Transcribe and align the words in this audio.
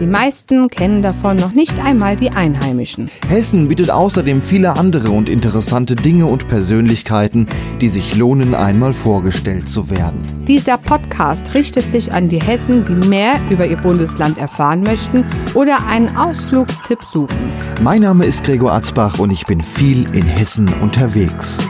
Die 0.00 0.08
meisten 0.08 0.66
kennen 0.68 1.02
davon 1.02 1.36
noch 1.36 1.52
nicht 1.52 1.78
einmal 1.78 2.16
die 2.16 2.30
Einheimischen. 2.30 3.08
Hessen 3.28 3.68
bietet 3.68 3.90
außerdem 3.90 4.42
viele 4.42 4.76
andere 4.76 5.10
und 5.10 5.28
interessante 5.28 5.94
Dinge 5.94 6.26
und 6.26 6.48
Persönlichkeiten, 6.48 7.46
die 7.80 7.88
sich 7.88 8.16
lohnen, 8.16 8.56
einmal 8.56 8.92
vorgestellt 8.92 9.68
zu 9.68 9.90
werden. 9.90 10.20
Dieser 10.48 10.78
Podcast 10.78 11.54
richtet 11.54 11.88
sich 11.92 12.12
an 12.12 12.28
die 12.28 12.40
Hessen, 12.40 12.84
die 12.84 13.06
mehr 13.06 13.34
über 13.50 13.66
ihr 13.66 13.76
Bundesland 13.76 14.36
erfahren 14.36 14.82
möchten 14.82 15.24
oder 15.54 15.86
einen 15.86 16.16
Ausflugstipp 16.16 17.02
suchen. 17.04 17.52
Mein 17.80 18.02
Name 18.02 18.24
ist 18.24 18.42
Gregor 18.42 18.72
Atzbach 18.72 19.20
und 19.20 19.30
ich 19.30 19.46
bin 19.46 19.62
viel 19.62 20.12
in 20.12 20.24
Hessen 20.24 20.74
unterwegs. 20.80 21.64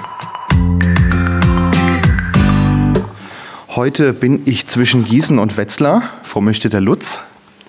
Heute 3.69 4.15
bin 4.15 4.41
ich 4.47 4.67
zwischen 4.67 5.05
Gießen 5.05 5.39
und 5.39 5.59
Wetzlar. 5.59 6.05
Vor 6.23 6.41
mir 6.41 6.55
steht 6.55 6.73
der 6.73 6.81
Lutz. 6.81 7.19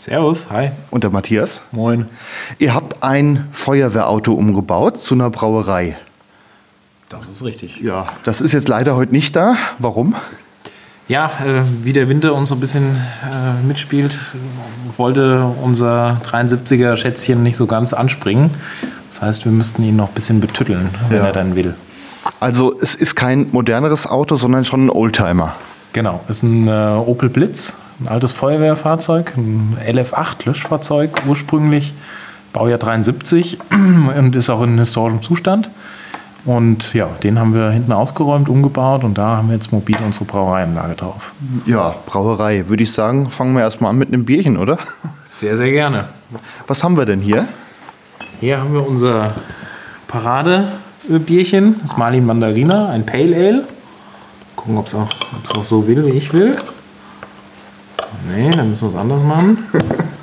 Servus, 0.06 0.48
hi. 0.52 0.70
Und 0.92 1.04
der 1.04 1.10
Matthias. 1.10 1.62
Moin. 1.72 2.06
Ihr 2.60 2.76
habt 2.76 3.02
ein 3.02 3.48
Feuerwehrauto 3.52 4.34
umgebaut 4.34 5.02
zu 5.02 5.16
einer 5.16 5.32
Brauerei. 5.32 5.96
Das 7.10 7.28
ist 7.28 7.44
richtig. 7.44 7.82
Ja, 7.82 8.06
das 8.24 8.40
ist 8.40 8.52
jetzt 8.52 8.68
leider 8.68 8.96
heute 8.96 9.12
nicht 9.14 9.36
da. 9.36 9.56
Warum? 9.80 10.14
Ja, 11.08 11.26
äh, 11.44 11.64
wie 11.84 11.92
der 11.92 12.08
Winter 12.08 12.36
uns 12.36 12.50
so 12.50 12.56
ein 12.56 12.60
bisschen 12.60 12.98
äh, 13.24 13.66
mitspielt, 13.68 14.20
wollte 14.96 15.44
unser 15.64 16.22
73er 16.24 16.96
Schätzchen 16.98 17.42
nicht 17.42 17.56
so 17.56 17.66
ganz 17.66 17.92
anspringen. 17.94 18.52
Das 19.10 19.24
heißt, 19.24 19.46
wir 19.46 19.52
müssten 19.52 19.82
ihn 19.82 19.96
noch 19.96 20.10
ein 20.10 20.14
bisschen 20.14 20.40
betütteln, 20.40 20.90
wenn 21.10 21.18
Ja. 21.18 21.26
er 21.26 21.32
dann 21.34 21.56
will. 21.56 21.74
Also 22.40 22.72
es 22.80 22.94
ist 22.94 23.16
kein 23.16 23.48
moderneres 23.52 24.06
Auto, 24.06 24.36
sondern 24.36 24.66
schon 24.66 24.86
ein 24.86 24.90
Oldtimer. 24.92 25.56
Genau, 25.94 26.22
ist 26.28 26.44
ein 26.44 26.68
äh, 26.68 26.72
Opel 26.72 27.30
Blitz, 27.30 27.76
ein 28.00 28.08
altes 28.08 28.32
Feuerwehrfahrzeug, 28.34 29.34
ein 29.38 29.78
LF8 29.86 30.46
Löschfahrzeug 30.46 31.22
ursprünglich, 31.28 31.94
Baujahr 32.54 32.78
73 32.80 33.60
und 34.18 34.36
ist 34.36 34.50
auch 34.50 34.62
in 34.62 34.78
historischem 34.78 35.22
Zustand. 35.22 35.70
Und 36.46 36.94
ja, 36.94 37.08
den 37.24 37.40
haben 37.40 37.56
wir 37.56 37.72
hinten 37.72 37.92
ausgeräumt, 37.92 38.50
umgebaut 38.50 39.04
und 39.04 39.18
da 39.18 39.38
haben 39.38 39.48
wir 39.48 39.56
jetzt 39.56 39.72
mobil 39.72 39.98
unsere 40.06 40.26
Brauereianlage 40.26 40.94
drauf. 40.94 41.34
Ja, 41.66 41.96
Brauerei. 42.06 42.70
Würde 42.70 42.84
ich 42.84 42.92
sagen, 42.92 43.32
fangen 43.32 43.56
wir 43.56 43.62
erstmal 43.62 43.90
an 43.90 43.98
mit 43.98 44.10
einem 44.10 44.26
Bierchen, 44.26 44.58
oder? 44.58 44.78
Sehr, 45.24 45.58
sehr 45.58 45.72
gerne. 45.72 46.10
Was 46.68 46.84
haben 46.84 46.98
wir 46.98 47.06
denn 47.06 47.20
hier? 47.20 47.48
Hier 48.40 48.60
haben 48.60 48.74
wir 48.74 48.88
unser 48.88 49.34
Paradebierchen, 50.08 51.80
das 51.82 51.98
Marlin 51.98 52.28
Mandarina, 52.28 52.90
ein 52.90 53.08
Pale 53.08 53.36
Ale. 53.36 53.64
Gucken, 54.56 54.78
ob 54.78 54.86
es 54.86 54.94
auch, 54.94 55.10
ob's 55.36 55.52
auch 55.52 55.64
so 55.64 55.88
will, 55.88 56.06
wie 56.06 56.12
ich 56.12 56.32
will. 56.32 56.60
Nee, 58.28 58.52
dann 58.52 58.70
müssen 58.70 58.84
wir 58.84 58.90
es 58.90 58.96
anders 58.96 59.22
machen. 59.22 59.58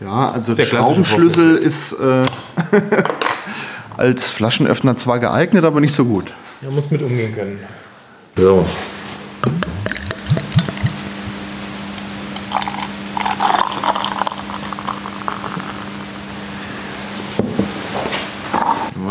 Ja, 0.00 0.32
also 0.32 0.52
der 0.54 0.64
Schraubenschlüssel 0.64 1.56
ist 1.56 1.92
äh, 1.92 2.22
als 3.96 4.30
Flaschenöffner 4.30 4.96
zwar 4.96 5.20
geeignet, 5.20 5.64
aber 5.64 5.80
nicht 5.80 5.94
so 5.94 6.04
gut. 6.04 6.32
Er 6.60 6.70
muss 6.70 6.90
mit 6.90 7.02
umgehen 7.02 7.34
können. 7.34 7.58
So. 8.36 8.66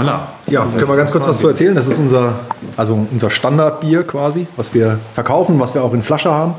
Voilà. 0.01 0.19
Ja, 0.47 0.65
können 0.65 0.87
wir 0.87 0.95
ganz 0.95 1.11
kurz 1.11 1.27
was 1.27 1.37
zu 1.37 1.47
erzählen? 1.47 1.75
Das 1.75 1.87
ist 1.87 1.97
unser, 1.97 2.39
also 2.77 3.07
unser 3.11 3.29
Standardbier 3.29 4.03
quasi, 4.03 4.47
was 4.57 4.73
wir 4.73 4.99
verkaufen, 5.13 5.59
was 5.59 5.73
wir 5.73 5.83
auch 5.83 5.93
in 5.93 6.03
Flasche 6.03 6.31
haben. 6.31 6.55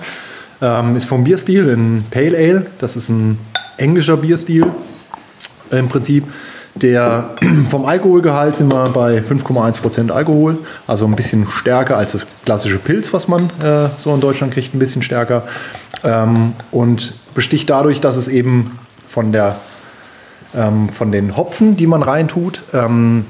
Ähm, 0.61 0.97
ist 0.97 1.07
vom 1.07 1.25
Bierstil 1.25 1.69
in 1.69 2.05
Pale 2.11 2.37
Ale. 2.37 2.67
Das 2.79 2.97
ist 2.97 3.09
ein 3.09 3.39
englischer 3.77 4.17
Bierstil 4.17 4.67
äh, 5.71 5.79
im 5.79 5.89
Prinzip. 5.89 6.25
Der 6.75 7.31
vom 7.71 7.85
Alkoholgehalt 7.85 8.57
sind 8.57 8.73
wir 8.73 8.89
bei 8.91 9.19
5,1% 9.19 10.11
Alkohol, 10.11 10.59
also 10.87 11.05
ein 11.05 11.17
bisschen 11.17 11.49
stärker 11.51 11.97
als 11.97 12.13
das 12.13 12.27
klassische 12.45 12.79
Pilz, 12.79 13.13
was 13.13 13.29
man 13.29 13.51
äh, 13.63 13.89
so 13.99 14.15
in 14.15 14.21
Deutschland 14.21 14.55
kriegt, 14.55 14.75
ein 14.75 14.79
bisschen 14.79 15.03
stärker. 15.03 15.43
Ähm, 16.05 16.55
und 16.71 17.15
besticht 17.35 17.69
dadurch, 17.69 18.01
dass 18.01 18.17
es 18.17 18.29
eben 18.29 18.79
von 19.09 19.33
der 19.33 19.57
ähm, 20.55 20.89
von 20.89 21.13
den 21.13 21.37
Hopfen, 21.37 21.77
die 21.77 21.87
man 21.87 22.03
reintut, 22.03 22.63
ähm, 22.73 23.27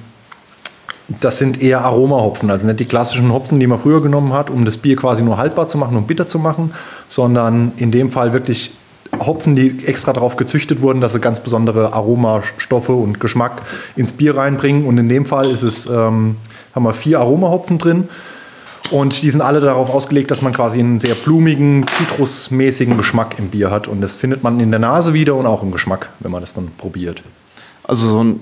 das 1.20 1.38
sind 1.38 1.60
eher 1.60 1.82
Aromahopfen, 1.82 2.50
also 2.50 2.66
nicht 2.66 2.80
die 2.80 2.84
klassischen 2.84 3.32
Hopfen, 3.32 3.60
die 3.60 3.66
man 3.66 3.78
früher 3.78 4.02
genommen 4.02 4.32
hat, 4.32 4.50
um 4.50 4.64
das 4.64 4.76
Bier 4.76 4.96
quasi 4.96 5.22
nur 5.22 5.36
haltbar 5.36 5.68
zu 5.68 5.76
machen 5.78 5.96
und 5.96 6.06
bitter 6.06 6.26
zu 6.26 6.38
machen, 6.38 6.72
sondern 7.08 7.72
in 7.76 7.90
dem 7.90 8.10
Fall 8.10 8.32
wirklich 8.32 8.72
Hopfen, 9.18 9.54
die 9.54 9.86
extra 9.86 10.12
darauf 10.12 10.36
gezüchtet 10.36 10.80
wurden, 10.80 11.00
dass 11.00 11.12
sie 11.12 11.20
ganz 11.20 11.40
besondere 11.40 11.92
Aromastoffe 11.92 12.90
und 12.90 13.20
Geschmack 13.20 13.62
ins 13.94 14.12
Bier 14.12 14.36
reinbringen. 14.36 14.86
Und 14.86 14.96
in 14.96 15.08
dem 15.08 15.26
Fall 15.26 15.50
ist 15.50 15.62
es, 15.62 15.84
ähm, 15.86 16.36
haben 16.74 16.84
wir 16.84 16.94
vier 16.94 17.20
Aromahopfen 17.20 17.78
drin. 17.78 18.08
Und 18.92 19.22
die 19.22 19.30
sind 19.30 19.40
alle 19.40 19.60
darauf 19.60 19.90
ausgelegt, 19.90 20.30
dass 20.30 20.42
man 20.42 20.52
quasi 20.52 20.78
einen 20.78 21.00
sehr 21.00 21.14
blumigen, 21.14 21.86
zitrusmäßigen 21.98 22.98
Geschmack 22.98 23.38
im 23.38 23.48
Bier 23.48 23.70
hat. 23.70 23.88
Und 23.88 24.00
das 24.02 24.14
findet 24.14 24.42
man 24.42 24.60
in 24.60 24.70
der 24.70 24.80
Nase 24.80 25.14
wieder 25.14 25.34
und 25.34 25.46
auch 25.46 25.62
im 25.62 25.72
Geschmack, 25.72 26.10
wenn 26.20 26.30
man 26.30 26.42
das 26.42 26.52
dann 26.54 26.68
probiert. 26.76 27.22
Also 27.84 28.06
so 28.06 28.22
ein 28.22 28.40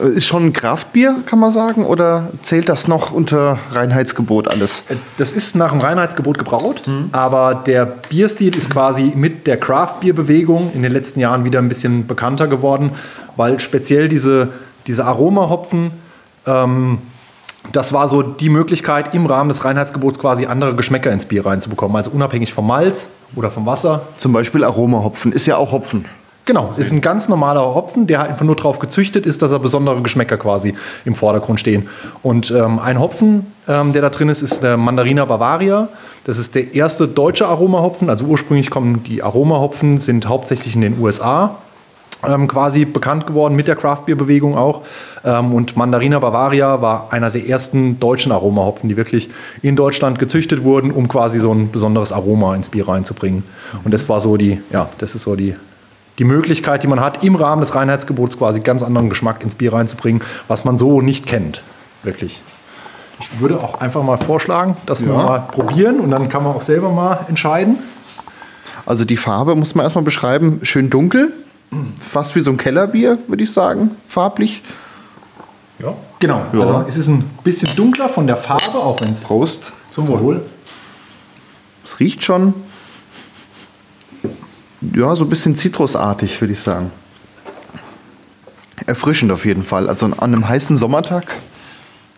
äh, 0.00 0.08
ist 0.08 0.26
schon 0.26 0.46
ein 0.46 0.52
Kraftbier, 0.52 1.16
kann 1.26 1.38
man 1.38 1.50
sagen, 1.50 1.84
oder 1.84 2.30
zählt 2.42 2.68
das 2.68 2.88
noch 2.88 3.12
unter 3.12 3.58
Reinheitsgebot 3.72 4.48
alles? 4.48 4.82
Das 5.18 5.32
ist 5.32 5.54
nach 5.56 5.70
dem 5.70 5.80
Reinheitsgebot 5.80 6.38
gebraut, 6.38 6.82
aber 7.12 7.54
der 7.54 7.86
Bierstil 7.86 8.56
ist 8.56 8.70
quasi 8.70 9.12
mit 9.14 9.46
der 9.46 9.58
Craft-Bier-Bewegung 9.58 10.72
in 10.74 10.82
den 10.82 10.92
letzten 10.92 11.20
Jahren 11.20 11.44
wieder 11.44 11.58
ein 11.58 11.68
bisschen 11.68 12.06
bekannter 12.06 12.48
geworden, 12.48 12.92
weil 13.36 13.60
speziell 13.60 14.08
diese, 14.08 14.48
diese 14.86 15.04
Aromahopfen, 15.04 15.90
ähm, 16.46 16.98
das 17.72 17.92
war 17.92 18.08
so 18.08 18.22
die 18.22 18.48
Möglichkeit, 18.48 19.14
im 19.14 19.26
Rahmen 19.26 19.48
des 19.48 19.64
Reinheitsgebots 19.64 20.18
quasi 20.18 20.46
andere 20.46 20.74
Geschmäcker 20.74 21.12
ins 21.12 21.24
Bier 21.24 21.44
reinzubekommen. 21.44 21.96
Also 21.96 22.10
unabhängig 22.10 22.52
vom 22.52 22.66
Malz 22.66 23.08
oder 23.34 23.50
vom 23.50 23.66
Wasser. 23.66 24.02
Zum 24.16 24.32
Beispiel 24.32 24.64
Aromahopfen, 24.64 25.32
ist 25.32 25.46
ja 25.46 25.56
auch 25.56 25.72
Hopfen. 25.72 26.06
Genau, 26.44 26.74
ist 26.76 26.92
ein 26.92 27.00
ganz 27.00 27.28
normaler 27.28 27.74
Hopfen, 27.74 28.06
der 28.06 28.22
einfach 28.22 28.44
nur 28.44 28.54
darauf 28.54 28.78
gezüchtet 28.78 29.26
ist, 29.26 29.42
dass 29.42 29.50
er 29.50 29.58
besondere 29.58 30.00
Geschmäcker 30.00 30.36
quasi 30.36 30.74
im 31.04 31.16
Vordergrund 31.16 31.58
stehen. 31.58 31.88
Und 32.22 32.52
ähm, 32.52 32.78
ein 32.78 33.00
Hopfen, 33.00 33.52
ähm, 33.66 33.92
der 33.92 34.02
da 34.02 34.10
drin 34.10 34.28
ist, 34.28 34.42
ist 34.42 34.62
der 34.62 34.76
Mandarina 34.76 35.24
Bavaria. 35.24 35.88
Das 36.22 36.38
ist 36.38 36.54
der 36.54 36.72
erste 36.72 37.08
deutsche 37.08 37.48
Aromahopfen. 37.48 38.08
Also 38.08 38.26
ursprünglich 38.26 38.70
kommen 38.70 39.02
die 39.02 39.24
Aromahopfen, 39.24 39.98
sind 39.98 40.28
hauptsächlich 40.28 40.76
in 40.76 40.82
den 40.82 41.00
USA 41.00 41.56
ähm, 42.26 42.48
quasi 42.48 42.84
bekannt 42.84 43.26
geworden 43.26 43.54
mit 43.54 43.68
der 43.68 43.76
Craft-Bier-Bewegung 43.76 44.56
auch. 44.56 44.82
Ähm, 45.24 45.52
und 45.52 45.76
Mandarina 45.76 46.18
Bavaria 46.18 46.80
war 46.82 47.08
einer 47.12 47.30
der 47.30 47.48
ersten 47.48 48.00
deutschen 48.00 48.32
Aromahopfen, 48.32 48.88
die 48.88 48.96
wirklich 48.96 49.30
in 49.62 49.76
Deutschland 49.76 50.18
gezüchtet 50.18 50.64
wurden, 50.64 50.90
um 50.90 51.08
quasi 51.08 51.38
so 51.40 51.52
ein 51.52 51.70
besonderes 51.70 52.12
Aroma 52.12 52.54
ins 52.54 52.68
Bier 52.68 52.88
reinzubringen. 52.88 53.44
Und 53.84 53.94
das 53.94 54.08
war 54.08 54.20
so 54.20 54.36
die, 54.36 54.60
ja, 54.70 54.88
das 54.98 55.14
ist 55.14 55.22
so 55.22 55.36
die, 55.36 55.54
die 56.18 56.24
Möglichkeit, 56.24 56.82
die 56.82 56.86
man 56.86 57.00
hat, 57.00 57.22
im 57.22 57.36
Rahmen 57.36 57.60
des 57.60 57.74
Reinheitsgebots 57.74 58.38
quasi 58.38 58.60
ganz 58.60 58.82
anderen 58.82 59.08
Geschmack 59.08 59.42
ins 59.42 59.54
Bier 59.54 59.72
reinzubringen, 59.72 60.22
was 60.48 60.64
man 60.64 60.78
so 60.78 61.00
nicht 61.00 61.26
kennt. 61.26 61.62
Wirklich. 62.02 62.42
Ich 63.18 63.40
würde 63.40 63.58
auch 63.58 63.80
einfach 63.80 64.02
mal 64.02 64.18
vorschlagen, 64.18 64.76
dass 64.86 65.04
wir 65.04 65.12
Ja. 65.12 65.22
mal 65.22 65.38
probieren 65.40 66.00
und 66.00 66.10
dann 66.10 66.28
kann 66.28 66.42
man 66.42 66.54
auch 66.54 66.62
selber 66.62 66.90
mal 66.90 67.20
entscheiden. 67.28 67.78
Also 68.84 69.04
die 69.04 69.16
Farbe 69.16 69.56
muss 69.56 69.74
man 69.74 69.84
erstmal 69.84 70.04
beschreiben, 70.04 70.60
schön 70.62 70.90
dunkel, 70.90 71.32
fast 72.00 72.34
wie 72.36 72.40
so 72.40 72.50
ein 72.50 72.56
Kellerbier, 72.56 73.18
würde 73.26 73.42
ich 73.44 73.52
sagen, 73.52 73.90
farblich. 74.08 74.62
Ja. 75.78 75.94
Genau. 76.18 76.46
Ja. 76.52 76.60
Also 76.60 76.84
es 76.88 76.96
ist 76.96 77.08
ein 77.08 77.24
bisschen 77.44 77.74
dunkler 77.76 78.08
von 78.08 78.26
der 78.26 78.36
Farbe, 78.36 78.78
auch 78.78 79.00
wenn 79.00 79.12
es 79.12 79.20
Prost. 79.20 79.62
zum 79.90 80.08
Wohl. 80.08 80.42
Es 81.84 82.00
riecht 82.00 82.24
schon, 82.24 82.54
ja, 84.94 85.14
so 85.14 85.24
ein 85.24 85.30
bisschen 85.30 85.54
zitrusartig, 85.54 86.40
würde 86.40 86.52
ich 86.52 86.60
sagen. 86.60 86.90
Erfrischend 88.86 89.32
auf 89.32 89.44
jeden 89.44 89.64
Fall. 89.64 89.88
Also 89.88 90.06
an 90.06 90.18
einem 90.18 90.48
heißen 90.48 90.76
Sommertag 90.76 91.36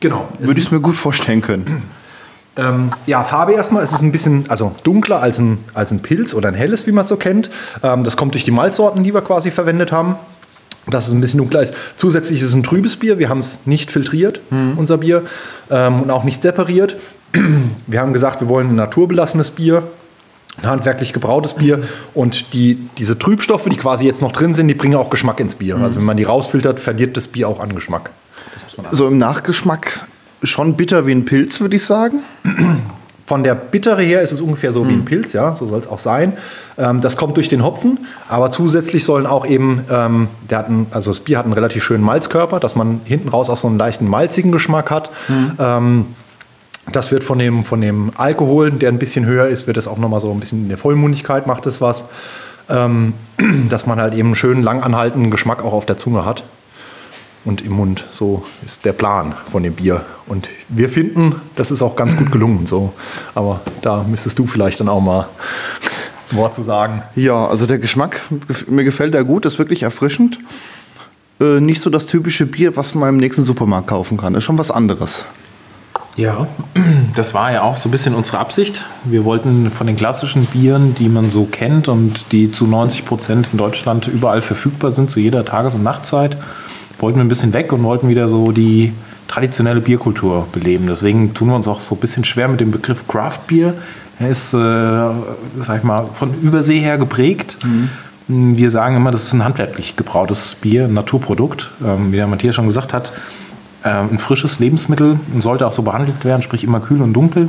Genau. 0.00 0.28
Würde 0.38 0.60
ich 0.60 0.66
es 0.66 0.72
mir 0.72 0.80
gut 0.80 0.96
vorstellen 0.96 1.40
können. 1.40 1.82
ähm, 2.58 2.90
ja, 3.06 3.24
Farbe 3.24 3.52
erstmal. 3.52 3.82
Es 3.82 3.92
ist 3.92 4.02
ein 4.02 4.12
bisschen 4.12 4.44
also 4.48 4.74
dunkler 4.82 5.22
als 5.22 5.38
ein, 5.38 5.64
als 5.74 5.90
ein 5.90 6.00
Pilz 6.00 6.34
oder 6.34 6.48
ein 6.48 6.54
helles, 6.54 6.86
wie 6.86 6.92
man 6.92 7.02
es 7.02 7.08
so 7.08 7.16
kennt. 7.16 7.50
Ähm, 7.82 8.04
das 8.04 8.16
kommt 8.16 8.34
durch 8.34 8.44
die 8.44 8.50
Malzsorten, 8.50 9.04
die 9.04 9.14
wir 9.14 9.22
quasi 9.22 9.50
verwendet 9.50 9.92
haben. 9.92 10.16
Dass 10.86 11.06
es 11.06 11.12
ein 11.12 11.20
bisschen 11.20 11.38
dunkler 11.38 11.62
ist. 11.62 11.74
Zusätzlich 11.96 12.40
ist 12.40 12.46
es 12.46 12.54
ein 12.54 12.62
trübes 12.62 12.96
Bier. 12.96 13.18
Wir 13.18 13.28
haben 13.28 13.40
es 13.40 13.60
nicht 13.66 13.90
filtriert, 13.90 14.40
unser 14.50 14.96
Bier, 14.96 15.24
ähm, 15.70 16.00
und 16.00 16.10
auch 16.10 16.24
nicht 16.24 16.40
separiert. 16.40 16.96
Wir 17.86 18.00
haben 18.00 18.14
gesagt, 18.14 18.40
wir 18.40 18.48
wollen 18.48 18.70
ein 18.70 18.76
naturbelassenes 18.76 19.50
Bier 19.50 19.82
ein 20.62 20.68
handwerklich 20.68 21.12
gebrautes 21.12 21.54
Bier. 21.54 21.82
Und 22.14 22.52
die, 22.52 22.78
diese 22.98 23.18
Trübstoffe, 23.18 23.64
die 23.66 23.76
quasi 23.76 24.04
jetzt 24.04 24.22
noch 24.22 24.32
drin 24.32 24.54
sind, 24.54 24.68
die 24.68 24.74
bringen 24.74 24.96
auch 24.96 25.10
Geschmack 25.10 25.40
ins 25.40 25.54
Bier. 25.54 25.76
Also 25.76 25.98
wenn 25.98 26.06
man 26.06 26.16
die 26.16 26.24
rausfiltert, 26.24 26.80
verliert 26.80 27.16
das 27.16 27.28
Bier 27.28 27.48
auch 27.48 27.60
an 27.60 27.74
Geschmack. 27.74 28.10
So 28.90 29.06
im 29.06 29.18
Nachgeschmack 29.18 30.06
schon 30.42 30.74
bitter 30.74 31.06
wie 31.06 31.12
ein 31.12 31.24
Pilz, 31.24 31.60
würde 31.60 31.76
ich 31.76 31.84
sagen. 31.84 32.20
Von 33.26 33.42
der 33.42 33.54
Bittere 33.54 34.02
her 34.02 34.22
ist 34.22 34.32
es 34.32 34.40
ungefähr 34.40 34.72
so 34.72 34.88
wie 34.88 34.92
ein 34.92 35.04
Pilz, 35.04 35.34
ja, 35.34 35.54
so 35.54 35.66
soll 35.66 35.80
es 35.80 35.86
auch 35.86 35.98
sein. 35.98 36.32
Ähm, 36.78 37.02
das 37.02 37.18
kommt 37.18 37.36
durch 37.36 37.50
den 37.50 37.62
Hopfen, 37.62 37.98
aber 38.28 38.50
zusätzlich 38.50 39.04
sollen 39.04 39.26
auch 39.26 39.44
eben, 39.44 39.84
ähm, 39.90 40.28
der 40.48 40.58
hat 40.58 40.68
einen, 40.68 40.86
also 40.92 41.10
das 41.10 41.20
Bier 41.20 41.36
hat 41.36 41.44
einen 41.44 41.52
relativ 41.52 41.84
schönen 41.84 42.02
Malzkörper, 42.02 42.58
dass 42.58 42.74
man 42.74 43.02
hinten 43.04 43.28
raus 43.28 43.50
auch 43.50 43.58
so 43.58 43.68
einen 43.68 43.76
leichten 43.76 44.08
malzigen 44.08 44.50
Geschmack 44.50 44.90
hat. 44.90 45.10
Ähm, 45.58 46.06
das 46.90 47.10
wird 47.10 47.22
von 47.22 47.38
dem, 47.38 47.64
von 47.64 47.82
dem 47.82 48.12
Alkohol, 48.16 48.70
der 48.70 48.88
ein 48.88 48.98
bisschen 48.98 49.26
höher 49.26 49.46
ist, 49.46 49.66
wird 49.66 49.76
es 49.76 49.86
auch 49.86 49.98
nochmal 49.98 50.20
so 50.20 50.30
ein 50.30 50.40
bisschen 50.40 50.62
in 50.62 50.68
der 50.70 50.78
Vollmundigkeit 50.78 51.46
macht 51.46 51.66
es 51.66 51.82
was. 51.82 52.06
Ähm, 52.70 53.12
dass 53.68 53.86
man 53.86 54.00
halt 54.00 54.14
eben 54.14 54.28
einen 54.28 54.36
schönen 54.36 54.62
lang 54.62 54.82
anhaltenden 54.82 55.30
Geschmack 55.30 55.62
auch 55.62 55.74
auf 55.74 55.84
der 55.84 55.98
Zunge 55.98 56.24
hat 56.24 56.44
und 57.44 57.62
im 57.62 57.72
Mund. 57.72 58.06
So 58.10 58.44
ist 58.64 58.84
der 58.84 58.92
Plan 58.92 59.34
von 59.50 59.62
dem 59.62 59.74
Bier. 59.74 60.04
Und 60.26 60.48
wir 60.68 60.88
finden, 60.88 61.36
das 61.56 61.70
ist 61.70 61.82
auch 61.82 61.96
ganz 61.96 62.16
gut 62.16 62.30
gelungen. 62.32 62.66
So. 62.66 62.92
Aber 63.34 63.60
da 63.82 64.04
müsstest 64.04 64.38
du 64.38 64.46
vielleicht 64.46 64.80
dann 64.80 64.88
auch 64.88 65.00
mal 65.00 65.28
ein 66.30 66.36
Wort 66.36 66.54
zu 66.54 66.62
sagen. 66.62 67.02
Ja, 67.14 67.46
also 67.46 67.66
der 67.66 67.78
Geschmack, 67.78 68.20
mir 68.68 68.84
gefällt 68.84 69.14
er 69.14 69.24
gut, 69.24 69.46
ist 69.46 69.58
wirklich 69.58 69.82
erfrischend. 69.82 70.38
Äh, 71.40 71.60
nicht 71.60 71.80
so 71.80 71.90
das 71.90 72.06
typische 72.06 72.46
Bier, 72.46 72.76
was 72.76 72.94
man 72.94 73.10
im 73.10 73.16
nächsten 73.18 73.44
Supermarkt 73.44 73.88
kaufen 73.88 74.18
kann. 74.18 74.34
Ist 74.34 74.44
schon 74.44 74.58
was 74.58 74.70
anderes. 74.70 75.24
Ja, 76.18 76.48
das 77.14 77.32
war 77.32 77.52
ja 77.52 77.62
auch 77.62 77.76
so 77.76 77.88
ein 77.88 77.92
bisschen 77.92 78.14
unsere 78.14 78.38
Absicht. 78.38 78.84
Wir 79.04 79.24
wollten 79.24 79.70
von 79.70 79.86
den 79.86 79.96
klassischen 79.96 80.46
Bieren, 80.46 80.94
die 80.96 81.08
man 81.08 81.30
so 81.30 81.44
kennt 81.44 81.88
und 81.88 82.32
die 82.32 82.50
zu 82.50 82.66
90 82.66 83.04
Prozent 83.04 83.48
in 83.52 83.58
Deutschland 83.58 84.08
überall 84.08 84.40
verfügbar 84.40 84.90
sind, 84.90 85.10
zu 85.10 85.20
jeder 85.20 85.44
Tages- 85.44 85.76
und 85.76 85.84
Nachtzeit, 85.84 86.36
wollten 86.98 87.18
wir 87.18 87.24
ein 87.24 87.28
bisschen 87.28 87.52
weg 87.52 87.72
und 87.72 87.82
wollten 87.82 88.08
wieder 88.08 88.28
so 88.28 88.52
die 88.52 88.92
traditionelle 89.28 89.80
Bierkultur 89.80 90.48
beleben. 90.52 90.86
Deswegen 90.86 91.34
tun 91.34 91.48
wir 91.48 91.54
uns 91.54 91.68
auch 91.68 91.80
so 91.80 91.94
ein 91.94 92.00
bisschen 92.00 92.24
schwer 92.24 92.48
mit 92.48 92.60
dem 92.60 92.70
Begriff 92.70 93.06
Craft 93.06 93.40
Beer. 93.46 93.74
Er 94.18 94.28
ist, 94.28 94.52
äh, 94.54 94.56
sag 94.56 95.78
ich 95.78 95.84
mal, 95.84 96.06
von 96.14 96.34
Übersee 96.40 96.80
her 96.80 96.98
geprägt. 96.98 97.56
Wir 98.26 98.70
sagen 98.70 98.96
immer, 98.96 99.10
das 99.10 99.24
ist 99.24 99.32
ein 99.32 99.44
handwerklich 99.44 99.96
gebrautes 99.96 100.56
Bier, 100.56 100.84
ein 100.84 100.94
Naturprodukt. 100.94 101.70
Ähm, 101.84 102.12
wie 102.12 102.16
der 102.16 102.26
Matthias 102.26 102.54
schon 102.54 102.66
gesagt 102.66 102.92
hat, 102.92 103.12
äh, 103.84 103.90
ein 103.90 104.18
frisches 104.18 104.58
Lebensmittel 104.58 105.20
und 105.32 105.42
sollte 105.42 105.66
auch 105.66 105.72
so 105.72 105.82
behandelt 105.82 106.24
werden, 106.24 106.42
sprich 106.42 106.64
immer 106.64 106.80
kühl 106.80 107.00
und 107.00 107.12
dunkel 107.12 107.48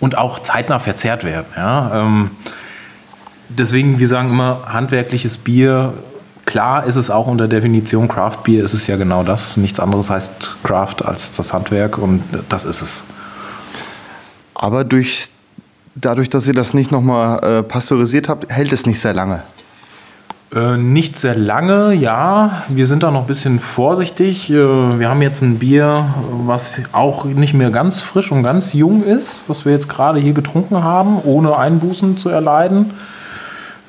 und 0.00 0.18
auch 0.18 0.40
zeitnah 0.40 0.78
verzehrt 0.78 1.24
werden. 1.24 1.46
Ja? 1.56 2.02
Ähm, 2.02 2.30
deswegen, 3.48 3.98
wir 3.98 4.08
sagen 4.08 4.28
immer, 4.28 4.64
handwerkliches 4.66 5.38
Bier, 5.38 5.94
klar 6.44 6.84
ist 6.86 6.96
es 6.96 7.10
auch 7.10 7.26
unter 7.26 7.48
Definition 7.48 8.08
Craft 8.08 8.38
Beer, 8.44 8.64
ist 8.64 8.74
es 8.74 8.86
ja 8.86 8.96
genau 8.96 9.22
das. 9.22 9.56
Nichts 9.56 9.80
anderes 9.80 10.10
heißt 10.10 10.56
Craft 10.62 11.04
als 11.04 11.32
das 11.32 11.52
Handwerk 11.52 11.98
und 11.98 12.22
das 12.48 12.64
ist 12.64 12.82
es. 12.82 13.04
Aber 14.54 14.84
durch, 14.84 15.28
dadurch, 15.94 16.28
dass 16.28 16.46
ihr 16.46 16.54
das 16.54 16.74
nicht 16.74 16.92
nochmal 16.92 17.42
äh, 17.42 17.62
pasteurisiert 17.62 18.28
habt, 18.28 18.50
hält 18.50 18.72
es 18.72 18.86
nicht 18.86 19.00
sehr 19.00 19.14
lange. 19.14 19.42
Äh, 20.54 20.76
nicht 20.76 21.18
sehr 21.18 21.34
lange, 21.34 21.94
ja. 21.94 22.62
Wir 22.68 22.84
sind 22.84 23.02
da 23.02 23.10
noch 23.10 23.22
ein 23.22 23.26
bisschen 23.26 23.58
vorsichtig. 23.58 24.50
Äh, 24.50 24.54
wir 24.54 25.08
haben 25.08 25.22
jetzt 25.22 25.40
ein 25.40 25.58
Bier, 25.58 26.14
was 26.44 26.78
auch 26.92 27.24
nicht 27.24 27.54
mehr 27.54 27.70
ganz 27.70 28.02
frisch 28.02 28.30
und 28.30 28.42
ganz 28.42 28.74
jung 28.74 29.02
ist, 29.02 29.42
was 29.48 29.64
wir 29.64 29.72
jetzt 29.72 29.88
gerade 29.88 30.20
hier 30.20 30.34
getrunken 30.34 30.84
haben, 30.84 31.18
ohne 31.24 31.56
Einbußen 31.56 32.18
zu 32.18 32.28
erleiden. 32.28 32.90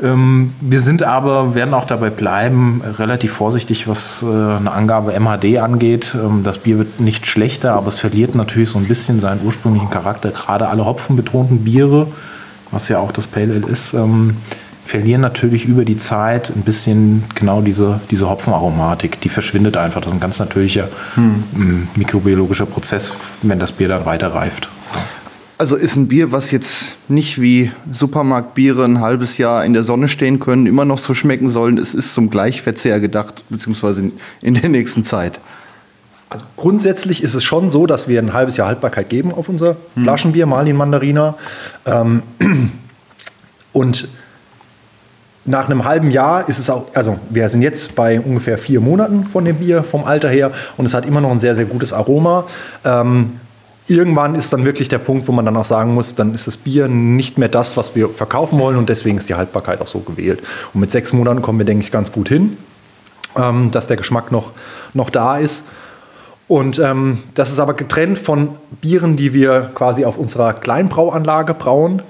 Ähm, 0.04 0.54
wir 0.60 0.82
sind 0.82 1.02
aber, 1.04 1.56
werden 1.56 1.74
auch 1.74 1.86
dabei 1.86 2.10
bleiben, 2.10 2.82
relativ 3.00 3.32
vorsichtig, 3.32 3.88
was 3.88 4.22
äh, 4.22 4.28
eine 4.28 4.72
Angabe 4.72 5.18
MHD 5.18 5.60
angeht. 5.60 6.14
Ähm, 6.14 6.44
das 6.44 6.58
Bier 6.58 6.78
wird 6.78 7.00
nicht 7.00 7.26
schlechter, 7.26 7.74
aber 7.74 7.88
es 7.88 8.00
verliert 8.00 8.36
natürlich 8.36 8.70
so 8.70 8.78
ein 8.78 8.86
bisschen 8.86 9.20
seinen 9.22 9.42
ursprünglichen 9.46 9.90
Charakter. 9.90 10.32
Gerade 10.32 10.68
alle 10.68 10.86
hopfenbetonten 10.86 11.64
Biere, 11.64 12.08
was 12.72 12.90
ja 12.90 13.00
auch 13.00 13.14
das 13.14 13.28
Pale 13.28 13.54
Ale 13.54 13.68
ist, 13.68 13.94
ähm, 13.94 14.36
verlieren 14.84 15.22
natürlich 15.22 15.66
über 15.66 15.86
die 15.86 15.96
Zeit 15.96 16.52
ein 16.54 16.64
bisschen 16.64 17.24
genau 17.36 17.62
diese, 17.62 18.02
diese 18.12 18.30
Hopfenaromatik. 18.30 19.22
Die 19.22 19.30
verschwindet 19.30 19.78
einfach. 19.78 20.02
Das 20.02 20.10
ist 20.10 20.18
ein 20.18 20.20
ganz 20.20 20.40
natürlicher 20.40 20.90
ähm, 21.16 21.88
mikrobiologischer 21.96 22.66
Prozess, 22.66 23.14
wenn 23.42 23.60
das 23.60 23.72
Bier 23.72 23.88
dann 23.88 24.06
weiter 24.06 24.36
reift. 24.36 24.68
Also 25.63 25.77
ist 25.77 25.95
ein 25.95 26.10
Bier, 26.10 26.33
was 26.33 26.51
jetzt 26.51 26.98
nicht 27.07 27.39
wie 27.39 27.71
Supermarktbiere 27.89 28.83
ein 28.83 29.00
halbes 29.00 29.38
Jahr 29.38 29.63
in 29.63 29.71
der 29.71 29.83
Sonne 29.83 30.10
stehen 30.10 30.42
können, 30.42 30.65
immer 30.65 30.83
noch 30.83 30.98
so 30.98 31.13
schmecken 31.13 31.48
sollen. 31.48 31.77
Es 31.77 31.94
ist 31.94 32.13
zum 32.13 32.30
Gleichverzehr 32.30 33.00
gedacht, 33.00 33.45
beziehungsweise 33.48 34.12
in, 34.42 34.56
der 34.56 34.68
nächsten 34.68 35.06
Zeit. 35.06 35.39
Also 36.27 36.45
grundsätzlich 36.57 37.24
ist 37.24 37.33
es 37.33 37.45
schon 37.45 37.71
so, 37.71 37.86
dass 37.86 38.10
wir 38.10 38.19
ein 38.19 38.33
halbes 38.33 38.57
Jahr 38.57 38.68
Haltbarkeit 38.68 39.07
geben 39.07 39.33
auf 39.33 39.48
unser 39.48 39.77
Flaschenbier, 39.94 40.48
Marlin 40.48 40.75
Mandarina. 40.75 41.36
Ähm, 41.86 42.24
und 43.71 44.10
nach 45.45 45.69
einem 45.69 45.86
halben 45.86 46.12
Jahr 46.12 46.50
ist 46.50 46.60
es 46.60 46.69
auch, 46.69 46.88
also 46.94 47.19
wir 47.30 47.48
sind 47.48 47.62
jetzt 47.62 47.95
bei 47.95 48.19
ungefähr 48.19 48.57
vier 48.57 48.81
Monaten 48.81 49.27
von 49.27 49.45
dem 49.45 49.56
Bier 49.56 49.86
vom 49.86 50.04
Alter 50.04 50.27
her 50.27 50.51
und 50.75 50.88
es 50.88 50.94
hat 50.94 51.06
immer 51.06 51.21
noch 51.21 51.31
ein 51.31 51.39
sehr, 51.39 51.56
sehr 51.56 51.63
gutes 51.63 51.94
Aroma. 51.94 52.48
Ähm, 52.83 53.39
irgendwann 53.88 54.36
ist 54.36 54.54
dann 54.54 54.66
wirklich 54.66 54.88
der 54.88 55.00
Punkt, 55.00 55.28
wo 55.28 55.32
man 55.32 55.46
dann 55.46 55.58
auch 55.58 55.66
sagen 55.66 55.94
muss, 55.94 56.16
dann 56.16 56.34
ist 56.34 56.48
das 56.48 56.58
Bier 56.58 56.88
nicht 56.88 57.38
mehr 57.38 57.50
das, 57.50 57.76
was 57.78 57.96
wir 57.96 58.10
verkaufen 58.10 58.60
wollen 58.60 58.78
und 58.78 58.90
deswegen 58.90 59.18
ist 59.18 59.30
die 59.30 59.36
Haltbarkeit 59.36 59.82
auch 59.82 59.88
so 59.88 60.00
gewählt. 60.00 60.42
Und 60.74 60.82
mit 60.82 60.92
sechs 60.92 61.14
Monaten 61.14 61.42
kommen 61.42 61.60
wir, 61.60 61.66
denke 61.66 61.84
ich, 61.84 61.92
ganz 61.92 62.12
gut 62.12 62.30
hin, 62.30 62.58
ähm, 63.36 63.72
dass 63.72 63.88
der 63.88 63.98
Geschmack 63.98 64.32
noch, 64.32 64.52
noch 64.94 65.10
da 65.10 65.38
ist. 65.38 65.64
Und 66.48 66.80
ähm, 66.80 67.20
das 67.34 67.52
ist 67.52 67.60
aber 67.60 67.74
getrennt 67.74 68.20
von 68.20 68.56
Bieren, 68.82 69.16
die 69.16 69.34
wir 69.34 69.72
quasi 69.74 70.06
auf 70.06 70.18
unserer 70.18 70.54
Kleinbrauanlage 70.54 71.54
brauen. 71.54 72.04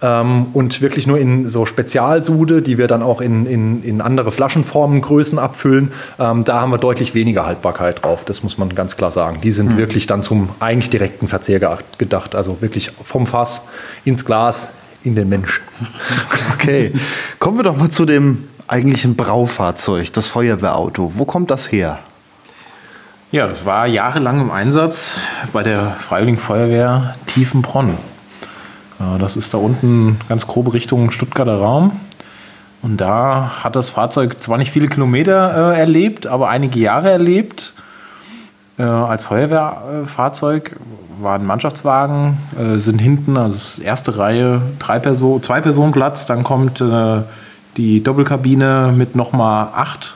Ähm, 0.00 0.46
und 0.52 0.80
wirklich 0.80 1.06
nur 1.06 1.18
in 1.18 1.48
so 1.48 1.66
Spezialsude, 1.66 2.62
die 2.62 2.78
wir 2.78 2.86
dann 2.86 3.02
auch 3.02 3.20
in, 3.20 3.46
in, 3.46 3.82
in 3.82 4.00
andere 4.00 4.30
Flaschenformen, 4.30 5.00
Größen 5.00 5.38
abfüllen. 5.38 5.92
Ähm, 6.18 6.44
da 6.44 6.60
haben 6.60 6.70
wir 6.70 6.78
deutlich 6.78 7.14
weniger 7.14 7.46
Haltbarkeit 7.46 8.04
drauf, 8.04 8.24
das 8.24 8.42
muss 8.42 8.58
man 8.58 8.74
ganz 8.74 8.96
klar 8.96 9.10
sagen. 9.10 9.40
Die 9.42 9.50
sind 9.50 9.76
wirklich 9.76 10.06
dann 10.06 10.22
zum 10.22 10.50
eigentlich 10.60 10.90
direkten 10.90 11.26
Verzehr 11.26 11.60
gedacht. 11.98 12.34
Also 12.34 12.60
wirklich 12.60 12.92
vom 13.02 13.26
Fass 13.26 13.62
ins 14.04 14.24
Glas, 14.24 14.68
in 15.02 15.14
den 15.14 15.28
Mensch. 15.28 15.60
Okay, 16.54 16.92
kommen 17.38 17.56
wir 17.56 17.62
doch 17.62 17.76
mal 17.76 17.88
zu 17.88 18.04
dem 18.04 18.48
eigentlichen 18.66 19.14
Braufahrzeug, 19.14 20.12
das 20.12 20.26
Feuerwehrauto. 20.26 21.12
Wo 21.14 21.24
kommt 21.24 21.52
das 21.52 21.70
her? 21.70 22.00
Ja, 23.30 23.46
das 23.46 23.64
war 23.64 23.86
jahrelang 23.86 24.40
im 24.40 24.50
Einsatz 24.50 25.18
bei 25.52 25.62
der 25.62 25.96
Freiwilligen 25.98 26.38
Feuerwehr 26.38 27.14
Tiefenbronn. 27.26 27.96
Das 28.98 29.36
ist 29.36 29.54
da 29.54 29.58
unten 29.58 30.18
ganz 30.28 30.46
grobe 30.46 30.74
Richtung 30.74 31.10
Stuttgarter 31.10 31.58
Raum. 31.58 31.92
Und 32.82 33.00
da 33.00 33.62
hat 33.62 33.76
das 33.76 33.90
Fahrzeug 33.90 34.40
zwar 34.42 34.58
nicht 34.58 34.70
viele 34.70 34.88
Kilometer 34.88 35.72
äh, 35.72 35.78
erlebt, 35.78 36.26
aber 36.26 36.48
einige 36.48 36.78
Jahre 36.78 37.10
erlebt. 37.10 37.72
Äh, 38.78 38.82
als 38.82 39.24
Feuerwehrfahrzeug 39.24 40.76
war 41.20 41.34
ein 41.34 41.44
Mannschaftswagen, 41.44 42.38
äh, 42.56 42.78
sind 42.78 43.00
hinten, 43.00 43.36
also 43.36 43.82
erste 43.82 44.18
Reihe, 44.18 44.62
drei 44.78 45.00
Person, 45.00 45.42
zwei 45.42 45.60
Personen 45.60 45.92
Platz, 45.92 46.26
dann 46.26 46.44
kommt 46.44 46.80
äh, 46.80 47.22
die 47.76 48.02
Doppelkabine 48.02 48.94
mit 48.96 49.16
nochmal 49.16 49.68
acht 49.74 50.14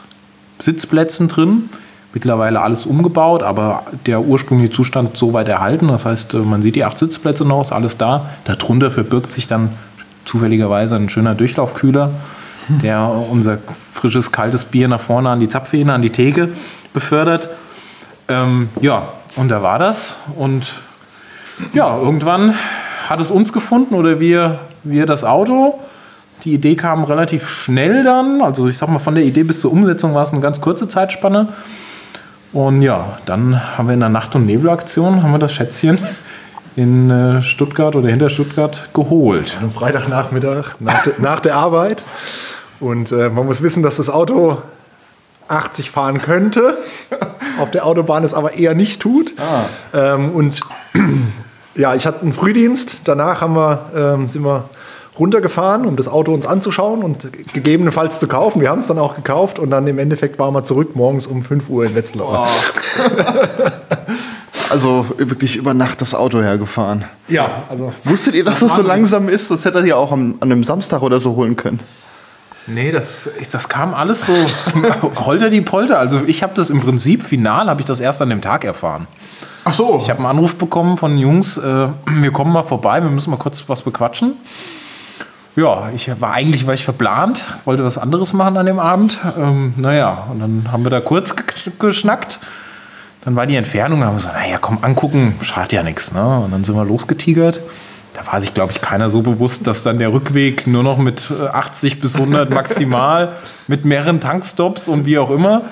Sitzplätzen 0.61 1.27
drin. 1.27 1.69
Mittlerweile 2.15 2.61
alles 2.61 2.85
umgebaut, 2.85 3.43
aber 3.43 3.85
der 4.07 4.21
ursprüngliche 4.21 4.73
Zustand 4.73 5.17
so 5.17 5.33
weit 5.33 5.49
erhalten. 5.49 5.89
Das 5.89 6.05
heißt, 6.05 6.35
äh, 6.35 6.39
man 6.39 6.61
sieht 6.61 6.77
die 6.77 6.85
acht 6.85 6.99
Sitzplätze 6.99 7.45
noch, 7.45 7.63
ist 7.63 7.73
alles 7.73 7.97
da. 7.97 8.27
Darunter 8.45 8.91
verbirgt 8.91 9.33
sich 9.33 9.47
dann 9.47 9.71
zufälligerweise 10.25 10.97
ein 10.97 11.09
schöner 11.09 11.35
Durchlaufkühler, 11.35 12.11
der 12.83 13.11
unser 13.31 13.59
frisches, 13.93 14.31
kaltes 14.31 14.65
Bier 14.65 14.89
nach 14.89 15.01
vorne 15.01 15.31
an 15.31 15.41
die 15.41 15.49
Zapfhähne, 15.49 15.93
an 15.93 16.03
die 16.03 16.11
Theke 16.11 16.51
befördert. 16.93 17.49
Ähm, 18.29 18.69
ja, 18.81 19.09
und 19.37 19.49
da 19.49 19.63
war 19.63 19.79
das. 19.79 20.17
Und 20.37 20.75
ja, 21.73 21.97
irgendwann 21.97 22.55
hat 23.09 23.21
es 23.21 23.31
uns 23.31 23.53
gefunden 23.53 23.95
oder 23.95 24.21
wir, 24.21 24.61
wir 24.85 25.07
das 25.07 25.25
Auto. 25.25 25.81
Die 26.45 26.55
Idee 26.55 26.77
kam 26.77 27.05
relativ 27.05 27.49
schnell 27.49 28.03
dann. 28.03 28.43
Also 28.43 28.69
ich 28.69 28.77
sag 28.77 28.89
mal, 28.89 28.99
von 28.99 29.15
der 29.15 29.25
Idee 29.25 29.45
bis 29.45 29.61
zur 29.61 29.73
Umsetzung 29.73 30.15
war 30.15 30.23
es 30.23 30.33
eine 30.33 30.41
ganz 30.41 30.61
kurze 30.61 30.89
Zeitspanne. 30.89 31.49
Und 32.53 32.83
ja, 32.83 33.19
dann 33.25 33.79
haben 33.79 33.89
wir 33.89 33.95
in 33.95 34.01
der 34.01 34.09
Nacht- 34.09 34.35
und 34.35 34.45
Nebelaktion 34.47 35.23
haben 35.23 35.33
wir 35.33 35.39
das 35.39 35.53
Schätzchen 35.53 35.99
in 36.77 37.11
äh, 37.11 37.43
Stuttgart 37.43 37.97
oder 37.97 38.09
hinter 38.09 38.31
Stuttgart 38.31 38.89
geholt. 38.95 39.59
Am 39.61 39.73
Freitagnachmittag 39.73 40.77
nach, 40.81 41.03
de, 41.03 41.15
nach 41.19 41.41
der 41.41 41.57
Arbeit. 41.57 42.05
Und 42.81 43.13
äh, 43.13 43.29
man 43.29 43.47
muss 43.47 43.63
wissen, 43.63 43.83
dass 43.83 43.97
das 43.97 44.11
Auto 44.11 44.59
80 45.49 45.91
fahren 45.91 46.21
könnte, 46.21 46.79
auf 47.59 47.71
der 47.71 47.87
Autobahn 47.87 48.25
es 48.25 48.35
aber 48.35 48.55
eher 48.55 48.75
nicht 48.75 49.01
tut. 49.01 49.35
Ähm, 49.95 50.31
und 50.33 50.61
ja, 51.75 51.95
ich 51.95 52.07
hatte 52.07 52.23
einen 52.23 52.33
Frühdienst. 52.33 53.03
Danach 53.05 53.41
haben 53.41 53.55
wir, 53.55 53.91
ähm, 53.95 54.29
sind 54.29 54.45
wir 54.45 54.65
runtergefahren, 55.19 55.87
um 55.87 55.97
das 55.97 56.09
Auto 56.09 56.33
uns 56.33 56.47
anzuschauen 56.47 57.03
und 57.03 57.29
gegebenenfalls 57.53 58.19
zu 58.19 58.29
kaufen. 58.29 58.61
Wir 58.61 58.71
haben 58.71 58.79
es 58.79 58.87
dann 58.87 58.99
auch 58.99 59.15
gekauft 59.15 59.59
und 59.59 59.71
dann 59.71 59.87
im 59.87 59.99
Endeffekt 59.99 60.39
waren 60.39 60.55
wir 60.55 60.65
zurück 60.65 60.97
morgens 60.97 61.27
um 61.27 61.43
5 61.43 61.69
Uhr 61.69 61.85
in 61.85 61.95
Wetzlar. 61.95 62.49
Also 64.71 65.05
wirklich 65.19 65.57
über 65.57 65.75
Nacht 65.75 66.01
das 66.01 66.15
Auto 66.15 66.41
hergefahren. 66.41 67.05
Ja, 67.29 67.65
also 67.69 67.93
Wusstet 68.05 68.35
ihr, 68.35 68.43
dass 68.43 68.61
das 68.61 68.75
so 68.75 68.81
langsam 68.81 69.29
ist? 69.29 69.51
Das 69.51 69.67
hättet 69.67 69.85
ihr 69.85 69.99
auch 69.99 70.13
am, 70.13 70.37
an 70.41 70.51
einem 70.51 70.65
Samstag 70.65 71.03
oder 71.03 71.21
so 71.21 71.37
holen 71.37 71.57
können. 71.57 71.81
Nee, 72.67 72.91
das, 72.91 73.29
das 73.51 73.69
kam 73.69 73.93
alles 73.93 74.25
so 74.25 74.33
holter 75.27 75.51
die 75.51 75.61
Polter. 75.61 75.99
Also 75.99 76.23
ich 76.27 76.43
habe 76.43 76.55
das 76.55 76.71
im 76.71 76.81
Prinzip, 76.81 77.23
final 77.23 77.69
habe 77.69 77.83
ich 77.83 77.87
das 77.87 78.01
erst 78.01 78.23
an 78.23 78.31
dem 78.31 78.41
Tag 78.41 78.65
erfahren. 78.65 79.07
Ach 79.65 79.75
so. 79.75 79.99
Ich 80.01 80.09
habe 80.09 80.21
einen 80.21 80.29
Anruf 80.29 80.57
bekommen 80.57 80.97
von 80.97 81.19
Jungs, 81.19 81.59
äh, 81.59 81.89
wir 82.07 82.31
kommen 82.33 82.53
mal 82.53 82.63
vorbei, 82.63 83.03
wir 83.03 83.11
müssen 83.11 83.31
mal 83.31 83.37
kurz 83.37 83.65
was 83.69 83.83
bequatschen. 83.83 84.35
Ja, 85.55 85.91
ich 85.95 86.11
war 86.21 86.33
eigentlich 86.33 86.67
war 86.67 86.73
ich 86.75 86.85
verplant, 86.85 87.45
wollte 87.67 87.85
was 87.85 87.99
anderes 87.99 88.33
machen 88.33 88.57
an 88.57 88.65
dem 88.67 88.79
Abend. 88.79 89.19
Ähm, 89.39 89.75
naja, 89.77 90.27
und 90.31 90.41
dann 90.41 90.73
haben 90.73 90.83
wir 90.85 90.91
da 90.91 91.01
kurz 91.01 91.37
ge- 91.37 91.45
geschnackt. 91.79 92.41
Dann 93.25 93.37
war 93.37 93.47
die 93.47 93.57
Entfernung, 93.57 94.03
haben 94.03 94.17
wir 94.17 94.21
so, 94.21 94.29
naja, 94.29 94.57
komm, 94.61 94.79
angucken, 94.83 95.37
schadet 95.43 95.73
ja 95.73 95.83
nichts. 95.83 96.11
Ne? 96.13 96.39
Und 96.41 96.53
dann 96.53 96.65
sind 96.65 96.75
wir 96.75 96.85
losgetigert. 96.85 97.61
Da 98.15 98.27
war 98.33 98.41
sich, 98.41 98.53
glaube 98.55 98.73
ich, 98.73 98.81
keiner 98.81 99.11
so 99.11 99.21
bewusst, 99.23 99.67
dass 99.67 99.83
dann 99.83 99.99
der 99.99 100.13
Rückweg 100.13 100.67
nur 100.67 100.83
noch 100.83 100.99
mit 100.99 101.31
äh, 101.31 101.47
80 101.49 102.01
bis 102.01 102.17
100 102.17 102.51
maximal, 102.55 103.33
mit 103.69 103.85
mehreren 103.85 104.21
Tankstops 104.21 104.89
und 104.89 105.05
wie 105.05 105.19
auch 105.19 105.31
immer. 105.31 105.63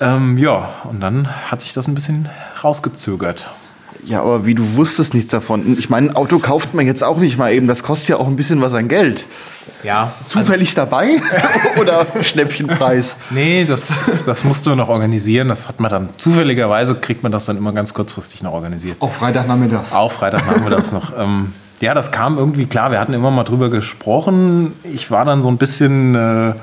Ähm, 0.00 0.36
ja, 0.38 0.70
und 0.84 1.00
dann 1.00 1.28
hat 1.50 1.60
sich 1.60 1.72
das 1.74 1.86
ein 1.88 1.94
bisschen 1.94 2.28
rausgezögert. 2.64 3.48
Ja, 4.02 4.20
aber 4.20 4.44
wie 4.46 4.54
du 4.54 4.76
wusstest 4.76 5.14
nichts 5.14 5.30
davon. 5.30 5.78
Ich 5.78 5.88
meine, 5.88 6.10
ein 6.10 6.16
Auto 6.16 6.38
kauft 6.38 6.74
man 6.74 6.86
jetzt 6.86 7.02
auch 7.02 7.18
nicht 7.18 7.38
mal 7.38 7.52
eben. 7.52 7.66
Das 7.66 7.82
kostet 7.82 8.08
ja 8.10 8.16
auch 8.16 8.26
ein 8.26 8.36
bisschen 8.36 8.60
was 8.60 8.74
an 8.74 8.88
Geld. 8.88 9.26
Ja, 9.82 10.14
Zufällig 10.26 10.74
dabei 10.74 11.20
oder 11.80 12.06
Schnäppchenpreis? 12.22 13.16
Nee, 13.30 13.64
das, 13.64 14.10
das 14.24 14.44
musst 14.44 14.66
du 14.66 14.74
noch 14.74 14.88
organisieren. 14.88 15.48
Das 15.48 15.68
hat 15.68 15.80
man 15.80 15.90
dann 15.90 16.08
zufälligerweise 16.16 16.94
kriegt 16.94 17.22
man 17.22 17.32
das 17.32 17.44
dann 17.46 17.56
immer 17.56 17.72
ganz 17.72 17.92
kurzfristig 17.94 18.42
noch 18.42 18.52
organisiert. 18.52 18.96
Auch 19.00 19.12
Freitagnachmittags. 19.12 19.92
Auch 19.92 20.12
Freitag 20.12 20.46
machen 20.46 20.62
wir 20.64 20.70
das 20.70 20.92
noch. 20.92 21.12
Ähm, 21.24 21.52
ja, 21.80 21.94
das 21.94 22.10
kam 22.12 22.38
irgendwie 22.38 22.66
klar. 22.66 22.90
Wir 22.90 22.98
hatten 22.98 23.12
immer 23.12 23.30
mal 23.30 23.44
drüber 23.44 23.68
gesprochen. 23.68 24.72
Ich 24.84 25.10
war 25.10 25.24
dann 25.24 25.42
so 25.42 25.48
ein 25.48 25.58
bisschen, 25.58 26.14
äh, 26.14 26.54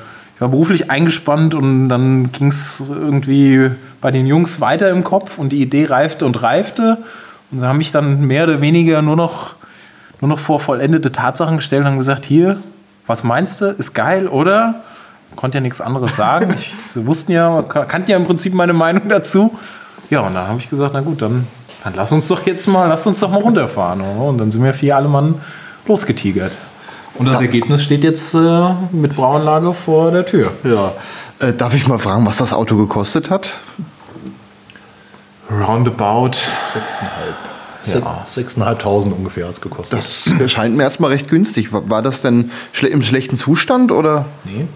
ich 0.41 0.43
war 0.43 0.49
beruflich 0.49 0.89
eingespannt 0.89 1.53
und 1.53 1.87
dann 1.87 2.31
ging 2.31 2.47
es 2.47 2.81
irgendwie 2.89 3.69
bei 4.01 4.09
den 4.09 4.25
Jungs 4.25 4.59
weiter 4.59 4.89
im 4.89 5.03
Kopf 5.03 5.37
und 5.37 5.49
die 5.49 5.61
Idee 5.61 5.85
reifte 5.85 6.25
und 6.25 6.41
reifte. 6.41 6.97
Und 7.51 7.59
sie 7.59 7.67
haben 7.67 7.77
mich 7.77 7.91
dann 7.91 8.25
mehr 8.25 8.45
oder 8.45 8.59
weniger 8.59 9.03
nur 9.03 9.15
noch, 9.15 9.53
nur 10.19 10.29
noch 10.29 10.39
vor 10.39 10.59
vollendete 10.59 11.11
Tatsachen 11.11 11.57
gestellt 11.57 11.81
und 11.81 11.89
haben 11.89 11.97
gesagt, 11.99 12.25
hier, 12.25 12.59
was 13.05 13.23
meinst 13.23 13.61
du? 13.61 13.65
Ist 13.67 13.93
geil, 13.93 14.27
oder? 14.27 14.81
Konnte 15.35 15.59
ja 15.59 15.61
nichts 15.61 15.79
anderes 15.79 16.15
sagen. 16.15 16.55
Ich, 16.55 16.73
sie 16.87 17.05
wussten 17.05 17.33
ja, 17.33 17.61
kannten 17.61 18.09
ja 18.09 18.17
im 18.17 18.25
Prinzip 18.25 18.55
meine 18.55 18.73
Meinung 18.73 19.09
dazu. 19.09 19.55
Ja, 20.09 20.21
und 20.21 20.33
dann 20.33 20.47
habe 20.47 20.57
ich 20.57 20.71
gesagt, 20.71 20.95
na 20.95 21.01
gut, 21.01 21.21
dann, 21.21 21.45
dann 21.83 21.93
lass 21.93 22.11
uns 22.11 22.27
doch 22.27 22.47
jetzt 22.47 22.65
mal, 22.67 22.87
lass 22.87 23.05
uns 23.05 23.19
doch 23.19 23.29
mal 23.29 23.43
runterfahren. 23.43 24.01
oder? 24.01 24.29
Und 24.29 24.39
dann 24.39 24.49
sind 24.49 24.63
wir 24.63 24.73
vier 24.73 24.95
alle 24.95 25.07
Mann 25.07 25.35
losgetigert. 25.85 26.57
Und 27.21 27.27
das 27.27 27.39
Ergebnis 27.39 27.83
steht 27.83 28.03
jetzt 28.03 28.33
äh, 28.33 28.73
mit 28.91 29.15
Brauanlage 29.15 29.75
vor 29.75 30.09
der 30.09 30.25
Tür. 30.25 30.51
Ja. 30.63 30.93
Äh, 31.39 31.53
darf 31.53 31.75
ich 31.75 31.87
mal 31.87 31.99
fragen, 31.99 32.25
was 32.25 32.37
das 32.37 32.51
Auto 32.51 32.75
gekostet 32.77 33.29
hat? 33.29 33.59
Roundabout. 35.51 36.31
Ja. 37.85 38.23
6.500 38.25 39.11
ungefähr 39.11 39.47
hat 39.47 39.53
es 39.53 39.61
gekostet. 39.61 39.99
Das 39.99 40.27
erscheint 40.39 40.75
mir 40.75 40.83
erstmal 40.83 41.11
recht 41.11 41.29
günstig. 41.29 41.71
War, 41.71 42.01
das 42.01 42.21
denn 42.21 42.51
im 42.81 43.03
schlechten 43.03 43.35
Zustand 43.35 43.91
oder? 43.91 44.25
Nee. 44.43 44.67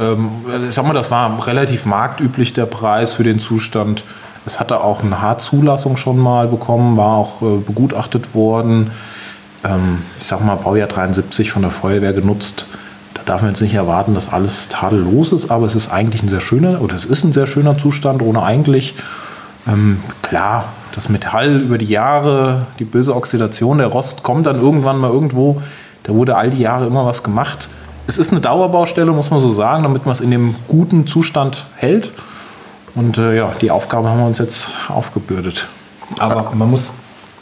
Ähm, 0.00 0.30
ich 0.68 0.74
sag 0.74 0.84
mal, 0.86 0.94
das 0.94 1.12
war 1.12 1.46
relativ 1.46 1.86
marktüblich 1.86 2.52
der 2.52 2.66
Preis 2.66 3.12
für 3.12 3.22
den 3.22 3.38
Zustand. 3.38 4.02
Es 4.46 4.58
hatte 4.58 4.80
auch 4.80 5.02
eine 5.02 5.22
H-Zulassung 5.22 5.96
schon 5.96 6.18
mal 6.18 6.48
bekommen, 6.48 6.96
war 6.96 7.16
auch 7.16 7.42
äh, 7.42 7.56
begutachtet 7.64 8.34
worden. 8.34 8.90
Ähm, 9.64 10.02
ich 10.20 10.26
sag 10.26 10.44
mal, 10.44 10.56
Baujahr 10.56 10.88
73 10.88 11.50
von 11.50 11.62
der 11.62 11.70
Feuerwehr 11.70 12.12
genutzt. 12.12 12.66
Da 13.14 13.22
darf 13.24 13.42
man 13.42 13.50
jetzt 13.50 13.60
nicht 13.60 13.74
erwarten, 13.74 14.14
dass 14.14 14.32
alles 14.32 14.68
tadellos 14.68 15.32
ist, 15.32 15.50
aber 15.50 15.66
es 15.66 15.74
ist 15.74 15.90
eigentlich 15.90 16.22
ein 16.22 16.28
sehr 16.28 16.40
schöner, 16.40 16.82
oder 16.82 16.94
es 16.94 17.04
ist 17.04 17.24
ein 17.24 17.32
sehr 17.32 17.46
schöner 17.46 17.78
Zustand, 17.78 18.22
ohne 18.22 18.42
eigentlich. 18.42 18.94
Ähm, 19.66 20.02
klar, 20.22 20.66
das 20.94 21.08
Metall 21.08 21.60
über 21.60 21.78
die 21.78 21.86
Jahre, 21.86 22.66
die 22.78 22.84
böse 22.84 23.14
Oxidation, 23.14 23.78
der 23.78 23.86
Rost 23.88 24.22
kommt 24.22 24.46
dann 24.46 24.60
irgendwann 24.60 24.98
mal 24.98 25.10
irgendwo. 25.10 25.62
Da 26.02 26.12
wurde 26.12 26.36
all 26.36 26.50
die 26.50 26.60
Jahre 26.60 26.86
immer 26.86 27.06
was 27.06 27.22
gemacht. 27.22 27.68
Es 28.06 28.18
ist 28.18 28.32
eine 28.32 28.40
Dauerbaustelle, 28.40 29.10
muss 29.12 29.30
man 29.30 29.40
so 29.40 29.50
sagen, 29.50 29.82
damit 29.82 30.04
man 30.04 30.12
es 30.12 30.20
in 30.20 30.30
dem 30.30 30.56
guten 30.68 31.06
Zustand 31.06 31.64
hält. 31.76 32.12
Und 32.94 33.16
äh, 33.18 33.36
ja, 33.36 33.52
die 33.60 33.70
Aufgabe 33.70 34.08
haben 34.08 34.18
wir 34.18 34.26
uns 34.26 34.38
jetzt 34.38 34.68
aufgebürdet. 34.88 35.66
Aber 36.18 36.52
man 36.54 36.70
muss 36.70 36.92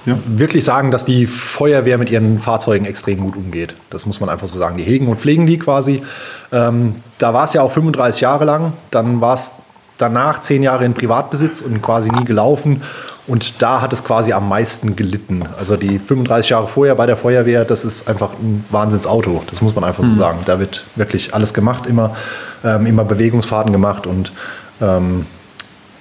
wirklich 0.04 0.64
sagen, 0.64 0.90
dass 0.90 1.04
die 1.04 1.26
Feuerwehr 1.26 1.99
mit 1.99 2.11
ihren 2.11 2.38
Fahrzeugen 2.38 2.85
extrem 2.85 3.21
gut 3.21 3.37
umgeht. 3.37 3.75
Das 3.90 4.06
muss 4.06 4.21
man 4.21 4.28
einfach 4.28 4.49
so 4.49 4.59
sagen. 4.59 4.76
Die 4.76 4.82
hegen 4.82 5.06
und 5.09 5.21
pflegen 5.21 5.47
die 5.47 5.59
quasi. 5.59 6.02
Ähm, 6.50 6.97
da 7.18 7.35
war 7.35 7.44
es 7.44 7.52
ja 7.52 7.62
auch 7.62 7.73
35 7.73 8.21
Jahre 8.21 8.44
lang. 8.44 8.73
Dann 8.90 9.21
war 9.21 9.35
es 9.35 9.56
danach 9.99 10.40
zehn 10.40 10.62
Jahre 10.62 10.85
in 10.85 10.94
Privatbesitz 10.94 11.61
und 11.61 11.80
quasi 11.82 12.11
nie 12.11 12.25
gelaufen. 12.25 12.82
Und 13.28 13.62
da 13.62 13.80
hat 13.80 13.92
es 13.92 14.02
quasi 14.02 14.32
am 14.32 14.49
meisten 14.49 14.97
gelitten. 14.97 15.44
Also 15.56 15.76
die 15.76 16.00
35 16.00 16.50
Jahre 16.50 16.66
vorher 16.66 16.97
bei 16.97 17.06
der 17.06 17.16
Feuerwehr, 17.16 17.64
das 17.64 17.85
ist 17.85 18.09
einfach 18.09 18.32
ein 18.32 18.64
Wahnsinnsauto. 18.71 19.44
Das 19.49 19.62
muss 19.62 19.76
man 19.76 19.85
einfach 19.85 20.02
so 20.02 20.12
sagen. 20.14 20.40
Da 20.44 20.59
wird 20.59 20.85
wirklich 20.97 21.32
alles 21.32 21.54
gemacht, 21.54 21.87
immer, 21.87 22.16
ähm, 22.64 22.87
immer 22.87 23.04
Bewegungsfahrten 23.04 23.71
gemacht 23.71 24.09
und 24.09 24.32
ähm, 24.80 25.26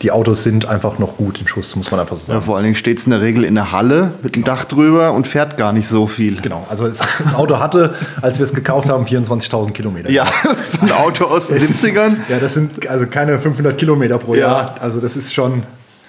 die 0.02 0.12
Autos 0.12 0.44
sind 0.44 0.66
einfach 0.66 0.98
noch 1.00 1.18
gut 1.18 1.40
in 1.42 1.48
Schuss, 1.48 1.76
muss 1.76 1.92
man 1.92 2.00
einfach 2.00 2.18
so 2.18 2.26
sagen. 2.26 2.40
Ja, 2.40 2.42
vor 2.42 2.56
allen 2.56 2.64
Dingen 2.64 2.76
steht 2.76 2.98
es 3.00 3.06
in 3.06 3.12
der 3.12 3.22
Regel 3.22 3.44
in 3.44 3.56
der 3.56 3.72
Halle 3.72 4.14
mit 4.24 4.36
dem 4.36 4.44
Dach 4.44 4.66
drüber 4.66 5.14
und 5.14 5.28
fährt 5.28 5.58
gar 5.58 5.74
nicht 5.74 5.88
so 5.88 6.08
viel. 6.08 6.42
Genau, 6.42 6.66
also 6.70 6.88
das, 6.88 7.00
das 7.24 7.36
Auto 7.36 7.60
hatte, 7.60 7.94
als 8.22 8.40
wir 8.40 8.46
es 8.46 8.54
gekauft 8.54 8.90
haben, 8.90 9.06
24.000 9.06 9.72
Kilometer. 9.72 10.10
Ja, 10.10 10.26
ein 10.82 10.92
Auto 10.92 11.26
aus 11.26 11.48
den 11.50 11.60
70ern. 11.60 12.18
Ja, 12.30 12.40
das 12.40 12.54
sind 12.56 12.88
also 12.88 13.06
keine 13.06 13.40
500 13.40 13.78
Kilometer 13.78 14.18
pro 14.18 14.34
Ja. 14.36 14.40
Jahr. 14.42 14.76
Also 14.80 15.00
das 15.00 15.16
ist 15.16 15.34
schon, 15.34 15.64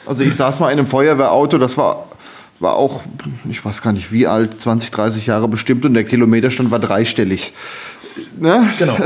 Also 0.06 0.22
ich 0.22 0.34
saß 0.34 0.60
mal 0.60 0.70
in 0.70 0.78
einem 0.78 0.86
Feuerwehrauto, 0.86 1.58
das 1.58 1.76
war, 1.76 2.06
war 2.60 2.76
auch, 2.76 3.02
ich 3.50 3.64
weiß 3.64 3.82
gar 3.82 3.92
nicht 3.92 4.10
wie 4.12 4.26
alt, 4.26 4.60
20, 4.60 4.90
30 4.90 5.26
Jahre 5.26 5.48
bestimmt 5.48 5.84
und 5.84 5.94
der 5.94 6.04
Kilometerstand 6.04 6.70
war 6.70 6.78
dreistellig. 6.78 7.52
Ne? 8.38 8.70
genau, 8.78 8.96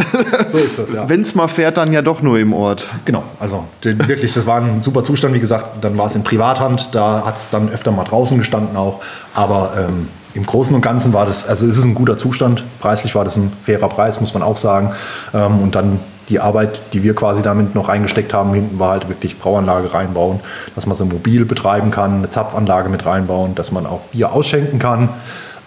so 0.49 0.59
ist 0.59 0.79
das, 0.79 0.93
ja. 0.93 1.09
Wenn 1.09 1.21
es 1.21 1.35
mal 1.35 1.49
fährt, 1.49 1.77
dann 1.77 1.93
ja 1.93 2.03
doch 2.03 2.23
nur 2.23 2.39
im 2.39 2.53
Ort. 2.53 2.89
Genau, 3.05 3.23
also 3.39 3.65
den, 3.85 4.07
wirklich, 4.09 4.33
das 4.33 4.47
war 4.47 4.61
ein 4.61 4.83
super 4.83 5.05
Zustand. 5.05 5.35
Wie 5.35 5.41
gesagt, 5.41 5.85
dann 5.85 5.97
war 5.99 6.07
es 6.07 6.17
in 6.17 6.25
Privathand, 6.25 6.95
da 6.95 7.25
hat 7.25 7.37
es 7.37 7.51
dann 7.51 7.69
öfter 7.69 7.93
mal 7.93 8.05
draußen 8.05 8.39
gestanden 8.39 8.77
auch. 8.77 9.03
Aber 9.35 9.73
ähm, 9.79 10.09
im 10.35 10.45
Großen 10.45 10.75
und 10.75 10.83
Ganzen 10.83 11.13
war 11.13 11.27
das, 11.27 11.47
also 11.47 11.67
es 11.67 11.77
ist 11.77 11.85
ein 11.85 11.95
guter 11.95 12.19
Zustand. 12.19 12.65
Preislich 12.81 13.15
war 13.15 13.25
das 13.25 13.37
ein 13.37 13.53
fairer 13.65 13.89
Preis, 13.89 14.21
muss 14.21 14.35
man 14.35 14.43
auch 14.43 14.59
sagen. 14.59 14.93
Ähm, 15.35 15.61
und 15.61 15.75
dann 15.75 16.01
die 16.29 16.41
Arbeit, 16.41 16.81
die 16.93 17.03
wir 17.03 17.15
quasi 17.15 17.43
damit 17.43 17.75
noch 17.75 17.89
reingesteckt 17.89 18.35
haben, 18.35 18.53
hinten 18.53 18.79
war 18.79 18.91
halt 18.91 19.09
wirklich 19.09 19.39
Brauanlage 19.39 19.95
reinbauen, 19.95 20.41
dass 20.75 20.87
man 20.87 20.97
sie 20.97 21.05
mobil 21.05 21.45
betreiben 21.45 21.91
kann, 21.91 22.19
eine 22.19 22.31
Zapfanlage 22.31 22.89
mit 22.89 23.07
reinbauen, 23.07 23.55
dass 23.55 23.71
man 23.71 23.87
auch 23.87 24.01
Bier 24.13 24.33
ausschenken 24.33 24.79
kann. 24.79 25.09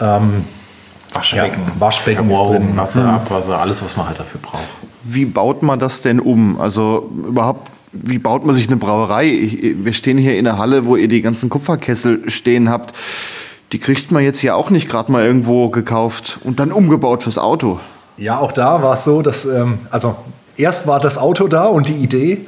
Ähm, 0.01 0.45
Waschbecken, 1.13 1.61
Ja, 1.65 1.81
Waschbecken 1.81 2.29
drin. 2.29 2.77
Wasser, 2.77 3.05
Abwasser, 3.05 3.59
alles, 3.59 3.83
was 3.83 3.97
man 3.97 4.07
halt 4.07 4.19
dafür 4.19 4.39
braucht. 4.41 4.63
Wie 5.03 5.25
baut 5.25 5.63
man 5.63 5.79
das 5.79 6.01
denn 6.01 6.19
um? 6.19 6.59
Also 6.59 7.09
überhaupt, 7.27 7.71
wie 7.91 8.19
baut 8.19 8.45
man 8.45 8.53
sich 8.53 8.67
eine 8.67 8.77
Brauerei? 8.77 9.27
Ich, 9.27 9.75
wir 9.83 9.93
stehen 9.93 10.17
hier 10.17 10.37
in 10.37 10.45
der 10.45 10.57
Halle, 10.57 10.85
wo 10.85 10.95
ihr 10.95 11.07
die 11.07 11.21
ganzen 11.21 11.49
Kupferkessel 11.49 12.29
stehen 12.29 12.69
habt. 12.69 12.93
Die 13.71 13.79
kriegt 13.79 14.11
man 14.11 14.23
jetzt 14.23 14.41
ja 14.41 14.55
auch 14.55 14.69
nicht 14.69 14.89
gerade 14.89 15.11
mal 15.11 15.25
irgendwo 15.25 15.69
gekauft 15.69 16.39
und 16.43 16.59
dann 16.59 16.71
umgebaut 16.71 17.23
fürs 17.23 17.37
Auto. 17.37 17.79
Ja, 18.17 18.39
auch 18.39 18.51
da 18.51 18.81
war 18.81 18.95
es 18.95 19.03
so, 19.03 19.21
dass, 19.21 19.45
ähm, 19.45 19.79
also 19.89 20.15
erst 20.57 20.87
war 20.87 20.99
das 20.99 21.17
Auto 21.17 21.47
da 21.47 21.65
und 21.65 21.87
die 21.87 21.95
Idee 21.95 22.47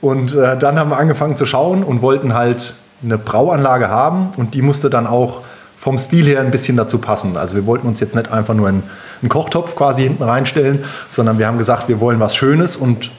und 0.00 0.34
äh, 0.34 0.56
dann 0.58 0.78
haben 0.78 0.90
wir 0.90 0.96
angefangen 0.98 1.36
zu 1.36 1.46
schauen 1.46 1.82
und 1.84 2.00
wollten 2.02 2.34
halt 2.34 2.74
eine 3.04 3.18
Brauanlage 3.18 3.88
haben 3.88 4.32
und 4.36 4.54
die 4.54 4.62
musste 4.62 4.88
dann 4.88 5.06
auch 5.06 5.42
vom 5.82 5.98
Stil 5.98 6.26
her 6.26 6.38
ein 6.40 6.52
bisschen 6.52 6.76
dazu 6.76 6.98
passen. 6.98 7.36
Also 7.36 7.56
wir 7.56 7.66
wollten 7.66 7.88
uns 7.88 7.98
jetzt 7.98 8.14
nicht 8.14 8.30
einfach 8.30 8.54
nur 8.54 8.68
einen, 8.68 8.84
einen 9.20 9.28
Kochtopf 9.28 9.74
quasi 9.74 10.02
hinten 10.04 10.22
reinstellen, 10.22 10.84
sondern 11.08 11.40
wir 11.40 11.48
haben 11.48 11.58
gesagt, 11.58 11.88
wir 11.88 11.98
wollen 11.98 12.20
was 12.20 12.36
Schönes 12.36 12.76
und 12.76 13.10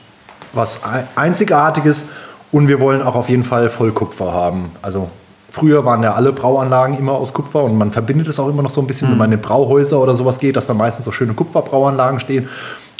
was 0.53 0.79
ei- 0.85 1.03
Einzigartiges 1.17 2.05
und 2.53 2.69
wir 2.69 2.79
wollen 2.79 3.01
auch 3.01 3.15
auf 3.15 3.27
jeden 3.27 3.43
Fall 3.43 3.69
Vollkupfer 3.69 4.31
haben. 4.31 4.71
Also 4.81 5.09
früher 5.51 5.83
waren 5.83 6.03
ja 6.03 6.13
alle 6.13 6.31
Brauanlagen 6.31 6.97
immer 6.97 7.11
aus 7.11 7.33
Kupfer 7.33 7.63
und 7.63 7.77
man 7.77 7.91
verbindet 7.91 8.29
es 8.29 8.39
auch 8.39 8.47
immer 8.47 8.63
noch 8.63 8.69
so 8.69 8.79
ein 8.79 8.87
bisschen, 8.87 9.11
wenn 9.11 9.17
man 9.17 9.33
in 9.33 9.41
Brauhäuser 9.41 9.99
oder 9.99 10.15
sowas 10.15 10.39
geht, 10.39 10.55
dass 10.55 10.65
da 10.67 10.73
meistens 10.73 11.03
so 11.03 11.11
schöne 11.11 11.33
Kupferbrauanlagen 11.33 12.21
stehen. 12.21 12.47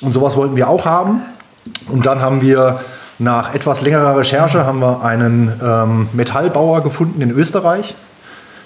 Und 0.01 0.11
sowas 0.11 0.35
wollten 0.35 0.57
wir 0.57 0.67
auch 0.67 0.83
haben. 0.85 1.21
Und 1.87 2.05
dann 2.05 2.19
haben 2.19 2.41
wir 2.41 2.81
nach 3.17 3.55
etwas 3.55 3.81
längerer 3.81 4.17
Recherche 4.17 4.65
haben 4.65 4.81
wir 4.81 5.03
einen 5.05 5.53
ähm, 5.63 6.09
Metallbauer 6.11 6.81
gefunden 6.83 7.21
in 7.21 7.31
Österreich, 7.31 7.95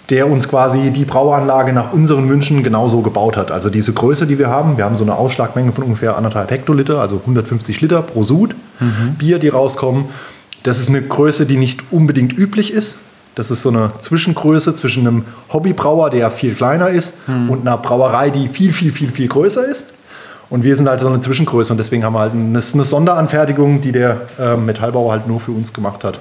der 0.09 0.29
uns 0.29 0.47
quasi 0.47 0.91
die 0.91 1.05
Brauanlage 1.05 1.73
nach 1.73 1.91
unseren 1.91 2.29
Wünschen 2.29 2.63
genauso 2.63 3.01
gebaut 3.01 3.35
hat. 3.35 3.51
Also 3.51 3.69
diese 3.69 3.91
Größe, 3.91 4.25
die 4.25 4.39
wir 4.39 4.47
haben, 4.47 4.77
wir 4.77 4.85
haben 4.85 4.95
so 4.95 5.03
eine 5.03 5.15
Ausschlagmenge 5.15 5.73
von 5.73 5.83
ungefähr 5.83 6.15
anderthalb 6.15 6.49
Hektoliter, 6.49 7.01
also 7.01 7.17
150 7.17 7.81
Liter 7.81 8.01
pro 8.01 8.23
Sud 8.23 8.55
Bier, 9.17 9.39
die 9.39 9.49
rauskommen. 9.49 10.05
Das 10.63 10.79
ist 10.79 10.89
eine 10.89 11.01
Größe, 11.01 11.45
die 11.45 11.57
nicht 11.57 11.91
unbedingt 11.91 12.37
üblich 12.37 12.71
ist. 12.71 12.97
Das 13.35 13.51
ist 13.51 13.61
so 13.61 13.69
eine 13.69 13.91
Zwischengröße 13.99 14.75
zwischen 14.75 15.07
einem 15.07 15.25
Hobbybrauer, 15.53 16.09
der 16.09 16.31
viel 16.31 16.55
kleiner 16.55 16.89
ist, 16.89 17.13
und 17.27 17.61
einer 17.61 17.77
Brauerei, 17.77 18.31
die 18.31 18.47
viel, 18.47 18.71
viel, 18.71 18.91
viel, 18.91 19.11
viel 19.11 19.27
größer 19.27 19.65
ist. 19.65 19.85
Und 20.49 20.63
wir 20.63 20.75
sind 20.75 20.87
halt 20.87 21.01
so 21.01 21.07
eine 21.07 21.21
Zwischengröße 21.21 21.73
und 21.73 21.77
deswegen 21.77 22.03
haben 22.03 22.13
wir 22.13 22.19
halt 22.19 22.33
eine, 22.33 22.59
eine 22.59 22.85
Sonderanfertigung, 22.85 23.81
die 23.81 23.91
der 23.91 24.21
äh, 24.39 24.55
Metallbauer 24.55 25.11
halt 25.11 25.27
nur 25.27 25.39
für 25.39 25.51
uns 25.51 25.73
gemacht 25.73 26.03
hat. 26.03 26.19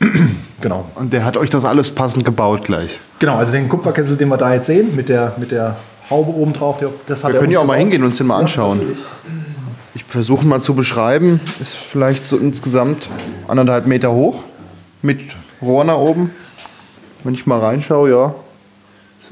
genau. 0.60 0.86
Und 0.94 1.12
der 1.12 1.24
hat 1.24 1.36
euch 1.36 1.50
das 1.50 1.64
alles 1.64 1.90
passend 1.90 2.24
gebaut 2.24 2.64
gleich. 2.64 3.00
Genau, 3.18 3.36
also 3.36 3.52
den 3.52 3.68
Kupferkessel, 3.68 4.16
den 4.16 4.28
wir 4.28 4.36
da 4.36 4.54
jetzt 4.54 4.66
sehen, 4.66 4.94
mit 4.96 5.08
der, 5.08 5.34
mit 5.38 5.50
der 5.50 5.76
Haube 6.10 6.32
oben 6.34 6.52
drauf, 6.52 6.78
der, 6.78 6.90
das 7.06 7.24
hat 7.24 7.32
Wir 7.32 7.40
können 7.40 7.52
ja 7.52 7.60
auch 7.60 7.64
mal 7.64 7.78
hingehen 7.78 8.02
und 8.02 8.08
uns 8.08 8.18
den 8.18 8.26
mal 8.26 8.38
anschauen. 8.38 8.80
Ich 9.94 10.04
versuche 10.04 10.44
mal 10.44 10.60
zu 10.60 10.74
beschreiben. 10.74 11.40
Ist 11.60 11.76
vielleicht 11.76 12.26
so 12.26 12.36
insgesamt 12.36 13.08
anderthalb 13.48 13.86
Meter 13.86 14.12
hoch 14.12 14.42
mit 15.02 15.20
Rohr 15.62 15.84
nach 15.84 15.96
oben. 15.98 16.30
Wenn 17.22 17.34
ich 17.34 17.46
mal 17.46 17.60
reinschaue, 17.60 18.10
ja. 18.10 18.34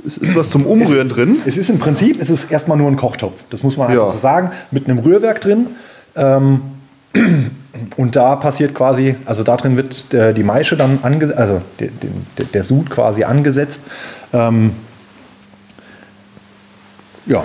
Es 0.07 0.17
ist 0.17 0.35
was 0.35 0.49
zum 0.49 0.65
Umrühren 0.65 1.09
drin. 1.11 1.39
Es 1.45 1.59
ist 1.59 1.69
im 1.69 1.79
Prinzip, 1.79 2.21
es 2.21 2.31
ist 2.31 2.51
erstmal 2.51 2.79
nur 2.79 2.89
ein 2.89 2.97
Kochtopf. 2.97 3.35
Das 3.51 3.62
muss 3.62 3.77
man 3.77 3.89
einfach 3.89 4.07
Ja. 4.07 4.11
so 4.11 4.19
sagen. 4.19 4.51
Mit 4.71 4.89
einem 4.89 5.01
Rührwerk 5.01 5.41
drin. 5.43 5.67
Ähm, 6.17 6.62
und 7.97 8.17
da 8.17 8.37
passiert 8.37 8.75
quasi, 8.75 9.17
also 9.25 9.43
da 9.43 9.57
drin 9.57 9.77
wird 9.77 10.12
äh, 10.12 10.35
die 10.35 10.43
Maische 10.43 10.77
dann 10.77 10.99
angesetzt, 11.03 11.39
also 11.39 11.62
der, 11.79 11.89
der, 12.39 12.47
der 12.47 12.65
Sud 12.65 12.91
quasi 12.91 13.25
angesetzt. 13.25 13.83
Ähm, 14.33 14.73
ja, 17.27 17.45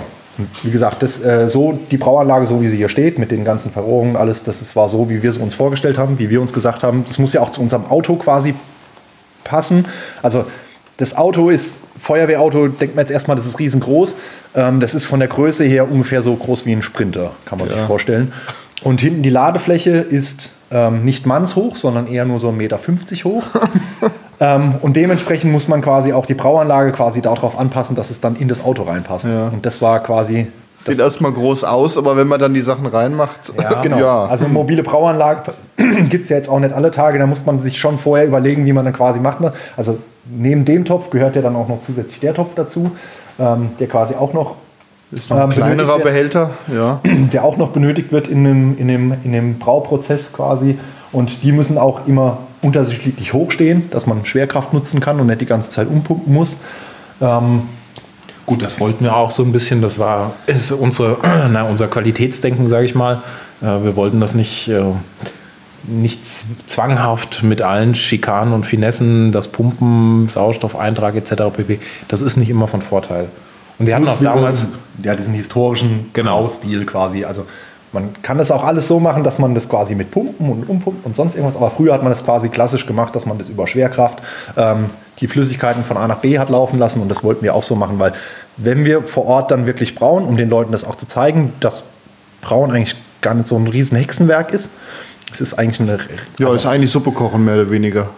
wie 0.62 0.70
gesagt, 0.70 1.02
das, 1.02 1.22
äh, 1.22 1.48
so 1.48 1.78
die 1.90 1.96
Brauanlage, 1.96 2.46
so 2.46 2.60
wie 2.60 2.68
sie 2.68 2.76
hier 2.76 2.88
steht, 2.88 3.18
mit 3.18 3.30
den 3.30 3.44
ganzen 3.44 3.72
Verrohrungen, 3.72 4.16
alles, 4.16 4.42
das 4.42 4.62
ist, 4.62 4.76
war 4.76 4.88
so, 4.88 5.10
wie 5.10 5.22
wir 5.22 5.30
es 5.30 5.38
uns 5.38 5.54
vorgestellt 5.54 5.98
haben, 5.98 6.18
wie 6.18 6.30
wir 6.30 6.40
uns 6.40 6.52
gesagt 6.52 6.82
haben. 6.82 7.04
Das 7.06 7.18
muss 7.18 7.32
ja 7.32 7.40
auch 7.40 7.50
zu 7.50 7.60
unserem 7.60 7.86
Auto 7.86 8.16
quasi 8.16 8.54
passen. 9.44 9.86
Also 10.22 10.44
das 10.98 11.16
Auto 11.16 11.50
ist, 11.50 11.84
Feuerwehrauto, 11.98 12.68
denkt 12.68 12.94
man 12.94 13.04
jetzt 13.04 13.10
erstmal, 13.10 13.36
das 13.36 13.46
ist 13.46 13.58
riesengroß. 13.58 14.16
Ähm, 14.54 14.80
das 14.80 14.94
ist 14.94 15.06
von 15.06 15.18
der 15.18 15.28
Größe 15.28 15.64
her 15.64 15.90
ungefähr 15.90 16.22
so 16.22 16.34
groß 16.34 16.66
wie 16.66 16.72
ein 16.72 16.82
Sprinter, 16.82 17.32
kann 17.44 17.58
man 17.58 17.68
sich 17.68 17.78
vorstellen. 17.80 18.32
Und 18.82 19.00
hinten 19.00 19.22
die 19.22 19.30
Ladefläche 19.30 19.90
ist 19.90 20.50
ähm, 20.70 21.04
nicht 21.04 21.26
mannshoch, 21.26 21.76
sondern 21.76 22.06
eher 22.06 22.24
nur 22.24 22.38
so 22.38 22.50
1,50 22.50 22.52
Meter 22.52 22.78
hoch. 23.24 23.44
ähm, 24.40 24.74
und 24.80 24.96
dementsprechend 24.96 25.52
muss 25.52 25.68
man 25.68 25.82
quasi 25.82 26.12
auch 26.12 26.26
die 26.26 26.34
Brauanlage 26.34 26.92
quasi 26.92 27.20
darauf 27.22 27.58
anpassen, 27.58 27.96
dass 27.96 28.10
es 28.10 28.20
dann 28.20 28.36
in 28.36 28.48
das 28.48 28.64
Auto 28.64 28.82
reinpasst. 28.82 29.26
Ja. 29.26 29.48
Und 29.48 29.66
das 29.66 29.82
war 29.82 30.00
quasi... 30.00 30.46
Das, 30.84 30.94
Sieht 30.94 31.02
erstmal 31.02 31.32
groß 31.32 31.64
aus, 31.64 31.98
aber 31.98 32.16
wenn 32.16 32.28
man 32.28 32.38
dann 32.38 32.54
die 32.54 32.60
Sachen 32.60 32.86
reinmacht, 32.86 33.52
ja, 33.60 33.80
genau. 33.82 33.98
ja. 33.98 34.26
Also 34.26 34.46
mobile 34.46 34.84
Brauanlage 34.84 35.52
gibt 36.08 36.24
es 36.24 36.30
ja 36.30 36.36
jetzt 36.36 36.48
auch 36.48 36.60
nicht 36.60 36.72
alle 36.72 36.92
Tage. 36.92 37.18
Da 37.18 37.26
muss 37.26 37.44
man 37.44 37.58
sich 37.58 37.80
schon 37.80 37.98
vorher 37.98 38.26
überlegen, 38.26 38.64
wie 38.64 38.72
man 38.72 38.84
dann 38.84 38.94
quasi 38.94 39.18
macht. 39.18 39.40
ne? 39.40 39.52
Also 39.76 39.98
neben 40.24 40.64
dem 40.64 40.84
Topf 40.84 41.10
gehört 41.10 41.34
ja 41.34 41.42
dann 41.42 41.56
auch 41.56 41.66
noch 41.66 41.82
zusätzlich 41.82 42.20
der 42.20 42.32
Topf 42.32 42.54
dazu, 42.54 42.92
ähm, 43.40 43.70
der 43.80 43.88
quasi 43.88 44.14
auch 44.14 44.32
noch, 44.32 44.54
ist 45.10 45.30
noch 45.30 45.38
ein 45.38 45.44
ähm, 45.44 45.50
kleinerer. 45.50 45.98
Behälter. 45.98 46.50
Ja. 46.72 47.00
der 47.32 47.44
auch 47.44 47.56
noch 47.56 47.70
benötigt 47.70 48.12
wird 48.12 48.28
in 48.28 48.44
dem, 48.44 48.78
in 48.78 48.88
dem, 48.88 49.14
in 49.24 49.32
dem 49.32 49.58
Brauprozess 49.58 50.32
quasi. 50.32 50.78
Und 51.12 51.42
die 51.42 51.52
müssen 51.52 51.78
auch 51.78 52.06
immer 52.06 52.38
unterschiedlich 52.60 53.32
hoch 53.32 53.50
stehen, 53.50 53.90
dass 53.90 54.06
man 54.06 54.26
Schwerkraft 54.26 54.72
nutzen 54.72 55.00
kann 55.00 55.20
und 55.20 55.26
nicht 55.28 55.40
die 55.40 55.46
ganze 55.46 55.70
Zeit 55.70 55.88
umpumpen 55.88 56.32
muss. 56.32 56.58
Ähm, 57.20 57.62
Gut, 58.48 58.62
das 58.62 58.80
wollten 58.80 59.04
wir 59.04 59.14
auch 59.14 59.30
so 59.30 59.42
ein 59.42 59.52
bisschen. 59.52 59.82
Das 59.82 59.98
war 59.98 60.32
ist 60.46 60.70
unsere, 60.70 61.18
na, 61.50 61.64
unser 61.64 61.86
Qualitätsdenken, 61.86 62.66
sage 62.66 62.86
ich 62.86 62.94
mal. 62.94 63.22
Äh, 63.60 63.84
wir 63.84 63.96
wollten 63.96 64.20
das 64.20 64.34
nicht, 64.34 64.68
äh, 64.68 64.82
nicht 65.84 66.20
zwanghaft 66.66 67.42
mit 67.42 67.62
allen 67.62 67.94
Schikanen 67.94 68.54
und 68.54 68.64
Finessen, 68.64 69.32
das 69.32 69.48
Pumpen, 69.48 70.28
Sauerstoffeintrag 70.28 71.14
etc. 71.16 71.54
pp. 71.54 71.78
Das 72.08 72.22
ist 72.22 72.36
nicht 72.36 72.48
immer 72.48 72.68
von 72.68 72.80
Vorteil. 72.82 73.28
Und 73.78 73.86
wir 73.86 73.94
hatten 73.94 74.08
auch 74.08 74.20
damals. 74.20 74.66
ja, 75.02 75.14
diesen 75.14 75.34
historischen 75.34 76.10
Genau. 76.12 76.40
Braustil 76.40 76.84
quasi. 76.86 77.24
Also 77.24 77.44
man 77.92 78.10
kann 78.22 78.36
das 78.38 78.50
auch 78.50 78.64
alles 78.64 78.86
so 78.88 79.00
machen, 79.00 79.24
dass 79.24 79.38
man 79.38 79.54
das 79.54 79.68
quasi 79.68 79.94
mit 79.94 80.10
Pumpen 80.10 80.50
und 80.50 80.68
Umpumpen 80.68 81.02
und 81.04 81.16
sonst 81.16 81.34
irgendwas. 81.34 81.56
Aber 81.56 81.70
früher 81.70 81.94
hat 81.94 82.02
man 82.02 82.10
das 82.12 82.24
quasi 82.24 82.48
klassisch 82.48 82.86
gemacht, 82.86 83.14
dass 83.16 83.24
man 83.24 83.38
das 83.38 83.48
über 83.48 83.66
Schwerkraft 83.66 84.18
ähm, 84.56 84.86
die 85.20 85.26
Flüssigkeiten 85.28 85.84
von 85.84 85.96
A 85.96 86.06
nach 86.06 86.18
B 86.18 86.38
hat 86.38 86.50
laufen 86.50 86.78
lassen. 86.78 87.00
Und 87.00 87.08
das 87.08 87.22
wollten 87.24 87.42
wir 87.42 87.54
auch 87.54 87.62
so 87.62 87.76
machen, 87.76 87.98
weil 87.98 88.12
wenn 88.56 88.84
wir 88.84 89.02
vor 89.04 89.26
Ort 89.26 89.50
dann 89.50 89.66
wirklich 89.66 89.94
brauen, 89.94 90.24
um 90.24 90.36
den 90.36 90.50
Leuten 90.50 90.72
das 90.72 90.84
auch 90.84 90.96
zu 90.96 91.06
zeigen, 91.06 91.52
dass 91.60 91.82
Brauen 92.42 92.70
eigentlich 92.72 92.96
gar 93.20 93.34
nicht 93.34 93.48
so 93.48 93.56
ein 93.56 93.66
riesen 93.66 93.96
Hexenwerk 93.96 94.52
ist. 94.52 94.70
Es 95.32 95.40
ist 95.40 95.54
eigentlich 95.54 95.80
eine 95.80 95.98
ja, 96.38 96.46
also 96.46 96.58
ist 96.58 96.66
eigentlich 96.66 96.90
Suppe 96.90 97.10
kochen, 97.12 97.44
mehr 97.44 97.54
oder 97.54 97.70
weniger. 97.70 98.08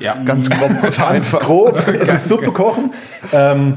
Ja, 0.00 0.16
Ganz 0.24 0.48
grob. 0.50 0.70
ganz 0.96 1.30
grob. 1.30 1.82
Es 1.88 2.12
ist 2.12 2.28
Suppe 2.28 2.50
kochen. 2.52 2.92
Ähm, 3.32 3.76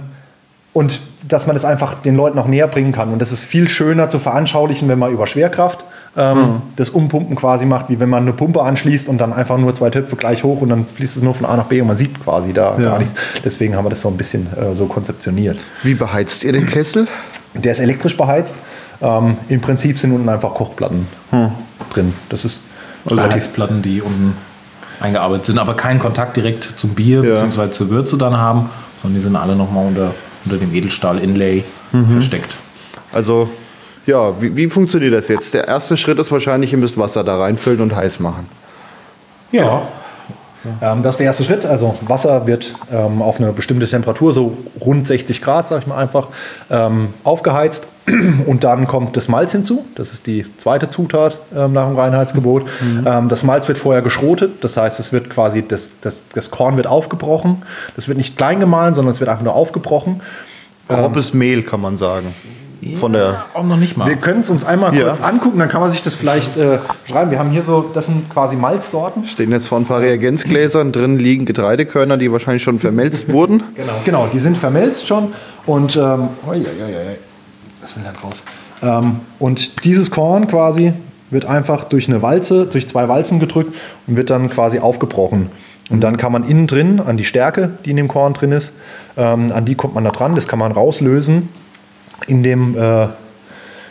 und 0.77 0.99
dass 1.27 1.47
man 1.47 1.55
das 1.55 1.65
einfach 1.65 1.95
den 1.95 2.15
Leuten 2.15 2.37
auch 2.39 2.47
näher 2.47 2.67
bringen 2.67 2.91
kann. 2.91 3.11
Und 3.11 3.19
das 3.21 3.31
ist 3.31 3.43
viel 3.43 3.67
schöner 3.67 4.07
zu 4.09 4.19
veranschaulichen, 4.19 4.87
wenn 4.87 4.99
man 4.99 5.11
über 5.11 5.25
Schwerkraft 5.27 5.83
ähm, 6.15 6.61
das 6.75 6.89
Umpumpen 6.91 7.35
quasi 7.35 7.65
macht, 7.65 7.89
wie 7.89 7.99
wenn 7.99 8.09
man 8.09 8.23
eine 8.23 8.33
Pumpe 8.33 8.61
anschließt 8.61 9.09
und 9.09 9.17
dann 9.17 9.33
einfach 9.33 9.57
nur 9.57 9.73
zwei 9.75 9.89
Töpfe 9.89 10.15
gleich 10.15 10.43
hoch 10.43 10.61
und 10.61 10.69
dann 10.69 10.85
fließt 10.85 11.17
es 11.17 11.23
nur 11.23 11.33
von 11.33 11.45
A 11.47 11.57
nach 11.57 11.65
B 11.65 11.81
und 11.81 11.87
man 11.87 11.97
sieht 11.97 12.23
quasi 12.23 12.53
da 12.53 12.75
Ja. 12.77 12.89
gar 12.91 12.99
nichts. 12.99 13.13
Deswegen 13.43 13.75
haben 13.75 13.85
wir 13.85 13.89
das 13.89 14.01
so 14.01 14.07
ein 14.09 14.17
bisschen 14.17 14.47
äh, 14.55 14.75
so 14.75 14.85
konzeptioniert. 14.85 15.57
Wie 15.83 15.95
beheizt 15.95 16.43
ihr 16.43 16.53
den 16.53 16.65
Kessel? 16.67 17.07
Der 17.55 17.71
ist 17.71 17.79
elektrisch 17.79 18.15
beheizt. 18.15 18.55
Ähm, 19.01 19.37
Im 19.49 19.59
Prinzip 19.61 19.99
sind 19.99 20.11
unten 20.13 20.29
einfach 20.29 20.53
Kochplatten 20.53 21.07
drin. 21.93 22.13
Das 22.29 22.45
ist 22.45 22.61
Heizplatten, 23.09 23.81
die 23.81 24.01
unten 24.01 24.35
eingearbeitet 24.99 25.45
sind, 25.47 25.59
aber 25.59 25.75
keinen 25.75 25.99
Kontakt 25.99 26.35
direkt 26.37 26.73
zum 26.77 26.91
Bier 26.95 27.23
Ja. 27.23 27.35
bzw. 27.43 27.71
zur 27.71 27.89
Würze 27.89 28.17
dann 28.17 28.37
haben, 28.37 28.69
sondern 29.01 29.15
die 29.15 29.21
sind 29.23 29.35
alle 29.35 29.55
nochmal 29.55 29.85
unter, 29.87 30.13
unter 30.49 30.57
dem 30.57 30.73
Edelstahl-Inlay 30.73 31.63
versteckt. 32.11 32.53
Also, 33.11 33.49
ja, 34.05 34.41
wie, 34.41 34.55
wie 34.55 34.69
funktioniert 34.69 35.13
das 35.13 35.27
jetzt? 35.27 35.53
Der 35.53 35.67
erste 35.67 35.97
Schritt 35.97 36.19
ist 36.19 36.31
wahrscheinlich, 36.31 36.71
ihr 36.71 36.77
müsst 36.77 36.97
Wasser 36.97 37.23
da 37.23 37.37
reinfüllen 37.37 37.81
und 37.81 37.95
heiß 37.95 38.19
machen. 38.19 38.47
Ja, 39.51 39.87
Ähm, 40.81 41.03
das 41.03 41.15
ist 41.15 41.19
der 41.19 41.27
erste 41.27 41.43
Schritt. 41.43 41.65
Also 41.65 41.95
Wasser 42.01 42.47
wird 42.47 42.73
ähm, 42.91 43.21
auf 43.21 43.39
eine 43.39 43.51
bestimmte 43.53 43.87
Temperatur, 43.87 44.33
so 44.33 44.57
rund 44.81 45.07
60 45.07 45.41
Grad, 45.41 45.69
sag 45.69 45.81
ich 45.81 45.87
mal 45.87 45.97
einfach, 45.97 46.29
ähm, 46.69 47.13
aufgeheizt. 47.23 47.87
Und 48.45 48.63
dann 48.63 48.87
kommt 48.87 49.17
das 49.17 49.27
Malz 49.27 49.51
hinzu. 49.51 49.85
Das 49.95 50.13
ist 50.13 50.27
die 50.27 50.45
zweite 50.57 50.87
Zutat 50.87 51.37
ähm, 51.55 51.73
nach 51.73 51.87
dem 51.87 51.97
Reinheitsgebot. 51.97 52.63
Ähm, 53.05 53.27
das 53.27 53.43
Malz 53.43 53.67
wird 53.67 53.77
vorher 53.77 54.01
geschrotet. 54.01 54.63
Das 54.63 54.77
heißt, 54.77 54.99
es 54.99 55.11
wird 55.11 55.29
quasi, 55.29 55.65
das, 55.67 55.91
das, 56.01 56.23
das 56.33 56.49
Korn 56.49 56.77
wird 56.77 56.87
aufgebrochen. 56.87 57.63
Das 57.95 58.07
wird 58.07 58.17
nicht 58.17 58.37
klein 58.37 58.59
gemahlen, 58.59 58.95
sondern 58.95 59.11
es 59.11 59.19
wird 59.19 59.29
einfach 59.29 59.43
nur 59.43 59.55
aufgebrochen. 59.55 60.21
Grobes 60.87 61.33
Mehl, 61.33 61.63
kann 61.63 61.81
man 61.81 61.97
sagen. 61.97 62.33
Von 62.99 63.13
der. 63.13 63.45
auch 63.53 63.63
noch 63.63 63.77
nicht 63.77 63.97
mal. 63.97 64.07
Wir 64.07 64.17
können 64.17 64.41
es 64.41 64.49
uns 64.49 64.63
einmal 64.63 64.95
Ja. 64.95 65.05
kurz 65.05 65.21
angucken, 65.21 65.59
dann 65.59 65.69
kann 65.69 65.81
man 65.81 65.89
sich 65.89 66.01
das 66.01 66.15
vielleicht 66.15 66.55
äh, 66.57 66.77
beschreiben. 67.05 67.31
Wir 67.31 67.39
haben 67.39 67.49
hier 67.51 67.63
so, 67.63 67.89
das 67.93 68.05
sind 68.05 68.29
quasi 68.29 68.55
Malzsorten. 68.55 69.25
Stehen 69.25 69.51
jetzt 69.51 69.67
vor 69.67 69.77
ein 69.79 69.85
paar 69.85 69.99
Reagenzgläsern. 70.01 70.91
Drin 70.91 71.17
liegen 71.17 71.45
Getreidekörner, 71.45 72.17
die 72.17 72.31
wahrscheinlich 72.31 72.63
schon 72.63 72.79
vermelzt 72.79 73.29
wurden. 73.33 73.63
Genau. 73.75 73.93
Genau, 74.05 74.27
die 74.31 74.39
sind 74.39 74.57
vermelzt 74.57 75.07
schon 75.07 75.33
und 75.65 75.95
ähm, 75.95 76.29
ui, 76.47 76.57
ui, 76.57 76.61
ui. 76.61 77.17
was 77.81 77.95
will 77.95 78.03
da 78.03 78.11
raus? 78.27 78.43
Ähm, 78.83 79.21
und 79.39 79.83
dieses 79.83 80.11
Korn 80.11 80.47
quasi 80.47 80.93
wird 81.29 81.45
einfach 81.45 81.83
durch 81.85 82.07
eine 82.07 82.21
Walze, 82.21 82.67
durch 82.67 82.87
zwei 82.87 83.09
Walzen 83.09 83.39
gedrückt 83.39 83.75
und 84.07 84.17
wird 84.17 84.29
dann 84.29 84.49
quasi 84.49 84.79
aufgebrochen. 84.79 85.49
Und 85.89 86.01
dann 86.01 86.17
kann 86.17 86.31
man 86.31 86.43
innen 86.43 86.67
drin 86.67 86.99
an 86.99 87.17
die 87.17 87.23
Stärke, 87.23 87.71
die 87.85 87.91
in 87.91 87.97
dem 87.97 88.07
Korn 88.07 88.33
drin 88.33 88.51
ist, 88.51 88.73
ähm, 89.17 89.51
an 89.53 89.65
die 89.65 89.75
kommt 89.75 89.95
man 89.95 90.03
da 90.03 90.11
dran. 90.11 90.35
Das 90.35 90.47
kann 90.47 90.59
man 90.59 90.71
rauslösen 90.71 91.49
in 92.25 92.43
dem, 92.43 92.77
äh, 92.77 93.07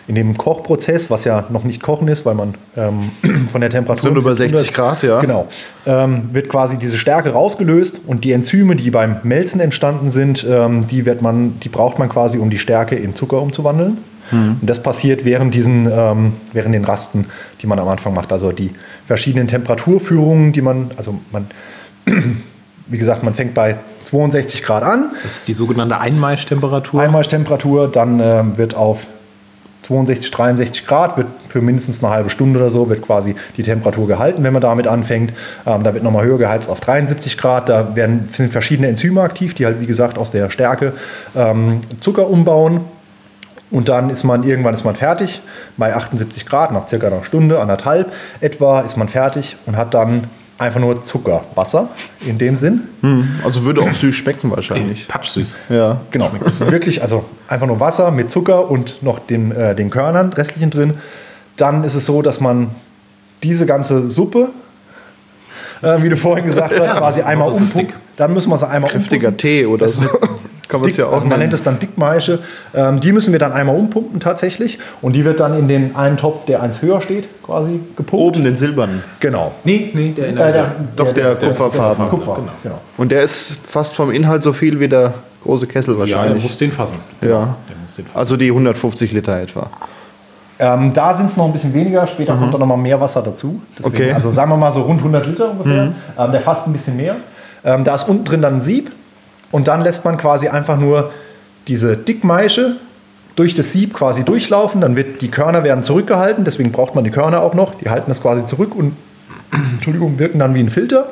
in 0.09 0.15
dem 0.15 0.37
Kochprozess, 0.37 1.11
was 1.11 1.25
ja 1.25 1.47
noch 1.51 1.65
nicht 1.65 1.83
kochen 1.83 2.09
ist, 2.09 2.25
weil 2.25 2.35
man 2.35 2.55
ähm, 2.77 3.11
von 3.53 3.61
der 3.61 3.71
Temperatur. 3.71 4.11
Sind 4.11 4.19
über 4.19 4.31
bisschen 4.31 4.51
60 4.51 4.69
drunter- 4.69 4.83
Grad, 4.83 5.03
ja. 5.03 5.21
Genau. 5.21 5.49
Ähm, 5.85 6.31
wird 6.33 6.49
quasi 6.49 6.79
diese 6.79 6.97
Stärke 6.97 7.31
rausgelöst 7.31 8.01
und 8.07 8.25
die 8.25 8.33
Enzyme, 8.33 8.77
die 8.77 8.91
beim 8.91 9.17
Melzen 9.25 9.61
entstanden 9.61 10.11
sind, 10.11 10.47
ähm, 10.49 10.87
die, 10.87 11.07
wird 11.07 11.23
man, 11.23 11.59
die 11.61 11.69
braucht 11.69 11.99
man 11.99 12.09
quasi, 12.09 12.39
um 12.39 12.51
die 12.51 12.59
Stärke 12.59 12.95
in 12.95 13.15
Zucker 13.15 13.41
umzuwandeln. 13.43 13.99
Hm. 14.31 14.57
Und 14.61 14.69
das 14.69 14.83
passiert 14.83 15.25
während, 15.25 15.55
diesen, 15.55 15.89
ähm, 15.91 16.33
während 16.53 16.75
den 16.75 16.85
Rasten, 16.85 17.27
die 17.63 17.67
man 17.67 17.79
am 17.79 17.89
Anfang 17.89 18.15
macht. 18.15 18.33
Also 18.33 18.53
die 18.53 18.71
verschiedenen 19.07 19.49
Temperaturführungen, 19.49 20.53
die 20.53 20.63
man, 20.63 20.91
also 20.97 21.21
man, 21.33 21.47
wie 22.87 22.99
gesagt, 22.99 23.23
man 23.23 23.35
fängt 23.35 23.55
bei 23.55 23.77
62 24.07 24.63
Grad 24.63 24.85
an, 24.85 25.11
Das 25.23 25.35
ist 25.35 25.49
die 25.49 25.55
sogenannte 25.55 25.99
Einmaisch-Temperatur. 25.99 27.03
Einmaltemperatur, 27.03 27.89
dann 27.89 28.21
ähm, 28.21 28.57
wird 28.57 28.75
auf 28.75 29.01
62, 29.83 30.31
63 30.31 30.87
Grad, 30.87 31.17
wird 31.17 31.29
für 31.49 31.61
mindestens 31.61 32.03
eine 32.03 32.13
halbe 32.13 32.31
Stunde 32.31 32.59
oder 32.59 32.71
so, 32.71 32.89
wird 32.89 33.03
quasi 33.03 33.35
die 33.57 33.63
Temperatur 33.63 34.07
gehalten, 34.07 34.43
wenn 34.43 34.53
man 34.53 34.63
damit 34.63 34.87
anfängt. 34.87 35.33
Ähm, 35.67 35.83
da 35.83 35.93
wird 35.95 36.05
nochmal 36.05 36.25
höher 36.25 36.39
geheizt 36.39 36.69
auf 36.69 36.81
73 36.81 37.37
Grad. 37.37 37.69
Da 37.69 37.95
werden, 37.97 38.29
sind 38.33 38.53
verschiedene 38.53 38.89
Enzyme 38.89 39.21
aktiv, 39.21 39.55
die 39.55 39.67
halt, 39.67 39.81
wie 39.81 39.87
gesagt, 39.87 40.19
aus 40.19 40.31
der 40.31 40.51
Stärke 40.51 40.93
ähm, 41.35 41.81
Zucker 42.01 42.29
umbauen. 42.29 42.83
Und 43.71 43.89
dann 43.89 44.11
ist 44.11 44.23
man 44.23 44.45
irgendwann 44.45 44.75
ist 44.75 44.85
man 44.85 44.95
fertig 44.95 45.41
bei 45.77 45.95
78 45.95 46.47
Grad, 46.47 46.71
nach 46.71 46.87
circa 46.87 47.09
einer 47.09 47.25
Stunde, 47.25 47.61
anderthalb 47.61 48.13
etwa, 48.41 48.81
ist 48.81 48.97
man 48.97 49.09
fertig 49.09 49.57
und 49.67 49.77
hat 49.77 49.95
dann 49.95 50.25
einfach 50.59 50.81
nur 50.81 51.03
Zucker, 51.05 51.45
Wasser 51.55 51.89
in 52.27 52.39
dem 52.39 52.57
Sinn. 52.57 52.83
Hm, 53.03 53.41
also 53.45 53.65
würde 53.65 53.83
auch 53.83 53.93
süß 53.93 54.15
schmecken 54.15 54.51
wahrscheinlich. 54.51 55.07
Patschsüß. 55.09 55.55
Ja. 55.69 56.01
Genau, 56.11 56.31
es 56.47 56.61
ist 56.61 56.71
wirklich 56.71 57.03
also 57.03 57.25
einfach 57.49 57.67
nur 57.67 57.81
Wasser 57.81 58.11
mit 58.11 58.31
Zucker 58.31 58.71
und 58.71 59.03
noch 59.03 59.19
den, 59.19 59.53
äh, 59.53 59.75
den 59.75 59.91
Körnern, 59.91 60.33
restlichen 60.33 60.71
drin. 60.71 60.95
Dann 61.57 61.85
ist 61.85 61.95
es 61.95 62.07
so, 62.07 62.23
dass 62.23 62.41
man 62.41 62.71
diese 63.43 63.67
ganze 63.67 64.09
Suppe, 64.09 64.49
äh, 65.83 66.03
wie 66.03 66.09
du 66.09 66.17
vorhin 66.17 66.47
gesagt 66.47 66.79
hast, 66.79 66.99
quasi 66.99 67.23
einmal 67.23 67.53
dick. 67.53 67.95
Dann 68.17 68.33
müssen 68.33 68.51
wir 68.51 68.59
sie 68.59 68.69
einmal 68.69 68.91
Kräftiger 68.91 69.29
umpumpen. 69.29 69.39
Tee 69.39 69.67
oder 69.67 69.89
so. 69.89 70.03
Kann 70.69 70.81
man 70.81 70.91
es 70.91 70.97
Dick, 70.97 71.05
ja 71.05 71.09
auch 71.09 71.15
also 71.15 71.27
man 71.27 71.39
nennt 71.39 71.53
es 71.53 71.63
dann 71.63 71.79
Dickmaische. 71.79 72.41
Ähm, 72.75 73.01
die 73.01 73.13
müssen 73.13 73.33
wir 73.33 73.39
dann 73.39 73.53
einmal 73.53 73.77
umpumpen 73.77 74.19
tatsächlich. 74.21 74.79
Und 75.03 75.15
die 75.15 75.25
wird 75.25 75.39
dann 75.41 75.59
in 75.59 75.69
den 75.69 75.95
einen 75.97 76.17
Topf, 76.17 76.45
der 76.47 76.63
eins 76.63 76.83
höher 76.83 77.01
steht, 77.01 77.29
quasi 77.43 77.81
gepumpt. 77.97 78.13
Oben 78.37 78.45
den 78.45 78.57
silbernen. 78.57 79.03
Genau. 79.21 79.53
Nee, 79.65 79.91
nee, 79.95 80.13
der 80.17 80.29
in 80.29 80.37
Äh, 80.37 80.53
der, 80.53 80.73
Doch, 80.97 81.13
der 81.15 81.37
kupferfarben. 81.37 82.09
Kupfer, 82.09 82.39
genau. 82.63 82.81
Und 82.97 83.13
der 83.13 83.23
ist 83.23 83.55
fast 83.67 83.95
vom 83.95 84.11
Inhalt 84.11 84.43
so 84.43 84.53
viel 84.53 84.81
wie 84.81 84.89
der 84.89 85.15
große 85.45 85.67
Kessel 85.67 85.97
Ja, 85.99 86.05
der 86.05 86.17
wahrscheinlich. 86.17 86.43
muss 86.43 86.59
den 86.59 86.73
fassen. 86.73 86.97
Ja. 87.21 87.29
Der 87.29 87.77
muss 87.83 87.95
den 87.97 88.05
fassen. 88.07 88.19
Also 88.19 88.37
die 88.37 88.49
150 88.49 89.13
Liter 89.13 89.41
etwa. 89.41 89.71
Ähm, 90.59 90.93
da 90.95 91.13
sind 91.13 91.31
es 91.31 91.37
noch 91.37 91.45
ein 91.45 91.53
bisschen 91.53 91.75
weniger, 91.75 92.07
später 92.07 92.35
kommt 92.35 92.55
da 92.55 92.59
noch 92.59 92.67
mal 92.67 92.79
mehr 92.79 92.99
Wasser 93.01 93.21
dazu. 93.23 93.61
Deswegen, 93.79 93.95
Okay. 93.95 94.13
Also 94.13 94.31
sagen 94.31 94.51
wir 94.51 94.57
mal 94.57 94.73
so 94.73 94.81
rund 94.81 94.99
100 95.01 95.27
Liter 95.27 95.51
ungefähr. 95.51 95.93
Ähm, 96.19 96.33
der 96.33 96.41
fasst 96.41 96.67
ein 96.67 96.73
bisschen 96.73 96.97
mehr. 96.97 97.17
Ähm, 97.63 97.85
da 97.85 97.95
ist 97.95 98.09
unten 98.09 98.25
drin 98.25 98.41
dann 98.43 98.55
ein 98.57 98.61
Sieb 98.63 98.91
und 99.53 99.69
dann 99.69 99.83
lässt 99.83 100.05
man 100.05 100.19
quasi 100.19 100.49
einfach 100.49 100.79
nur 100.79 101.13
diese 101.69 101.97
Dickmaische 101.97 102.77
durch 103.37 103.55
das 103.55 103.73
Sieb 103.73 103.95
quasi 103.95 104.25
durchlaufen. 104.25 104.81
Dann 104.81 104.97
wird 104.97 105.23
die 105.23 105.29
Körner 105.29 105.65
werden 105.65 105.83
zurückgehalten, 105.83 106.45
deswegen 106.45 106.73
braucht 106.73 106.95
man 106.95 107.05
die 107.05 107.11
Körner 107.11 107.43
auch 107.43 107.55
noch. 107.55 107.75
Die 107.77 107.91
halten 107.91 108.07
das 108.09 108.23
quasi 108.23 108.47
zurück 108.47 108.75
und 108.75 108.97
Entschuldigung, 109.53 110.19
wirken 110.19 110.39
dann 110.39 110.55
wie 110.55 110.61
ein 110.61 110.71
Filter. 110.71 111.09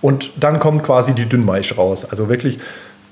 Und 0.00 0.30
dann 0.36 0.60
kommt 0.60 0.84
quasi 0.84 1.12
die 1.12 1.26
Dünnmaische 1.26 1.74
raus. 1.76 2.04
Also 2.04 2.28
wirklich 2.28 2.60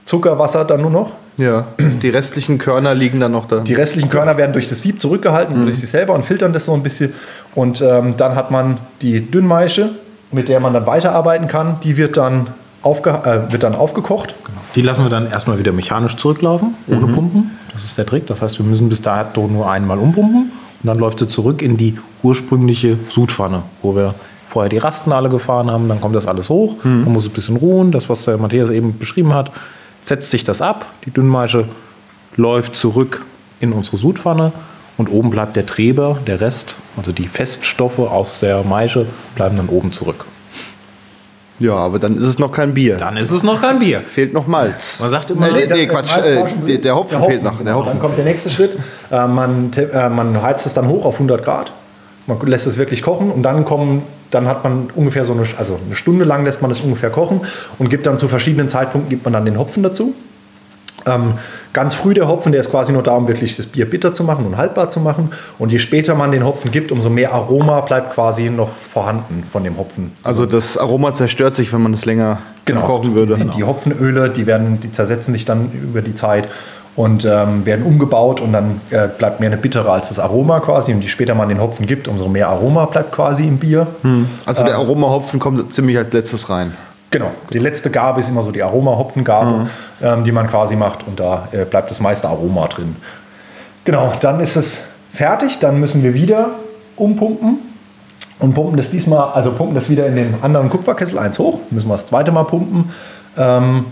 Zucker, 0.04 0.38
Wasser 0.38 0.64
dann 0.64 0.82
nur 0.82 0.90
noch. 0.90 1.12
Ja. 1.36 1.66
Die 1.78 2.08
restlichen 2.08 2.58
Körner 2.58 2.94
liegen 2.94 3.18
dann 3.18 3.32
noch 3.32 3.46
da. 3.46 3.60
Die 3.60 3.74
restlichen 3.74 4.08
Körner 4.08 4.36
werden 4.36 4.52
durch 4.52 4.68
das 4.68 4.80
Sieb 4.82 5.02
zurückgehalten, 5.02 5.64
durch 5.64 5.80
sich 5.80 5.90
selber 5.90 6.14
und 6.14 6.24
filtern 6.24 6.52
das 6.52 6.64
so 6.64 6.74
ein 6.74 6.82
bisschen. 6.82 7.12
Und 7.54 7.82
ähm, 7.82 8.16
dann 8.16 8.36
hat 8.36 8.50
man 8.52 8.78
die 9.02 9.20
Dünnmaische, 9.20 9.90
mit 10.30 10.48
der 10.48 10.60
man 10.60 10.72
dann 10.72 10.86
weiterarbeiten 10.86 11.48
kann. 11.48 11.80
Die 11.82 11.96
wird 11.96 12.16
dann, 12.16 12.46
äh, 12.86 13.52
wird 13.52 13.62
dann 13.62 13.74
aufgekocht. 13.74 14.34
Die 14.74 14.82
lassen 14.82 15.04
wir 15.04 15.10
dann 15.10 15.30
erstmal 15.30 15.58
wieder 15.58 15.72
mechanisch 15.72 16.16
zurücklaufen, 16.16 16.74
ohne 16.86 17.06
Pumpen. 17.06 17.50
Das 17.72 17.84
ist 17.84 17.96
der 17.96 18.06
Trick. 18.06 18.26
Das 18.26 18.42
heißt, 18.42 18.58
wir 18.58 18.66
müssen 18.66 18.88
bis 18.88 19.00
dato 19.02 19.46
nur 19.48 19.70
einmal 19.70 19.98
umpumpen 19.98 20.52
und 20.82 20.86
dann 20.86 20.98
läuft 20.98 21.18
sie 21.18 21.28
zurück 21.28 21.62
in 21.62 21.76
die 21.76 21.98
ursprüngliche 22.22 22.98
Sudpfanne, 23.08 23.62
wo 23.82 23.96
wir 23.96 24.14
vorher 24.48 24.68
die 24.68 24.78
Rasten 24.78 25.12
alle 25.12 25.28
gefahren 25.28 25.70
haben. 25.70 25.88
Dann 25.88 26.00
kommt 26.00 26.14
das 26.14 26.26
alles 26.26 26.48
hoch, 26.48 26.76
man 26.82 27.12
muss 27.12 27.24
es 27.24 27.30
ein 27.30 27.34
bisschen 27.34 27.56
ruhen. 27.56 27.90
Das, 27.90 28.08
was 28.08 28.24
der 28.24 28.36
Matthias 28.36 28.70
eben 28.70 28.98
beschrieben 28.98 29.34
hat, 29.34 29.50
setzt 30.04 30.30
sich 30.30 30.44
das 30.44 30.60
ab. 30.60 30.86
Die 31.06 31.10
Dünnmaische 31.10 31.66
läuft 32.36 32.76
zurück 32.76 33.24
in 33.60 33.72
unsere 33.72 33.96
Sudpfanne 33.96 34.52
und 34.98 35.10
oben 35.10 35.30
bleibt 35.30 35.56
der 35.56 35.66
Treber, 35.66 36.18
der 36.26 36.40
Rest, 36.40 36.76
also 36.96 37.12
die 37.12 37.28
Feststoffe 37.28 37.98
aus 37.98 38.40
der 38.40 38.62
Maische, 38.62 39.06
bleiben 39.34 39.56
dann 39.56 39.68
oben 39.68 39.92
zurück. 39.92 40.26
Ja, 41.58 41.74
aber 41.74 41.98
dann 41.98 42.16
ist 42.18 42.24
es 42.24 42.38
noch 42.38 42.52
kein 42.52 42.74
Bier. 42.74 42.96
Dann 42.96 43.16
ist 43.16 43.30
es 43.30 43.42
noch 43.42 43.60
kein 43.60 43.78
Bier. 43.78 44.02
Fehlt 44.06 44.34
noch 44.34 44.46
Malz. 44.46 45.00
Man 45.00 45.10
sagt 45.10 45.30
immer, 45.30 45.50
Nee, 45.50 45.66
nee, 45.66 45.72
nee, 45.72 45.86
Quatsch. 45.86 46.10
Malz 46.10 46.26
Äh, 46.26 46.44
der, 46.66 46.78
der 46.78 46.96
Hopfen 46.96 47.22
fehlt 47.24 47.42
noch. 47.42 47.62
Der. 47.62 47.74
Hopfen. 47.74 47.92
Dann 47.92 48.00
kommt 48.00 48.18
der 48.18 48.24
nächste 48.24 48.50
Schritt. 48.50 48.76
Äh, 49.10 49.26
man, 49.26 49.70
äh, 49.72 50.08
man 50.10 50.42
heizt 50.42 50.66
es 50.66 50.74
dann 50.74 50.88
hoch 50.88 51.04
auf 51.04 51.14
100 51.14 51.44
Grad. 51.44 51.72
Man 52.26 52.38
lässt 52.46 52.66
es 52.66 52.76
wirklich 52.76 53.02
kochen 53.02 53.30
und 53.30 53.42
dann 53.42 53.64
kommen, 53.64 54.02
dann 54.30 54.48
hat 54.48 54.64
man 54.64 54.88
ungefähr 54.94 55.24
so 55.24 55.32
eine, 55.32 55.44
also 55.56 55.78
eine 55.86 55.94
Stunde 55.94 56.24
lang 56.24 56.44
lässt 56.44 56.60
man 56.60 56.70
es 56.70 56.80
ungefähr 56.80 57.10
kochen 57.10 57.40
und 57.78 57.88
gibt 57.88 58.04
dann 58.06 58.18
zu 58.18 58.26
verschiedenen 58.28 58.68
Zeitpunkten 58.68 59.08
gibt 59.08 59.24
man 59.24 59.32
dann 59.32 59.44
den 59.44 59.58
Hopfen 59.58 59.82
dazu. 59.82 60.12
Ähm, 61.06 61.34
ganz 61.72 61.94
früh 61.94 62.14
der 62.14 62.28
Hopfen, 62.28 62.52
der 62.52 62.60
ist 62.60 62.70
quasi 62.70 62.92
nur 62.92 63.02
da, 63.02 63.14
um 63.14 63.28
wirklich 63.28 63.56
das 63.56 63.66
Bier 63.66 63.88
bitter 63.88 64.12
zu 64.12 64.24
machen 64.24 64.44
und 64.44 64.56
haltbar 64.56 64.88
zu 64.90 65.00
machen. 65.00 65.30
Und 65.58 65.70
je 65.70 65.78
später 65.78 66.14
man 66.14 66.32
den 66.32 66.44
Hopfen 66.44 66.70
gibt, 66.70 66.90
umso 66.90 67.10
mehr 67.10 67.32
Aroma 67.32 67.80
bleibt 67.82 68.14
quasi 68.14 68.50
noch 68.50 68.70
vorhanden 68.92 69.44
von 69.52 69.62
dem 69.62 69.78
Hopfen. 69.78 70.12
Also 70.24 70.46
das 70.46 70.76
Aroma 70.76 71.14
zerstört 71.14 71.54
sich, 71.54 71.72
wenn 71.72 71.82
man 71.82 71.92
es 71.92 72.04
länger 72.04 72.38
kochen 72.64 73.14
würde. 73.14 73.36
Die, 73.36 73.44
die 73.44 73.64
Hopfenöle, 73.64 74.30
die 74.30 74.46
werden, 74.46 74.80
die 74.80 74.90
zersetzen 74.90 75.32
sich 75.32 75.44
dann 75.44 75.70
über 75.72 76.02
die 76.02 76.14
Zeit 76.14 76.48
und 76.96 77.24
ähm, 77.24 77.66
werden 77.66 77.84
umgebaut 77.84 78.40
und 78.40 78.52
dann 78.52 78.80
äh, 78.90 79.06
bleibt 79.06 79.38
mehr 79.38 79.50
eine 79.50 79.58
bittere 79.58 79.90
als 79.92 80.08
das 80.08 80.18
Aroma 80.18 80.60
quasi. 80.60 80.92
Und 80.92 81.02
je 81.02 81.08
später 81.08 81.34
man 81.34 81.48
den 81.48 81.60
Hopfen 81.60 81.86
gibt, 81.86 82.08
umso 82.08 82.26
mehr 82.28 82.48
Aroma 82.48 82.86
bleibt 82.86 83.12
quasi 83.12 83.44
im 83.44 83.58
Bier. 83.58 83.86
Also 84.46 84.64
der 84.64 84.76
Aromahopfen 84.76 85.38
kommt 85.38 85.72
ziemlich 85.72 85.98
als 85.98 86.12
letztes 86.12 86.48
rein. 86.48 86.72
Genau. 87.16 87.30
Die 87.50 87.58
letzte 87.58 87.90
Gabe 87.90 88.20
ist 88.20 88.28
immer 88.28 88.42
so 88.42 88.52
die 88.52 88.62
Aroma-Hopfengabe, 88.62 89.70
ähm, 90.02 90.24
die 90.24 90.32
man 90.32 90.48
quasi 90.48 90.76
macht 90.76 91.06
und 91.06 91.18
da 91.18 91.48
äh, 91.50 91.64
bleibt 91.64 91.90
das 91.90 91.98
meiste 91.98 92.28
Aroma 92.28 92.66
drin. 92.68 92.94
Genau, 93.86 94.12
dann 94.20 94.38
ist 94.38 94.54
es 94.56 94.82
fertig, 95.14 95.58
dann 95.58 95.80
müssen 95.80 96.02
wir 96.02 96.12
wieder 96.12 96.50
umpumpen 96.94 97.60
und 98.38 98.52
pumpen 98.52 98.76
das 98.76 98.90
diesmal, 98.90 99.32
also 99.32 99.52
pumpen 99.52 99.74
das 99.74 99.88
wieder 99.88 100.06
in 100.06 100.16
den 100.16 100.34
anderen 100.42 100.68
Kupferkessel 100.68 101.18
eins 101.18 101.38
hoch, 101.38 101.60
müssen 101.70 101.88
wir 101.88 101.94
das 101.94 102.04
zweite 102.04 102.32
Mal 102.32 102.44
pumpen. 102.44 102.90
Ähm, 103.38 103.86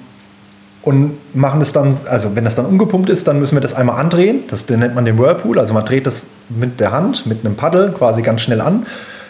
und 0.82 1.16
machen 1.34 1.62
es 1.62 1.72
dann, 1.72 1.96
also 2.10 2.36
wenn 2.36 2.44
das 2.44 2.56
dann 2.56 2.66
umgepumpt 2.66 3.08
ist, 3.08 3.26
dann 3.26 3.40
müssen 3.40 3.56
wir 3.56 3.62
das 3.62 3.72
einmal 3.72 3.98
andrehen. 3.98 4.40
Das 4.50 4.68
nennt 4.68 4.94
man 4.94 5.06
den 5.06 5.18
Whirlpool. 5.18 5.58
Also 5.58 5.72
man 5.72 5.86
dreht 5.86 6.06
das 6.06 6.24
mit 6.50 6.78
der 6.78 6.92
Hand, 6.92 7.24
mit 7.24 7.42
einem 7.42 7.56
Paddel 7.56 7.90
quasi 7.92 8.20
ganz 8.20 8.42
schnell 8.42 8.60
an. 8.60 8.84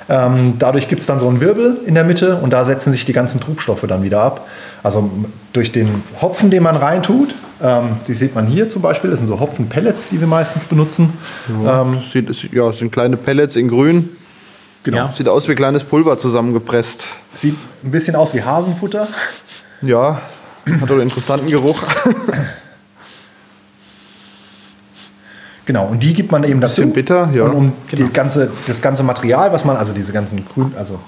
Ähm, 0.09 0.55
dadurch 0.59 0.89
gibt 0.89 1.01
es 1.01 1.07
dann 1.07 1.19
so 1.19 1.29
einen 1.29 1.41
Wirbel 1.41 1.79
in 1.87 1.95
der 1.95 2.05
Mitte 2.05 2.37
und 2.37 2.51
da 2.53 2.65
setzen 2.65 2.93
sich 2.93 3.05
die 3.05 3.13
ganzen 3.13 3.41
Trubstoffe 3.41 3.85
dann 3.89 4.03
wieder 4.03 4.21
ab. 4.23 4.47
Also 4.83 5.11
durch 5.53 5.73
den 5.73 6.03
Hopfen, 6.21 6.51
den 6.51 6.63
man 6.63 6.77
reintut, 6.77 7.35
ähm, 7.63 7.97
die 8.07 8.15
sieht 8.15 8.35
man 8.35 8.47
hier 8.47 8.69
zum 8.69 8.83
Beispiel, 8.83 9.11
das 9.11 9.21
sind 9.21 9.29
so 9.29 9.41
Hopfenpellets, 9.41 10.09
die 10.11 10.21
wir 10.21 10.27
meistens 10.27 10.65
benutzen. 10.65 11.15
Ähm, 11.67 12.03
Sieht, 12.13 12.53
ja, 12.53 12.73
sind 12.73 12.93
kleine 12.93 13.17
Pellets 13.17 13.57
in 13.57 13.69
grün. 13.69 14.11
genau. 14.83 15.11
Sieht 15.17 15.29
aus 15.29 15.49
wie 15.49 15.55
kleines 15.55 15.85
Pulver 15.85 16.19
zusammengepresst. 16.19 17.05
sieht 17.33 17.57
ein 17.83 17.91
bisschen 17.91 18.15
aus 18.17 18.35
wie 18.35 18.43
Hasenfutter. 18.43 19.09
Ja, 19.81 20.21
hat 20.81 20.91
einen 20.91 21.01
interessanten 21.01 21.49
Geruch. 21.51 21.83
Genau, 25.67 25.87
und 25.87 26.03
die 26.03 26.13
gibt 26.13 26.31
man 26.31 26.45
eben 26.45 26.61
dazu. 26.61 26.83
Bisschen 26.83 26.93
bitter, 26.93 27.31
ja. 27.33 27.45
Und 27.45 27.53
um 27.53 27.73
die 27.93 28.09
ganze, 28.11 28.51
das 28.67 28.83
ganze 28.83 29.03
Material, 29.03 29.53
was 29.53 29.65
man, 29.65 29.77
also 29.77 29.95
diese 29.95 30.13
ganzen 30.13 30.45
Grün, 30.47 30.73
also 30.77 30.99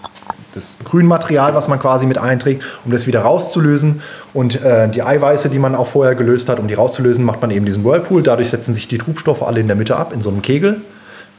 das 0.55 0.75
Grünmaterial, 0.85 1.55
was 1.55 1.69
man 1.69 1.79
quasi 1.79 2.07
mit 2.07 2.19
einträgt, 2.19 2.65
um 2.85 2.91
das 2.91 3.07
wieder 3.07 3.21
rauszulösen. 3.21 4.01
Und 4.33 4.63
äh, 4.65 4.89
die 4.89 5.03
Eiweiße, 5.03 5.51
die 5.51 5.59
man 5.59 5.75
auch 5.75 5.89
vorher 5.89 6.15
gelöst 6.15 6.49
hat, 6.49 6.59
um 6.59 6.67
die 6.67 6.75
rauszulösen, 6.75 7.25
macht 7.25 7.43
man 7.43 7.51
eben 7.51 7.67
diesen 7.67 7.85
Whirlpool. 7.85 8.23
Dadurch 8.23 8.51
setzen 8.51 8.75
sich 8.75 8.89
die 8.89 8.99
Trubstoffe 8.99 9.43
alle 9.43 9.61
in 9.61 9.67
der 9.67 9.77
Mitte 9.77 9.97
ab, 9.97 10.13
in 10.13 10.23
so 10.23 10.31
einem 10.31 10.43
Kegel. 10.43 10.81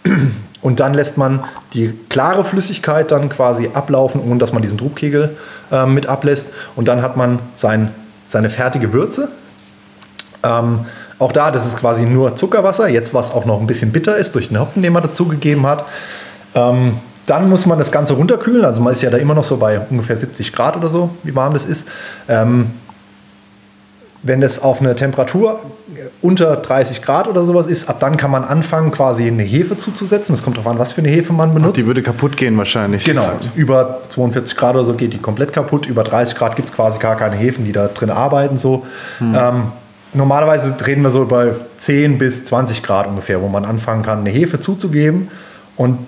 Und 0.62 0.80
dann 0.80 0.94
lässt 0.94 1.18
man 1.18 1.46
die 1.74 1.94
klare 2.10 2.44
Flüssigkeit 2.44 3.12
dann 3.12 3.30
quasi 3.30 3.70
ablaufen, 3.74 4.22
ohne 4.22 4.40
dass 4.40 4.54
man 4.54 4.62
diesen 4.62 4.78
Trubkegel 4.78 5.36
äh, 5.72 5.86
mit 5.86 6.08
ablässt. 6.08 6.48
Und 6.76 6.88
dann 6.88 7.02
hat 7.02 7.18
man 7.18 7.40
sein, 7.56 7.92
seine 8.28 8.50
fertige 8.50 8.92
Würze. 8.94 9.30
Ähm, 10.44 10.86
auch 11.20 11.32
da, 11.32 11.52
das 11.52 11.66
ist 11.66 11.78
quasi 11.78 12.04
nur 12.06 12.36
Zuckerwasser, 12.36 12.88
jetzt 12.88 13.14
was 13.14 13.32
auch 13.32 13.46
noch 13.46 13.60
ein 13.60 13.68
bisschen 13.68 13.92
bitter 13.92 14.18
ist 14.18 14.36
durch 14.36 14.50
den 14.50 14.60
Hopfen, 14.60 14.82
den 14.82 14.94
man 14.94 15.04
dazugegeben 15.04 15.66
hat. 15.66 15.86
Ähm, 16.54 17.00
dann 17.26 17.50
muss 17.50 17.66
man 17.66 17.78
das 17.78 17.92
Ganze 17.92 18.14
runterkühlen, 18.14 18.64
also 18.64 18.82
man 18.82 18.94
ist 18.94 19.02
ja 19.02 19.10
da 19.10 19.18
immer 19.18 19.34
noch 19.34 19.44
so 19.44 19.58
bei 19.58 19.80
ungefähr 19.90 20.16
70 20.16 20.54
Grad 20.54 20.78
oder 20.78 20.90
so, 20.90 21.10
wie 21.24 21.36
warm 21.36 21.54
das 21.54 21.66
ist. 21.66 21.88
Ähm, 22.30 22.72
wenn 24.24 24.42
das 24.42 24.62
auf 24.62 24.82
eine 24.82 24.96
Temperatur 24.96 25.60
unter 26.22 26.56
30 26.56 27.02
Grad 27.02 27.28
oder 27.28 27.46
sowas 27.46 27.68
ist, 27.68 27.88
ab 27.88 28.00
dann 28.00 28.18
kann 28.18 28.32
man 28.32 28.44
anfangen, 28.44 28.92
quasi 28.92 29.28
eine 29.28 29.44
Hefe 29.44 29.78
zuzusetzen. 29.78 30.34
Das 30.34 30.44
kommt 30.44 30.58
darauf 30.58 30.72
an, 30.72 30.80
was 30.80 30.94
für 30.94 31.02
eine 31.02 31.10
Hefe 31.10 31.34
man 31.34 31.54
benutzt. 31.54 31.78
Die 31.78 31.86
würde 31.86 32.02
kaputt 32.02 32.36
gehen 32.36 32.58
wahrscheinlich. 32.58 33.04
Genau, 33.06 33.30
über 33.56 34.02
42 34.10 34.58
Grad 34.58 34.76
oder 34.76 34.84
so 34.84 34.94
geht 34.94 35.14
die 35.14 35.20
komplett 35.20 35.54
kaputt. 35.54 35.86
Über 35.86 36.04
30 36.04 36.36
Grad 36.36 36.56
gibt 36.56 36.70
es 36.70 36.76
quasi 36.76 37.00
gar 37.00 37.16
keine 37.16 37.36
Hefen, 37.36 37.64
die 37.64 37.72
da 37.72 37.88
drin 37.88 38.10
arbeiten. 38.10 38.58
So. 38.58 38.86
Ähm, 39.22 39.72
normalerweise 40.18 40.76
reden 40.86 41.04
wir 41.04 41.10
so 41.10 41.26
bei 41.26 41.54
10 41.78 42.18
bis 42.18 42.46
20 42.46 42.84
Grad 42.84 43.08
ungefähr, 43.08 43.42
wo 43.42 43.48
man 43.48 43.66
anfangen 43.66 44.04
kann, 44.04 44.20
eine 44.20 44.30
Hefe 44.30 44.60
zuzugeben. 44.60 45.30
Und 45.76 46.00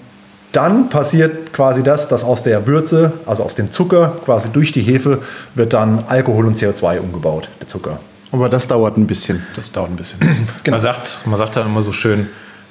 dann 0.51 0.89
passiert 0.89 1.53
quasi 1.53 1.83
das, 1.83 2.07
dass 2.07 2.23
aus 2.23 2.43
der 2.43 2.65
Würze, 2.65 3.13
also 3.25 3.43
aus 3.43 3.55
dem 3.55 3.71
Zucker, 3.71 4.17
quasi 4.25 4.49
durch 4.49 4.71
die 4.71 4.81
Hefe, 4.81 5.21
wird 5.55 5.73
dann 5.73 6.03
Alkohol 6.07 6.47
und 6.47 6.57
CO2 6.57 6.99
umgebaut, 6.99 7.49
der 7.59 7.67
Zucker. 7.67 7.99
Aber 8.31 8.49
das 8.49 8.67
dauert 8.67 8.97
ein 8.97 9.07
bisschen. 9.07 9.43
Das 9.55 9.71
dauert 9.71 9.91
ein 9.91 9.95
bisschen. 9.95 10.19
Genau. 10.63 10.75
man, 10.75 10.79
sagt, 10.79 11.19
man 11.25 11.37
sagt 11.37 11.55
dann 11.55 11.67
immer 11.67 11.81
so 11.81 11.91
schön, 11.91 12.27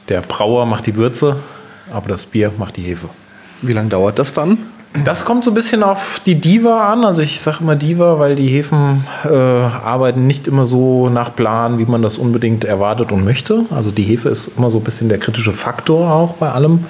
Der 0.08 0.22
Brauer 0.22 0.64
macht 0.66 0.86
die 0.86 0.96
Würze, 0.96 1.36
aber 1.92 2.08
das 2.08 2.24
Bier 2.24 2.50
macht 2.56 2.76
die 2.76 2.82
Hefe. 2.82 3.08
Wie 3.60 3.72
lange 3.72 3.90
dauert 3.90 4.18
das 4.18 4.32
dann? 4.32 4.58
Das 5.04 5.24
kommt 5.24 5.44
so 5.44 5.50
ein 5.50 5.54
bisschen 5.54 5.82
auf 5.82 6.20
die 6.24 6.34
Diva 6.34 6.90
an. 6.92 7.04
Also 7.04 7.22
ich 7.22 7.40
sage 7.40 7.58
immer 7.60 7.76
Diva, 7.76 8.18
weil 8.18 8.36
die 8.36 8.48
Hefen 8.48 9.04
äh, 9.24 9.28
arbeiten 9.28 10.26
nicht 10.26 10.48
immer 10.48 10.66
so 10.66 11.08
nach 11.08 11.34
Plan, 11.34 11.78
wie 11.78 11.84
man 11.84 12.02
das 12.02 12.16
unbedingt 12.16 12.64
erwartet 12.64 13.12
und 13.12 13.24
möchte. 13.24 13.66
Also 13.70 13.90
die 13.90 14.02
Hefe 14.02 14.30
ist 14.30 14.52
immer 14.56 14.70
so 14.70 14.78
ein 14.78 14.84
bisschen 14.84 15.08
der 15.08 15.18
kritische 15.18 15.52
Faktor 15.52 16.10
auch 16.10 16.34
bei 16.34 16.50
allem. 16.50 16.84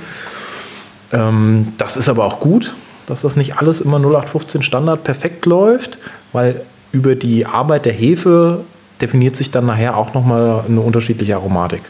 Ähm, 1.13 1.73
das 1.77 1.97
ist 1.97 2.09
aber 2.09 2.25
auch 2.25 2.39
gut, 2.39 2.75
dass 3.07 3.23
das 3.23 3.37
nicht 3.37 3.59
alles 3.59 3.81
immer 3.81 3.99
0815 3.99 4.63
Standard 4.63 5.03
perfekt 5.03 5.45
läuft, 5.45 5.99
weil 6.33 6.63
über 6.93 7.17
die 7.17 7.47
Arbeit 7.47 7.85
der 7.85 7.93
Hefe 7.93 8.65
definiert 9.01 9.37
sich 9.37 9.51
dann 9.51 9.67
nachher 9.67 9.97
auch 9.97 10.15
nochmal 10.15 10.65
eine 10.69 10.81
unterschiedliche 10.81 11.35
Aromatik. 11.35 11.83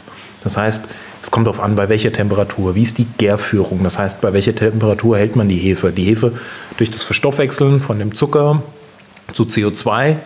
Das 0.45 0.57
heißt, 0.57 0.85
es 1.23 1.31
kommt 1.31 1.47
darauf 1.47 1.61
an, 1.61 1.75
bei 1.75 1.89
welcher 1.89 2.13
Temperatur, 2.13 2.75
wie 2.75 2.83
ist 2.83 2.99
die 2.99 3.07
Gärführung, 3.19 3.83
das 3.83 3.99
heißt, 3.99 4.21
bei 4.21 4.33
welcher 4.33 4.55
Temperatur 4.55 5.19
hält 5.19 5.37
man 5.37 5.49
die 5.49 5.57
Hefe. 5.57 5.91
Die 5.91 6.05
Hefe 6.05 6.33
durch 6.77 6.91
das 6.91 7.03
Verstoffwechseln 7.03 7.81
von 7.81 7.99
dem 7.99 8.15
Zucker 8.15 8.63
zu 9.33 9.45
CO2 9.45 10.17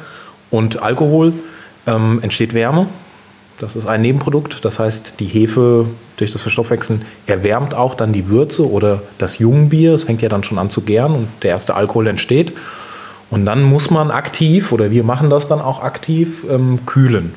und 0.51 0.83
Alkohol 0.83 1.33
ähm, 1.87 2.21
entsteht 2.23 2.55
Wärme. 2.55 2.89
Das 3.59 3.77
ist 3.77 3.87
ein 3.87 4.03
Nebenprodukt. 4.03 4.65
Das 4.65 4.79
heißt, 4.79 5.15
die 5.21 5.27
Hefe 5.27 5.87
durch 6.17 6.33
das 6.33 6.43
Verstoffwechseln 6.43 7.03
erwärmt 7.27 7.75
auch 7.75 7.95
dann 7.95 8.13
die 8.13 8.29
Würze 8.29 8.69
oder 8.69 9.03
das 9.19 9.39
Jungbier. 9.39 9.95
Es 9.95 10.05
fängt 10.05 10.21
ja 10.21 10.29
dann 10.29 10.43
schon 10.43 10.59
an 10.59 10.69
zu 10.69 10.81
gären 10.81 11.15
und 11.15 11.29
der 11.43 11.51
erste 11.51 11.75
Alkohol 11.75 12.09
entsteht. 12.09 12.53
Und 13.31 13.47
dann 13.47 13.63
muss 13.63 13.89
man 13.89 14.11
aktiv, 14.11 14.73
oder 14.73 14.91
wir 14.91 15.05
machen 15.05 15.31
das 15.31 15.47
dann 15.47 15.61
auch 15.61 15.83
aktiv, 15.83 16.45
ähm, 16.51 16.81
kühlen. 16.85 17.35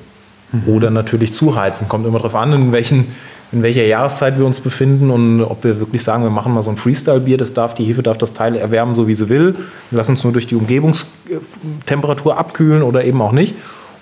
Mhm. 0.51 0.73
Oder 0.73 0.89
natürlich 0.89 1.34
zuheizen. 1.34 1.88
Kommt 1.88 2.05
immer 2.05 2.17
darauf 2.17 2.36
an, 2.36 2.53
in, 2.53 2.73
welchen, 2.73 3.08
in 3.51 3.63
welcher 3.63 3.84
Jahreszeit 3.84 4.38
wir 4.38 4.45
uns 4.45 4.60
befinden 4.60 5.12
und 5.12 5.41
ob 5.43 5.63
wir 5.63 5.79
wirklich 5.79 6.03
sagen, 6.03 6.23
wir 6.23 6.29
machen 6.29 6.53
mal 6.53 6.62
so 6.62 6.69
ein 6.69 6.77
Freestyle-Bier, 6.77 7.38
das 7.38 7.53
darf, 7.53 7.73
die 7.75 7.84
Hefe 7.84 8.03
darf 8.03 8.17
das 8.17 8.34
Teil 8.34 8.55
erwärmen, 8.55 8.95
so 8.95 9.08
wie 9.08 9.15
sie 9.15 9.29
will. 9.29 9.55
Lassen 9.91 10.12
uns 10.12 10.23
nur 10.23 10.34
durch 10.34 10.47
die 10.47 10.55
Umgebungstemperatur 10.55 12.38
abkühlen 12.38 12.84
oder 12.84 13.03
eben 13.05 13.21
auch 13.21 13.31
nicht. 13.31 13.55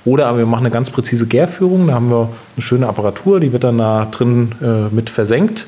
Oder 0.06 0.28
aber 0.28 0.40
wir 0.40 0.46
machen 0.46 0.66
eine 0.66 0.72
ganz 0.72 0.90
präzise 0.90 1.28
Gärführung. 1.28 1.88
Da 1.88 1.94
haben 1.94 2.10
wir 2.10 2.30
eine 2.56 2.62
schöne 2.62 2.88
Apparatur, 2.88 3.40
die 3.40 3.54
wird 3.54 3.64
dann 3.64 3.78
da 3.78 4.06
drin 4.06 4.52
äh, 4.62 4.94
mit 4.94 5.10
versenkt. 5.10 5.68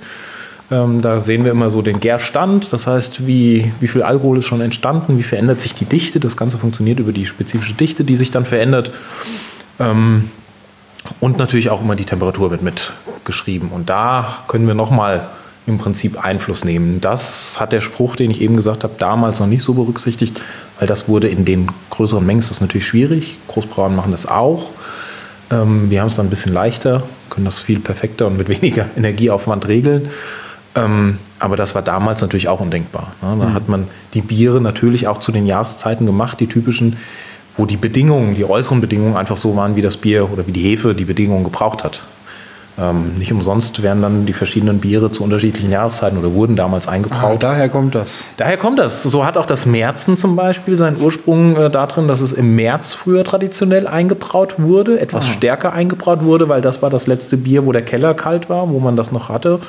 Ähm, 0.72 1.02
da 1.02 1.20
sehen 1.20 1.44
wir 1.46 1.52
immer 1.52 1.70
so 1.70 1.82
den 1.82 2.00
Gärstand, 2.00 2.74
das 2.74 2.88
heißt, 2.88 3.28
wie, 3.28 3.72
wie 3.80 3.88
viel 3.88 4.02
Alkohol 4.02 4.40
ist 4.40 4.48
schon 4.48 4.62
entstanden, 4.62 5.20
wie 5.20 5.24
verändert 5.24 5.62
sich 5.62 5.76
die 5.76 5.86
Dichte. 5.86 6.20
Das 6.20 6.38
Ganze 6.38 6.58
funktioniert 6.58 7.00
über 7.00 7.12
die 7.12 7.28
spezifische 7.28 7.76
Dichte, 7.76 8.04
die 8.04 8.16
sich 8.16 8.32
dann 8.32 8.46
verändert. 8.46 8.92
Ähm, 9.80 10.32
und 11.20 11.38
natürlich 11.38 11.70
auch 11.70 11.82
immer 11.82 11.96
die 11.96 12.06
Temperatur 12.06 12.52
wird 12.52 12.62
mitgeschrieben. 12.62 13.70
Und 13.70 13.90
da 13.90 14.40
können 14.48 14.68
wir 14.68 14.74
nochmal 14.74 15.28
im 15.68 15.78
Prinzip 15.78 16.24
Einfluss 16.24 16.64
nehmen. 16.64 17.02
Das 17.02 17.60
hat 17.60 17.72
der 17.72 17.82
Spruch, 17.82 18.16
den 18.16 18.30
ich 18.30 18.42
eben 18.42 18.56
gesagt 18.56 18.84
habe, 18.84 18.94
damals 19.00 19.40
noch 19.40 19.48
nicht 19.48 19.64
so 19.64 19.74
berücksichtigt, 19.74 20.42
weil 20.80 20.88
das 20.88 21.08
wurde 21.08 21.28
in 21.28 21.44
den 21.46 21.70
größeren 21.90 22.26
Mengen, 22.26 22.42
das 22.42 22.52
ist 22.52 22.62
natürlich 22.62 22.88
schwierig. 22.88 23.40
Großbrauern 23.48 23.96
machen 23.96 24.12
das 24.12 24.28
auch. 24.28 24.72
Ähm, 25.52 25.90
wir 25.90 26.02
haben 26.02 26.08
es 26.08 26.16
dann 26.16 26.28
ein 26.28 26.30
bisschen 26.30 26.54
leichter, 26.54 27.04
können 27.30 27.46
das 27.46 27.62
viel 27.62 27.80
perfekter 27.80 28.28
und 28.28 28.38
mit 28.38 28.50
weniger 28.62 28.86
Energieaufwand 28.96 29.68
regeln. 29.68 30.10
Ähm, 30.76 31.18
aber 31.40 31.56
das 31.56 31.74
war 31.74 31.82
damals 31.82 32.22
natürlich 32.22 32.48
auch 32.48 32.60
undenkbar. 32.60 33.14
Da 33.22 33.34
mhm. 33.34 33.54
hat 33.54 33.70
man 33.70 33.88
die 34.14 34.22
Biere 34.22 34.62
natürlich 34.62 35.08
auch 35.08 35.20
zu 35.20 35.32
den 35.32 35.46
Jahreszeiten 35.46 36.06
gemacht, 36.06 36.40
die 36.40 36.48
typischen, 36.48 36.98
wo 37.58 37.66
die 37.66 37.78
Bedingungen, 37.78 38.36
die 38.36 38.46
äußeren 38.46 38.82
Bedingungen 38.82 39.16
einfach 39.16 39.38
so 39.38 39.56
waren, 39.56 39.76
wie 39.76 39.82
das 39.82 39.98
Bier 39.98 40.32
oder 40.32 40.46
wie 40.48 40.52
die 40.52 40.62
Hefe 40.62 40.94
die 40.94 41.06
Bedingungen 41.06 41.44
gebraucht 41.44 41.84
hat. 41.84 42.04
Ähm, 42.78 43.14
nicht 43.18 43.32
umsonst 43.32 43.82
werden 43.84 44.02
dann 44.02 44.26
die 44.26 44.34
verschiedenen 44.34 44.80
Biere 44.80 45.10
zu 45.10 45.24
unterschiedlichen 45.24 45.72
Jahreszeiten 45.72 46.18
oder 46.18 46.34
wurden 46.34 46.58
damals 46.58 46.90
eingebraut. 46.90 47.36
Ah, 47.36 47.38
daher 47.40 47.70
kommt 47.70 47.96
das. 47.96 48.26
Daher 48.36 48.58
kommt 48.58 48.80
das. 48.80 49.02
So 49.02 49.26
hat 49.26 49.38
auch 49.38 49.46
das 49.46 49.66
Märzen 49.66 50.18
zum 50.18 50.36
Beispiel 50.36 50.78
seinen 50.78 51.02
Ursprung 51.02 51.56
äh, 51.56 51.70
darin, 51.70 52.10
dass 52.10 52.20
es 52.20 52.34
im 52.34 52.56
März 52.56 52.94
früher 52.94 53.24
traditionell 53.24 53.88
eingebraut 53.88 54.56
wurde, 54.58 55.00
etwas 55.00 55.26
ah. 55.26 55.30
stärker 55.30 55.72
eingebraut 55.72 56.22
wurde, 56.24 56.50
weil 56.50 56.62
das 56.62 56.82
war 56.82 56.90
das 56.90 57.08
letzte 57.08 57.38
Bier, 57.38 57.66
wo 57.66 57.72
der 57.72 57.82
Keller 57.82 58.14
kalt 58.14 58.50
war, 58.50 58.70
wo 58.70 58.80
man 58.82 58.98
das 58.98 59.14
noch 59.14 59.30
hatte. 59.30 59.60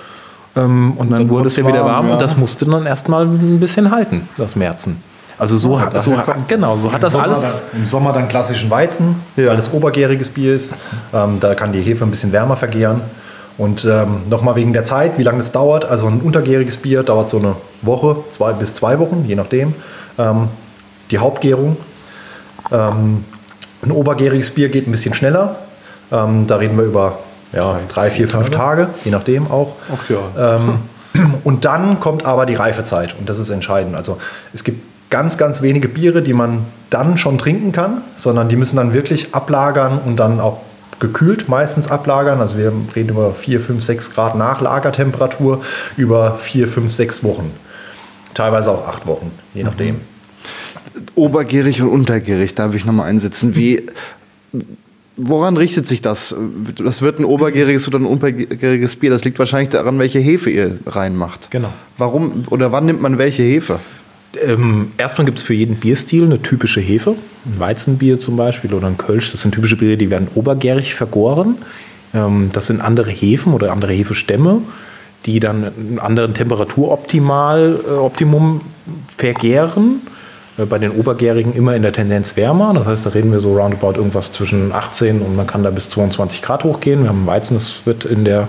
Ähm, 0.56 0.94
und 0.96 1.12
dann, 1.12 1.20
dann 1.20 1.30
wurde 1.30 1.46
es 1.46 1.54
ja 1.54 1.66
wieder 1.66 1.84
warm 1.84 2.08
ja. 2.08 2.14
und 2.14 2.20
das 2.20 2.36
musste 2.36 2.64
dann 2.64 2.86
erstmal 2.86 3.24
ein 3.24 3.60
bisschen 3.60 3.92
halten, 3.92 4.28
das 4.36 4.56
Märzen. 4.56 4.96
Also 5.38 5.56
so, 5.58 5.78
ja, 5.78 5.86
hat, 5.86 6.02
so 6.02 6.16
genau, 6.48 6.76
so 6.76 6.92
hat 6.92 7.02
das 7.02 7.12
Sommer 7.12 7.24
alles. 7.24 7.64
Dann, 7.70 7.82
Im 7.82 7.86
Sommer 7.86 8.12
dann 8.12 8.28
klassischen 8.28 8.70
Weizen, 8.70 9.16
ja. 9.36 9.48
weil 9.48 9.56
das 9.56 9.72
obergäriges 9.72 10.30
Bier 10.30 10.54
ist. 10.54 10.74
Ähm, 11.12 11.40
da 11.40 11.54
kann 11.54 11.72
die 11.72 11.80
Hefe 11.80 12.04
ein 12.04 12.10
bisschen 12.10 12.32
wärmer 12.32 12.56
vergären. 12.56 13.02
Und 13.58 13.84
ähm, 13.84 14.22
nochmal 14.28 14.56
wegen 14.56 14.72
der 14.72 14.84
Zeit, 14.84 15.18
wie 15.18 15.22
lange 15.22 15.38
das 15.38 15.52
dauert. 15.52 15.84
Also 15.84 16.06
ein 16.06 16.20
untergäriges 16.20 16.76
Bier 16.76 17.02
dauert 17.02 17.30
so 17.30 17.38
eine 17.38 17.56
Woche, 17.82 18.16
zwei 18.30 18.52
bis 18.52 18.74
zwei 18.74 18.98
Wochen, 18.98 19.24
je 19.26 19.34
nachdem. 19.34 19.74
Ähm, 20.18 20.48
die 21.10 21.18
Hauptgärung. 21.18 21.76
Ähm, 22.70 23.24
ein 23.82 23.90
obergäriges 23.90 24.50
Bier 24.50 24.68
geht 24.68 24.86
ein 24.88 24.90
bisschen 24.90 25.14
schneller. 25.14 25.56
Ähm, 26.12 26.46
da 26.46 26.56
reden 26.56 26.76
wir 26.76 26.84
über 26.84 27.18
ja, 27.52 27.78
drei, 27.88 28.10
vier, 28.10 28.28
fünf 28.28 28.50
Tage, 28.50 28.88
je 29.04 29.10
nachdem 29.10 29.50
auch. 29.50 29.76
Ach 29.94 30.10
ja. 30.10 30.56
Ähm, 30.56 30.80
und 31.44 31.64
dann 31.64 32.00
kommt 32.00 32.26
aber 32.26 32.46
die 32.46 32.54
Reifezeit 32.54 33.14
und 33.18 33.28
das 33.28 33.38
ist 33.38 33.50
entscheidend. 33.50 33.96
Also 33.96 34.18
es 34.52 34.64
gibt 34.64 34.82
ganz, 35.10 35.38
ganz 35.38 35.62
wenige 35.62 35.88
Biere, 35.88 36.22
die 36.22 36.32
man 36.32 36.66
dann 36.90 37.18
schon 37.18 37.38
trinken 37.38 37.72
kann, 37.72 38.02
sondern 38.16 38.48
die 38.48 38.56
müssen 38.56 38.76
dann 38.76 38.92
wirklich 38.92 39.34
ablagern 39.34 39.98
und 40.04 40.16
dann 40.16 40.40
auch 40.40 40.60
gekühlt 40.98 41.48
meistens 41.48 41.88
ablagern. 41.88 42.40
Also 42.40 42.56
wir 42.56 42.72
reden 42.94 43.10
über 43.10 43.32
4, 43.32 43.60
5, 43.60 43.82
6 43.82 44.10
Grad 44.12 44.34
Nachlagertemperatur 44.34 45.62
über 45.96 46.38
4, 46.38 46.68
5, 46.68 46.92
6 46.92 47.24
Wochen. 47.24 47.50
Teilweise 48.34 48.70
auch 48.70 48.86
8 48.86 49.06
Wochen, 49.06 49.30
je 49.54 49.62
mhm. 49.62 49.68
nachdem. 49.68 50.00
Obergierig 51.14 51.82
und 51.82 51.88
untergierig, 51.88 52.54
darf 52.54 52.74
ich 52.74 52.84
nochmal 52.84 53.08
einsetzen. 53.08 53.54
Wie, 53.56 53.86
woran 55.16 55.56
richtet 55.56 55.86
sich 55.86 56.00
das? 56.00 56.34
Das 56.78 57.02
wird 57.02 57.18
ein 57.18 57.24
obergäriges 57.24 57.86
oder 57.88 57.98
ein 57.98 58.06
untergäriges 58.06 58.96
Bier. 58.96 59.10
Das 59.10 59.24
liegt 59.24 59.38
wahrscheinlich 59.38 59.70
daran, 59.70 59.98
welche 59.98 60.18
Hefe 60.18 60.48
ihr 60.50 60.78
reinmacht. 60.86 61.50
Genau. 61.50 61.72
Warum 61.98 62.44
oder 62.48 62.72
wann 62.72 62.86
nimmt 62.86 63.02
man 63.02 63.18
welche 63.18 63.42
Hefe? 63.42 63.80
Ähm, 64.44 64.92
erstmal 64.98 65.24
gibt 65.24 65.38
es 65.38 65.44
für 65.44 65.54
jeden 65.54 65.76
Bierstil 65.76 66.24
eine 66.24 66.42
typische 66.42 66.80
Hefe. 66.80 67.16
Ein 67.44 67.58
Weizenbier 67.58 68.18
zum 68.18 68.36
Beispiel 68.36 68.74
oder 68.74 68.86
ein 68.86 68.96
Kölsch, 68.96 69.32
das 69.32 69.42
sind 69.42 69.54
typische 69.54 69.76
Biere, 69.76 69.96
die 69.96 70.10
werden 70.10 70.28
obergärig 70.34 70.94
vergoren. 70.94 71.56
Ähm, 72.14 72.50
das 72.52 72.66
sind 72.66 72.80
andere 72.80 73.10
Hefen 73.10 73.52
oder 73.52 73.72
andere 73.72 73.92
Hefestämme, 73.92 74.62
die 75.26 75.40
dann 75.40 75.64
einen 75.64 75.98
anderen 75.98 76.34
Temperaturoptimal, 76.34 77.80
äh, 77.86 77.90
Optimum 77.92 78.60
vergären. 79.16 80.02
Äh, 80.58 80.64
bei 80.64 80.78
den 80.78 80.92
Obergärigen 80.92 81.54
immer 81.54 81.76
in 81.76 81.82
der 81.82 81.92
Tendenz 81.92 82.36
wärmer. 82.36 82.72
Das 82.74 82.86
heißt, 82.86 83.06
da 83.06 83.10
reden 83.10 83.32
wir 83.32 83.40
so 83.40 83.56
roundabout 83.56 83.96
irgendwas 83.96 84.32
zwischen 84.32 84.72
18 84.72 85.20
und 85.20 85.36
man 85.36 85.46
kann 85.46 85.62
da 85.62 85.70
bis 85.70 85.88
22 85.90 86.42
Grad 86.42 86.64
hochgehen. 86.64 87.02
Wir 87.02 87.10
haben 87.10 87.26
Weizen, 87.26 87.54
das 87.56 87.80
wird 87.84 88.04
in 88.04 88.24
der, 88.24 88.48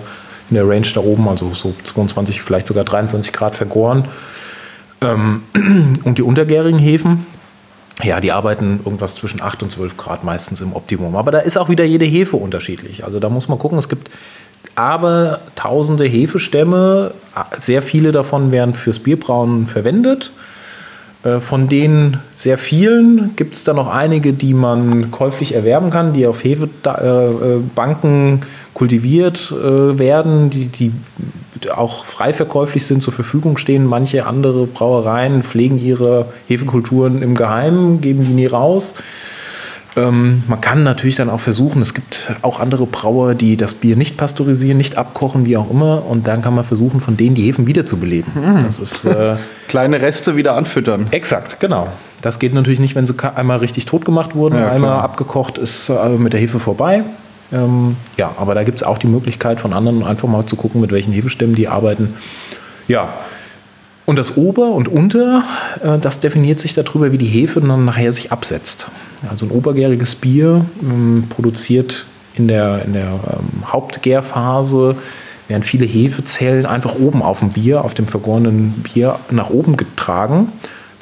in 0.50 0.56
der 0.56 0.68
Range 0.68 0.88
da 0.94 1.02
oben, 1.02 1.28
also 1.28 1.54
so 1.54 1.74
22, 1.84 2.42
vielleicht 2.42 2.68
sogar 2.68 2.84
23 2.84 3.34
Grad 3.34 3.56
vergoren. 3.56 4.06
Ähm, 5.02 5.44
und 6.06 6.18
die 6.18 6.24
untergärigen 6.24 6.80
Hefen, 6.80 7.26
ja, 8.04 8.20
die 8.22 8.32
arbeiten 8.32 8.80
irgendwas 8.86 9.16
zwischen 9.16 9.42
8 9.42 9.64
und 9.64 9.72
12 9.72 9.98
Grad 9.98 10.24
meistens 10.24 10.62
im 10.62 10.74
Optimum. 10.74 11.16
Aber 11.16 11.32
da 11.32 11.40
ist 11.40 11.58
auch 11.58 11.70
wieder 11.70 11.84
jede 11.84 12.06
Hefe 12.06 12.38
unterschiedlich. 12.38 13.04
Also 13.04 13.20
da 13.20 13.30
muss 13.30 13.48
man 13.48 13.58
gucken, 13.58 13.78
es 13.78 13.90
gibt 13.90 14.12
aber 14.76 15.40
tausende 15.56 16.06
Hefestämme, 16.06 17.14
sehr 17.58 17.82
viele 17.82 18.12
davon 18.12 18.52
werden 18.52 18.76
fürs 18.76 19.00
Bierbrauen 19.00 19.66
verwendet. 19.66 20.32
Äh, 21.24 21.40
von 21.40 21.68
den 21.68 22.18
sehr 22.36 22.60
vielen 22.60 23.36
gibt 23.36 23.56
es 23.56 23.64
da 23.64 23.74
noch 23.74 23.88
einige, 23.88 24.34
die 24.34 24.54
man 24.54 25.10
käuflich 25.12 25.56
erwerben 25.56 25.90
kann, 25.90 26.14
die 26.14 26.28
auf 26.28 26.44
Hefebanken 26.44 28.42
kultiviert 28.74 29.52
äh, 29.52 29.98
werden, 29.98 30.52
die, 30.52 30.68
die 30.68 30.92
auch 31.76 32.06
frei 32.06 32.34
verkäuflich 32.34 32.86
sind, 32.86 33.02
zur 33.02 33.14
Verfügung 33.14 33.58
stehen. 33.58 33.86
Manche 33.86 34.26
andere 34.26 34.68
Brauereien 34.68 35.44
pflegen 35.44 35.80
ihre 35.80 36.26
Hefekulturen 36.48 37.22
im 37.22 37.36
Geheimen, 37.36 38.02
geben 38.02 38.26
die 38.26 38.34
nie 38.34 38.48
raus. 38.48 38.96
Ähm, 39.98 40.44
man 40.48 40.62
kann 40.62 40.84
natürlich 40.84 41.16
dann 41.16 41.30
auch 41.30 41.40
versuchen, 41.40 41.82
es 41.82 41.94
gibt 41.94 42.32
auch 42.44 42.60
andere 42.60 42.86
Brauer, 42.86 43.34
die 43.34 43.58
das 43.58 43.74
Bier 43.74 43.96
nicht 43.96 44.16
pasteurisieren, 44.16 44.78
nicht 44.78 44.98
abkochen, 44.98 45.46
wie 45.46 45.58
auch 45.58 45.72
immer. 45.72 46.06
Und 46.06 46.28
dann 46.28 46.42
kann 46.42 46.54
man 46.54 46.64
versuchen, 46.64 47.02
von 47.02 47.18
denen 47.18 47.36
die 47.36 47.44
Hefen 47.44 47.66
wiederzubeleben. 47.66 48.32
Mhm. 48.36 48.64
Das 48.66 48.80
ist, 48.80 49.06
äh, 49.06 49.36
Kleine 49.68 50.00
Reste 50.00 50.36
wieder 50.36 50.56
anfüttern. 50.56 51.08
Exakt, 51.12 51.60
genau. 51.60 51.88
Das 52.22 52.40
geht 52.40 52.54
natürlich 52.54 52.80
nicht, 52.80 52.96
wenn 52.96 53.06
sie 53.06 53.14
einmal 53.36 53.58
richtig 53.58 53.86
tot 53.86 54.06
gemacht 54.06 54.36
wurden. 54.36 54.58
Ja, 54.58 54.72
einmal 54.72 55.00
abgekocht 55.00 55.58
ist 55.58 55.90
äh, 55.90 56.10
mit 56.10 56.34
der 56.34 56.40
Hefe 56.40 56.60
vorbei. 56.60 57.04
Ähm, 57.52 57.96
ja, 58.18 58.32
aber 58.38 58.56
da 58.56 58.64
gibt 58.64 58.78
es 58.78 58.84
auch 58.84 58.98
die 58.98 59.08
Möglichkeit 59.08 59.60
von 59.60 59.74
anderen 59.74 60.04
einfach 60.04 60.28
mal 60.28 60.46
zu 60.46 60.56
gucken, 60.56 60.82
mit 60.82 60.92
welchen 60.92 61.14
Hefestämmen 61.14 61.56
die 61.56 61.68
arbeiten. 61.68 62.16
Ja, 62.88 63.14
und 64.08 64.18
das 64.18 64.38
Ober 64.38 64.70
und 64.70 64.88
Unter, 64.88 65.44
äh, 65.84 65.98
das 66.00 66.22
definiert 66.22 66.62
sich 66.62 66.74
darüber, 66.74 67.12
wie 67.12 67.18
die 67.18 67.26
Hefe 67.26 67.60
dann 67.60 67.84
nachher 67.84 68.14
sich 68.14 68.32
absetzt. 68.32 68.88
Also 69.30 69.46
ein 69.46 69.52
obergäriges 69.52 70.16
Bier 70.16 70.66
ähm, 70.82 71.26
produziert 71.30 72.06
in 72.36 72.48
der, 72.48 72.84
in 72.86 72.94
der 72.94 73.08
ähm, 73.08 73.66
Hauptgärphase 73.66 74.96
werden 75.50 75.64
viele 75.64 75.86
Hefezellen 75.86 76.66
einfach 76.66 76.96
oben 76.96 77.22
auf 77.22 77.40
dem 77.40 77.50
Bier, 77.50 77.84
auf 77.84 77.94
dem 77.94 78.08
vergorenen 78.08 78.72
Bier 78.84 79.20
nach 79.30 79.50
oben 79.50 79.76
getragen. 79.76 80.54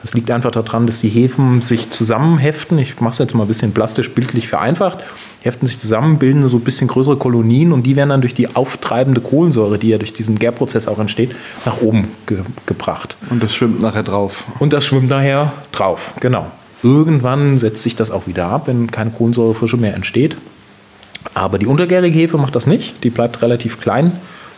Das 0.01 0.13
liegt 0.13 0.31
einfach 0.31 0.51
daran, 0.51 0.87
dass 0.87 0.99
die 0.99 1.09
Hefen 1.09 1.61
sich 1.61 1.91
zusammenheften. 1.91 2.77
Ich 2.79 2.99
mache 3.01 3.13
es 3.13 3.17
jetzt 3.19 3.35
mal 3.35 3.43
ein 3.43 3.47
bisschen 3.47 3.71
plastisch, 3.71 4.11
bildlich 4.11 4.47
vereinfacht. 4.47 4.99
Heften 5.45 5.67
sich 5.67 5.77
zusammen, 5.77 6.17
bilden 6.17 6.47
so 6.49 6.57
ein 6.57 6.63
bisschen 6.63 6.87
größere 6.87 7.17
Kolonien 7.17 7.71
und 7.71 7.83
die 7.83 7.95
werden 7.95 8.09
dann 8.09 8.21
durch 8.21 8.33
die 8.33 8.55
auftreibende 8.55 9.21
Kohlensäure, 9.21 9.77
die 9.77 9.89
ja 9.89 9.99
durch 9.99 10.11
diesen 10.11 10.39
Gärprozess 10.39 10.87
auch 10.87 10.97
entsteht, 10.97 11.35
nach 11.65 11.81
oben 11.81 12.07
ge 12.25 12.39
gebracht. 12.65 13.15
Und 13.29 13.43
das 13.43 13.53
schwimmt 13.53 13.79
nachher 13.79 14.01
drauf. 14.01 14.45
Und 14.57 14.73
das 14.73 14.85
schwimmt 14.85 15.07
nachher 15.07 15.53
drauf, 15.71 16.13
genau. 16.19 16.47
Irgendwann 16.81 17.59
setzt 17.59 17.83
sich 17.83 17.95
das 17.95 18.09
auch 18.09 18.25
wieder 18.25 18.47
ab, 18.47 18.67
wenn 18.67 18.89
keine 18.89 19.11
Kohlensäurefrische 19.11 19.77
mehr 19.77 19.93
entsteht. 19.93 20.35
Aber 21.35 21.59
die 21.59 21.67
untergärige 21.67 22.17
Hefe 22.17 22.37
macht 22.37 22.55
das 22.55 22.65
nicht. 22.65 23.03
Die 23.03 23.09
bleibt 23.11 23.41
relativ 23.41 23.79
klein 23.79 24.13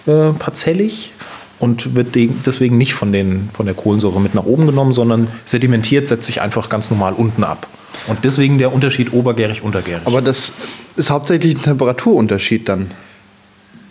äh, 0.06 0.32
parzellig 0.32 1.12
und 1.60 1.95
wird 1.95 2.15
deswegen 2.15 2.78
nicht 2.78 2.93
von, 2.93 3.12
den, 3.12 3.50
von 3.54 3.65
der 3.65 3.76
Kohlensäure 3.76 4.21
mit 4.21 4.36
nach 4.36 4.45
oben 4.45 4.65
genommen, 4.65 4.93
sondern 4.93 5.28
sedimentiert, 5.45 6.08
setzt 6.08 6.26
sich 6.26 6.41
einfach 6.41 6.69
ganz 6.69 6.89
normal 6.89 7.13
unten 7.13 7.43
ab. 7.43 7.67
Und 8.08 8.23
deswegen 8.23 8.58
der 8.58 8.73
Unterschied 8.73 9.13
obergärig, 9.13 9.63
untergärig. 9.63 10.06
Aber 10.06 10.21
das 10.21 10.54
ist 10.95 11.10
hauptsächlich 11.10 11.56
ein 11.56 11.62
Temperaturunterschied 11.62 12.67
dann. 12.67 12.91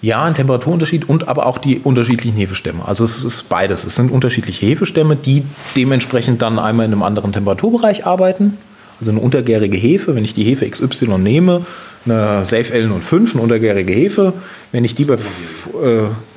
Ja, 0.02 0.24
ein 0.24 0.34
Temperaturunterschied 0.34 1.08
und 1.08 1.28
aber 1.28 1.46
auch 1.46 1.58
die 1.58 1.78
unterschiedlichen 1.78 2.36
Hefestämme. 2.36 2.86
Also 2.86 3.04
es 3.04 3.24
ist 3.24 3.48
beides. 3.48 3.84
Es 3.84 3.96
sind 3.96 4.10
unterschiedliche 4.10 4.66
Hefestämme, 4.66 5.16
die 5.16 5.42
dementsprechend 5.74 6.42
dann 6.42 6.58
einmal 6.58 6.86
in 6.86 6.92
einem 6.92 7.02
anderen 7.02 7.32
Temperaturbereich 7.32 8.06
arbeiten. 8.06 8.58
Also 9.00 9.10
eine 9.10 9.20
untergärige 9.20 9.76
Hefe, 9.76 10.14
wenn 10.14 10.24
ich 10.24 10.34
die 10.34 10.44
Hefe 10.44 10.68
XY 10.68 11.18
nehme, 11.18 11.66
eine 12.04 12.44
Safe 12.44 12.72
L05, 12.72 13.32
eine 13.32 13.42
untergärige 13.42 13.92
Hefe. 13.92 14.32
Wenn 14.72 14.84
ich 14.84 14.94
die 14.94 15.04
bei, 15.04 15.14
äh, 15.14 15.18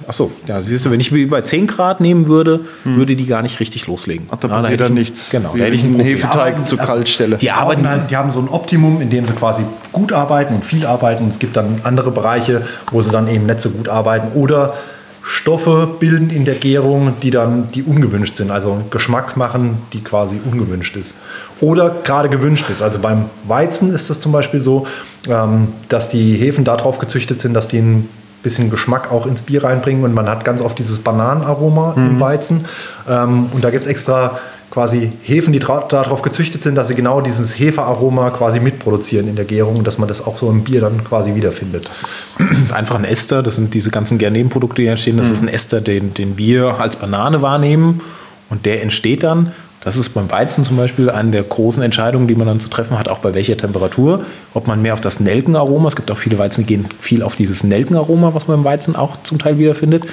achso, 0.09 0.31
ja, 0.47 0.59
siehst 0.59 0.85
du, 0.85 0.91
wenn 0.91 0.99
ich 0.99 1.11
bei 1.29 1.41
10 1.41 1.67
Grad 1.67 2.01
nehmen 2.01 2.25
würde, 2.25 2.61
hm. 2.83 2.97
würde 2.97 3.15
die 3.15 3.27
gar 3.27 3.43
nicht 3.43 3.59
richtig 3.59 3.85
loslegen. 3.85 4.27
Ach, 4.31 4.37
da 4.37 4.47
ja, 4.47 4.55
passiert 4.55 4.81
dann 4.81 4.95
nichts. 4.95 5.29
Genau, 5.29 5.53
da 5.55 5.63
hätte 5.63 5.75
ich 5.75 5.83
einen 5.83 5.99
Hefeteig 5.99 6.65
zu 6.65 6.77
kalt 6.77 7.07
stelle. 7.07 7.37
Die, 7.37 7.51
arbeiten 7.51 7.87
halt, 7.87 8.09
die 8.09 8.17
haben 8.17 8.31
so 8.31 8.39
ein 8.39 8.49
Optimum, 8.49 9.01
in 9.01 9.11
dem 9.11 9.27
sie 9.27 9.33
quasi 9.33 9.63
gut 9.91 10.11
arbeiten 10.11 10.55
und 10.55 10.65
viel 10.65 10.85
arbeiten. 10.85 11.27
Es 11.27 11.37
gibt 11.37 11.55
dann 11.55 11.81
andere 11.83 12.09
Bereiche, 12.09 12.65
wo 12.91 13.01
sie 13.01 13.11
dann 13.11 13.27
eben 13.27 13.45
nicht 13.45 13.61
so 13.61 13.69
gut 13.69 13.87
arbeiten. 13.87 14.29
Oder 14.33 14.73
Stoffe 15.21 15.87
bilden 15.99 16.31
in 16.31 16.43
der 16.43 16.55
Gärung, 16.55 17.13
die 17.21 17.29
dann 17.29 17.69
die 17.71 17.83
ungewünscht 17.83 18.35
sind, 18.35 18.49
also 18.49 18.81
Geschmack 18.89 19.37
machen, 19.37 19.77
die 19.93 20.03
quasi 20.03 20.39
ungewünscht 20.43 20.95
ist. 20.95 21.15
Oder 21.61 21.97
gerade 22.03 22.29
gewünscht 22.29 22.67
ist. 22.71 22.81
Also 22.81 22.97
beim 22.97 23.25
Weizen 23.47 23.93
ist 23.93 24.09
es 24.09 24.19
zum 24.19 24.31
Beispiel 24.31 24.63
so, 24.63 24.87
ähm, 25.29 25.67
dass 25.87 26.09
die 26.09 26.33
Hefen 26.33 26.63
darauf 26.63 26.97
gezüchtet 26.97 27.41
sind, 27.41 27.53
dass 27.53 27.67
die 27.67 27.77
ein 27.77 28.09
bisschen 28.43 28.69
Geschmack 28.69 29.11
auch 29.11 29.25
ins 29.25 29.41
Bier 29.41 29.63
reinbringen 29.63 30.03
und 30.03 30.13
man 30.13 30.27
hat 30.29 30.45
ganz 30.45 30.61
oft 30.61 30.79
dieses 30.79 30.99
Bananenaroma 30.99 31.93
mhm. 31.95 32.07
im 32.07 32.19
Weizen. 32.19 32.65
Ähm, 33.07 33.47
und 33.53 33.63
da 33.63 33.69
gibt 33.69 33.85
es 33.85 33.89
extra 33.89 34.39
quasi 34.71 35.11
Hefen, 35.23 35.51
die 35.51 35.59
darauf 35.59 36.21
gezüchtet 36.21 36.61
sind, 36.61 36.75
dass 36.75 36.87
sie 36.87 36.95
genau 36.95 37.21
dieses 37.21 37.57
Hefearoma 37.57 38.29
quasi 38.29 38.59
mitproduzieren 38.59 39.27
in 39.27 39.35
der 39.35 39.45
Gärung 39.45 39.77
und 39.77 39.87
dass 39.87 39.97
man 39.97 40.07
das 40.07 40.25
auch 40.25 40.37
so 40.37 40.49
im 40.49 40.63
Bier 40.63 40.81
dann 40.81 41.03
quasi 41.03 41.33
wiederfindet. 41.33 41.89
Das 41.89 42.03
ist, 42.03 42.35
das 42.37 42.61
ist 42.61 42.71
einfach 42.71 42.95
ein 42.95 43.03
Ester, 43.05 43.41
das 43.41 43.55
sind 43.55 43.73
diese 43.73 43.89
ganzen 43.89 44.17
Gärnebenprodukte, 44.17 44.81
die 44.81 44.87
entstehen. 44.87 45.17
Das 45.17 45.29
mhm. 45.29 45.33
ist 45.33 45.41
ein 45.41 45.47
Ester, 45.47 45.81
den, 45.81 46.13
den 46.13 46.37
wir 46.37 46.79
als 46.79 46.97
Banane 46.97 47.41
wahrnehmen 47.41 48.01
und 48.49 48.65
der 48.65 48.83
entsteht 48.83 49.23
dann. 49.23 49.53
Das 49.81 49.95
ist 49.95 50.09
beim 50.09 50.29
Weizen 50.29 50.65
zum 50.65 50.75
Beispiel 50.75 51.09
eine 51.09 51.31
der 51.31 51.43
großen 51.43 51.81
Entscheidungen, 51.81 52.27
die 52.27 52.35
man 52.35 52.47
dann 52.47 52.59
zu 52.59 52.69
treffen 52.69 52.99
hat, 52.99 53.07
auch 53.07 53.19
bei 53.19 53.33
welcher 53.33 53.55
Temperatur. 53.55 54.25
Ob 54.53 54.67
man 54.67 54.81
mehr 54.81 54.93
auf 54.93 55.01
das 55.01 55.21
Nelkenaroma, 55.21 55.87
es 55.87 55.95
gibt 55.95 56.11
auch 56.11 56.17
viele 56.17 56.37
Weizen, 56.37 56.65
die 56.65 56.75
gehen 56.75 56.89
viel 56.99 57.23
auf 57.23 57.35
dieses 57.35 57.63
Nelkenaroma, 57.63 58.33
was 58.33 58.47
man 58.47 58.59
im 58.59 58.63
Weizen 58.65 58.95
auch 58.95 59.23
zum 59.23 59.39
Teil 59.39 59.57
wiederfindet. 59.57 60.03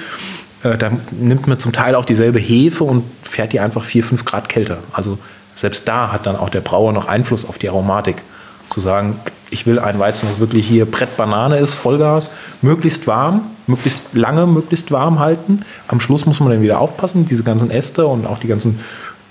Äh, 0.63 0.79
da 0.79 0.93
nimmt 1.11 1.49
man 1.49 1.59
zum 1.59 1.73
Teil 1.73 1.97
auch 1.97 2.05
dieselbe 2.05 2.39
Hefe 2.39 2.85
und 2.85 3.05
fährt 3.23 3.53
die 3.53 3.61
einfach 3.61 3.85
4, 3.85 4.05
5 4.05 4.25
Grad 4.25 4.49
kälter. 4.49 4.79
Also 4.93 5.19
selbst 5.57 5.89
da 5.89 6.13
hat 6.13 6.27
dann 6.27 6.37
auch 6.37 6.51
der 6.51 6.61
Brauer 6.61 6.93
noch 6.93 7.09
Einfluss 7.09 7.45
auf 7.45 7.59
die 7.59 7.69
Aromatik. 7.69 8.23
Zu 8.71 8.81
sagen, 8.81 9.21
ich 9.51 9.67
will 9.67 9.79
ein 9.79 9.99
Weizen, 9.99 10.29
das 10.29 10.41
wirklich 10.41 10.67
hier 10.67 10.87
Brettbanane 10.87 11.59
ist, 11.59 11.75
Vollgas, 11.75 12.31
möglichst 12.63 13.07
warm, 13.07 13.43
möglichst 13.67 14.01
lange, 14.13 14.47
möglichst 14.47 14.91
warm 14.91 15.21
halten. 15.21 15.63
Am 15.89 16.01
Schluss 16.01 16.27
muss 16.27 16.41
man 16.41 16.51
dann 16.51 16.63
wieder 16.63 16.81
aufpassen, 16.81 17.27
diese 17.27 17.45
ganzen 17.45 17.71
Äste 17.71 18.07
und 18.07 18.27
auch 18.27 18.39
die 18.39 18.49
ganzen 18.49 18.81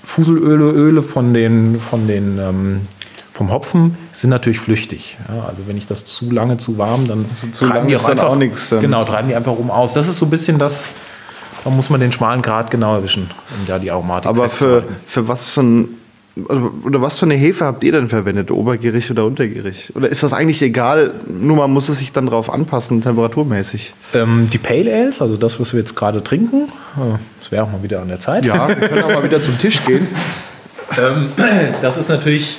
Fuselöle, 0.06 0.70
Öle 0.70 1.02
von 1.02 1.34
den, 1.34 1.80
von 1.80 2.06
den 2.06 2.38
ähm, 2.38 2.80
vom 3.32 3.50
Hopfen 3.50 3.98
sind 4.12 4.30
natürlich 4.30 4.60
flüchtig. 4.60 5.18
Ja, 5.28 5.46
also 5.48 5.64
wenn 5.66 5.76
ich 5.76 5.86
das 5.86 6.06
zu 6.06 6.30
lange 6.30 6.56
zu 6.56 6.78
warm, 6.78 7.08
dann 7.08 7.26
also 7.28 7.48
zu 7.48 7.66
treiben 7.66 7.88
die 7.88 7.96
auch 7.96 8.08
einfach 8.08 8.28
auch 8.28 8.36
nichts. 8.36 8.70
Genau, 8.70 9.04
treiben 9.04 9.28
die 9.28 9.34
einfach 9.34 9.52
oben 9.52 9.70
aus. 9.70 9.94
Das 9.94 10.06
ist 10.06 10.16
so 10.16 10.26
ein 10.26 10.30
bisschen 10.30 10.58
das, 10.58 10.92
da 11.64 11.70
muss 11.70 11.90
man 11.90 12.00
den 12.00 12.12
schmalen 12.12 12.40
Grad 12.40 12.70
genau 12.70 12.94
erwischen, 12.94 13.28
um 13.50 13.66
da 13.66 13.80
die 13.80 13.90
Aromatik 13.90 14.28
Aber 14.28 14.48
für, 14.48 14.84
für 15.06 15.26
was 15.26 15.52
für 15.52 15.62
ein 15.62 15.95
oder 16.36 17.00
was 17.00 17.18
für 17.18 17.24
eine 17.24 17.34
Hefe 17.34 17.64
habt 17.64 17.82
ihr 17.82 17.92
denn 17.92 18.10
verwendet? 18.10 18.50
Obergierig 18.50 19.10
oder 19.10 19.24
untergierig? 19.24 19.92
Oder 19.94 20.10
ist 20.10 20.22
das 20.22 20.34
eigentlich 20.34 20.60
egal? 20.60 21.14
Nur 21.26 21.56
man 21.56 21.70
muss 21.70 21.88
es 21.88 21.98
sich 21.98 22.12
dann 22.12 22.26
darauf 22.26 22.52
anpassen, 22.52 23.02
temperaturmäßig. 23.02 23.94
Ähm, 24.12 24.48
die 24.52 24.58
Pale 24.58 24.94
Ales, 24.94 25.22
also 25.22 25.38
das, 25.38 25.58
was 25.58 25.72
wir 25.72 25.80
jetzt 25.80 25.96
gerade 25.96 26.22
trinken, 26.22 26.68
äh, 26.96 27.16
das 27.40 27.50
wäre 27.50 27.64
auch 27.64 27.72
mal 27.72 27.82
wieder 27.82 28.02
an 28.02 28.08
der 28.08 28.20
Zeit. 28.20 28.44
Ja, 28.44 28.68
wir 28.68 28.76
können 28.76 29.04
auch 29.04 29.08
mal 29.08 29.24
wieder 29.24 29.40
zum 29.40 29.56
Tisch 29.58 29.82
gehen. 29.86 30.08
ähm, 30.98 31.30
das 31.80 31.96
ist 31.96 32.10
natürlich 32.10 32.58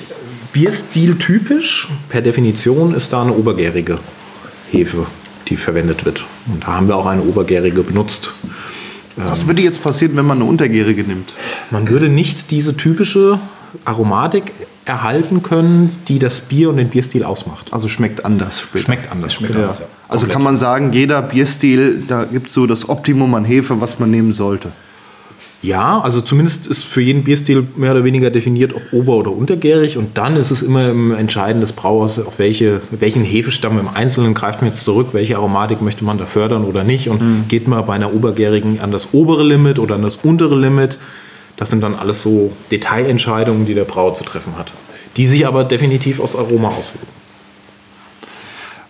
Bierstil 0.52 1.16
typisch. 1.16 1.88
Per 2.08 2.20
Definition 2.20 2.94
ist 2.94 3.12
da 3.12 3.22
eine 3.22 3.32
obergärige 3.32 4.00
Hefe, 4.72 5.06
die 5.46 5.56
verwendet 5.56 6.04
wird. 6.04 6.26
Und 6.52 6.64
da 6.64 6.68
haben 6.68 6.88
wir 6.88 6.96
auch 6.96 7.06
eine 7.06 7.22
obergärige 7.22 7.82
benutzt. 7.82 8.34
Was 9.16 9.48
würde 9.48 9.62
jetzt 9.62 9.82
passieren, 9.82 10.16
wenn 10.16 10.26
man 10.26 10.38
eine 10.38 10.48
untergärige 10.48 11.02
nimmt? 11.02 11.34
Man 11.72 11.88
würde 11.88 12.08
nicht 12.08 12.52
diese 12.52 12.76
typische 12.76 13.40
Aromatik 13.84 14.52
erhalten 14.84 15.42
können, 15.42 15.96
die 16.08 16.18
das 16.18 16.40
Bier 16.40 16.70
und 16.70 16.78
den 16.78 16.88
Bierstil 16.88 17.24
ausmacht. 17.24 17.72
Also 17.72 17.88
schmeckt 17.88 18.24
anders 18.24 18.60
später. 18.60 18.84
Schmeckt 18.84 19.12
anders. 19.12 19.34
Schmeckt 19.34 19.54
ja. 19.54 19.62
anders 19.62 19.78
ja. 19.80 19.86
Also 20.08 20.26
kann 20.26 20.42
man 20.42 20.56
sagen, 20.56 20.92
jeder 20.92 21.20
Bierstil, 21.22 22.04
da 22.08 22.24
gibt 22.24 22.48
es 22.48 22.54
so 22.54 22.66
das 22.66 22.88
Optimum 22.88 23.34
an 23.34 23.44
Hefe, 23.44 23.80
was 23.80 23.98
man 23.98 24.10
nehmen 24.10 24.32
sollte. 24.32 24.72
Ja, 25.60 26.00
also 26.00 26.20
zumindest 26.20 26.68
ist 26.68 26.84
für 26.84 27.00
jeden 27.00 27.24
Bierstil 27.24 27.66
mehr 27.74 27.90
oder 27.90 28.04
weniger 28.04 28.30
definiert, 28.30 28.74
ob 28.74 28.92
ober- 28.92 29.16
oder 29.16 29.32
untergärig. 29.32 29.96
Und 29.96 30.16
dann 30.16 30.36
ist 30.36 30.52
es 30.52 30.62
immer 30.62 30.88
im 30.88 31.12
Entscheiden 31.12 31.60
des 31.60 31.72
Brauers, 31.72 32.20
auf 32.20 32.38
welche, 32.38 32.80
welchen 32.92 33.24
Hefestamm 33.24 33.76
im 33.78 33.88
Einzelnen 33.88 34.34
greift 34.34 34.60
man 34.62 34.70
jetzt 34.70 34.84
zurück, 34.84 35.08
welche 35.12 35.36
Aromatik 35.36 35.82
möchte 35.82 36.04
man 36.04 36.16
da 36.16 36.26
fördern 36.26 36.64
oder 36.64 36.84
nicht. 36.84 37.08
Und 37.08 37.20
mhm. 37.20 37.44
geht 37.48 37.66
man 37.66 37.84
bei 37.84 37.94
einer 37.94 38.14
obergärigen 38.14 38.78
an 38.78 38.92
das 38.92 39.08
obere 39.12 39.42
Limit 39.42 39.80
oder 39.80 39.96
an 39.96 40.02
das 40.02 40.16
untere 40.22 40.54
Limit. 40.54 40.96
Das 41.58 41.70
sind 41.70 41.82
dann 41.82 41.96
alles 41.96 42.22
so 42.22 42.52
Detailentscheidungen, 42.70 43.66
die 43.66 43.74
der 43.74 43.84
Brauer 43.84 44.14
zu 44.14 44.24
treffen 44.24 44.56
hat. 44.56 44.72
Die 45.16 45.26
sich 45.26 45.46
aber 45.46 45.64
definitiv 45.64 46.20
aus 46.20 46.36
Aroma 46.36 46.68
auswirken. 46.68 47.08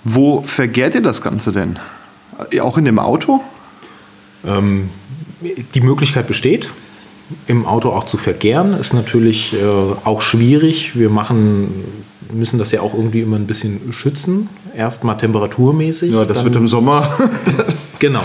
Wo 0.04 0.42
vergärt 0.42 0.94
ihr 0.94 1.00
das 1.00 1.22
Ganze 1.22 1.50
denn? 1.50 1.78
Auch 2.60 2.76
in 2.76 2.84
dem 2.84 2.98
Auto? 2.98 3.40
Ähm, 4.46 4.90
die 5.74 5.80
Möglichkeit 5.80 6.26
besteht, 6.26 6.68
im 7.46 7.66
Auto 7.66 7.90
auch 7.90 8.04
zu 8.04 8.18
vergären, 8.18 8.74
ist 8.74 8.92
natürlich 8.92 9.54
äh, 9.54 9.58
auch 10.04 10.20
schwierig. 10.20 10.98
Wir 10.98 11.08
machen, 11.08 11.84
müssen 12.32 12.58
das 12.58 12.70
ja 12.72 12.82
auch 12.82 12.92
irgendwie 12.92 13.22
immer 13.22 13.36
ein 13.36 13.46
bisschen 13.46 13.92
schützen. 13.94 14.50
Erstmal 14.76 15.16
temperaturmäßig. 15.16 16.12
Ja, 16.12 16.26
das 16.26 16.44
wird 16.44 16.54
im 16.54 16.68
Sommer. 16.68 17.18
genau. 17.98 18.24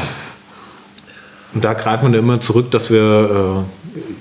Und 1.53 1.63
da 1.63 1.73
greifen 1.73 2.11
wir 2.11 2.19
immer 2.19 2.39
zurück, 2.39 2.71
dass 2.71 2.89
wir 2.89 3.65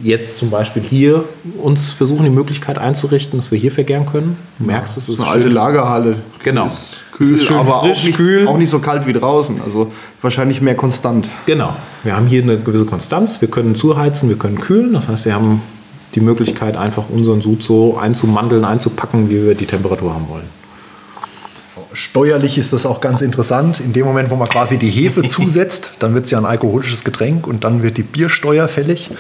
äh, 0.05 0.07
jetzt 0.07 0.39
zum 0.39 0.51
Beispiel 0.51 0.83
hier 0.83 1.25
uns 1.63 1.91
versuchen, 1.91 2.25
die 2.25 2.31
Möglichkeit 2.31 2.79
einzurichten, 2.79 3.39
dass 3.39 3.51
wir 3.51 3.59
hier 3.59 3.73
vergären 3.73 4.07
können. 4.07 4.37
Du 4.59 4.67
merkst, 4.67 4.97
es 4.97 5.09
ist 5.09 5.21
eine 5.21 5.31
alte 5.31 5.49
Lagerhalle. 5.49 6.17
Genau. 6.43 6.65
Das 6.65 6.97
kühl, 7.13 7.33
ist 7.33 7.45
schön 7.45 7.57
aber 7.57 7.81
frisch, 7.81 8.01
auch, 8.01 8.05
nicht, 8.05 8.17
kühl. 8.17 8.49
auch 8.49 8.59
nicht 8.59 8.71
so 8.71 8.81
kalt 8.81 9.07
wie 9.07 9.13
draußen. 9.13 9.61
Also 9.65 9.93
wahrscheinlich 10.21 10.61
mehr 10.61 10.75
konstant. 10.75 11.29
Genau. 11.47 11.75
Wir 12.05 12.17
haben 12.17 12.27
hier 12.27 12.43
eine 12.43 12.59
gewisse 12.59 12.85
Konstanz. 12.85 13.41
Wir 13.41 13.49
können 13.49 13.77
zuheizen, 13.77 14.29
wir 14.29 14.37
können 14.37 14.59
kühlen. 14.59 14.93
Das 14.93 15.09
heißt, 15.09 15.25
wir 15.25 15.35
haben 15.35 15.63
die 16.15 16.21
Möglichkeit, 16.21 16.77
einfach 16.77 17.09
unseren 17.09 17.41
Sud 17.41 17.63
so 17.63 17.97
einzumandeln, 17.97 18.67
einzupacken, 18.67 19.31
wie 19.31 19.43
wir 19.43 19.55
die 19.55 19.67
Temperatur 19.67 20.13
haben 20.13 20.29
wollen. 20.29 20.62
Steuerlich 21.95 22.59
ist 22.59 22.73
das 22.73 22.87
auch 22.87 23.01
ganz 23.01 23.21
interessant. 23.21 23.81
In 23.81 23.93
dem 23.93 24.05
Moment, 24.05 24.31
wo 24.31 24.37
man 24.37 24.49
quasi 24.49 24.79
die 24.79 24.91
Hefe 24.91 25.23
zusetzt, 25.29 25.93
dann 25.99 26.15
wird 26.15 26.27
es 26.27 26.31
ja 26.31 26.39
ein 26.39 26.45
alkoholisches 26.45 27.05
Getränk 27.05 27.47
und 27.47 27.65
dann 27.65 27.83
wird 27.83 27.97
die 27.97 28.03
Biersteuer 28.03 28.69
fällig. 28.69 29.11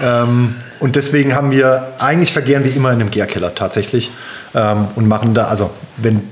Ähm, 0.00 0.56
und 0.78 0.96
deswegen 0.96 1.34
haben 1.34 1.50
wir, 1.50 1.94
eigentlich 1.98 2.32
vergehren 2.32 2.64
wir 2.64 2.74
immer 2.74 2.92
in 2.92 3.00
einem 3.00 3.10
Gärkeller 3.10 3.54
tatsächlich 3.54 4.10
ähm, 4.54 4.88
und 4.94 5.08
machen 5.08 5.34
da, 5.34 5.46
also 5.46 5.70
wenn 5.96 6.22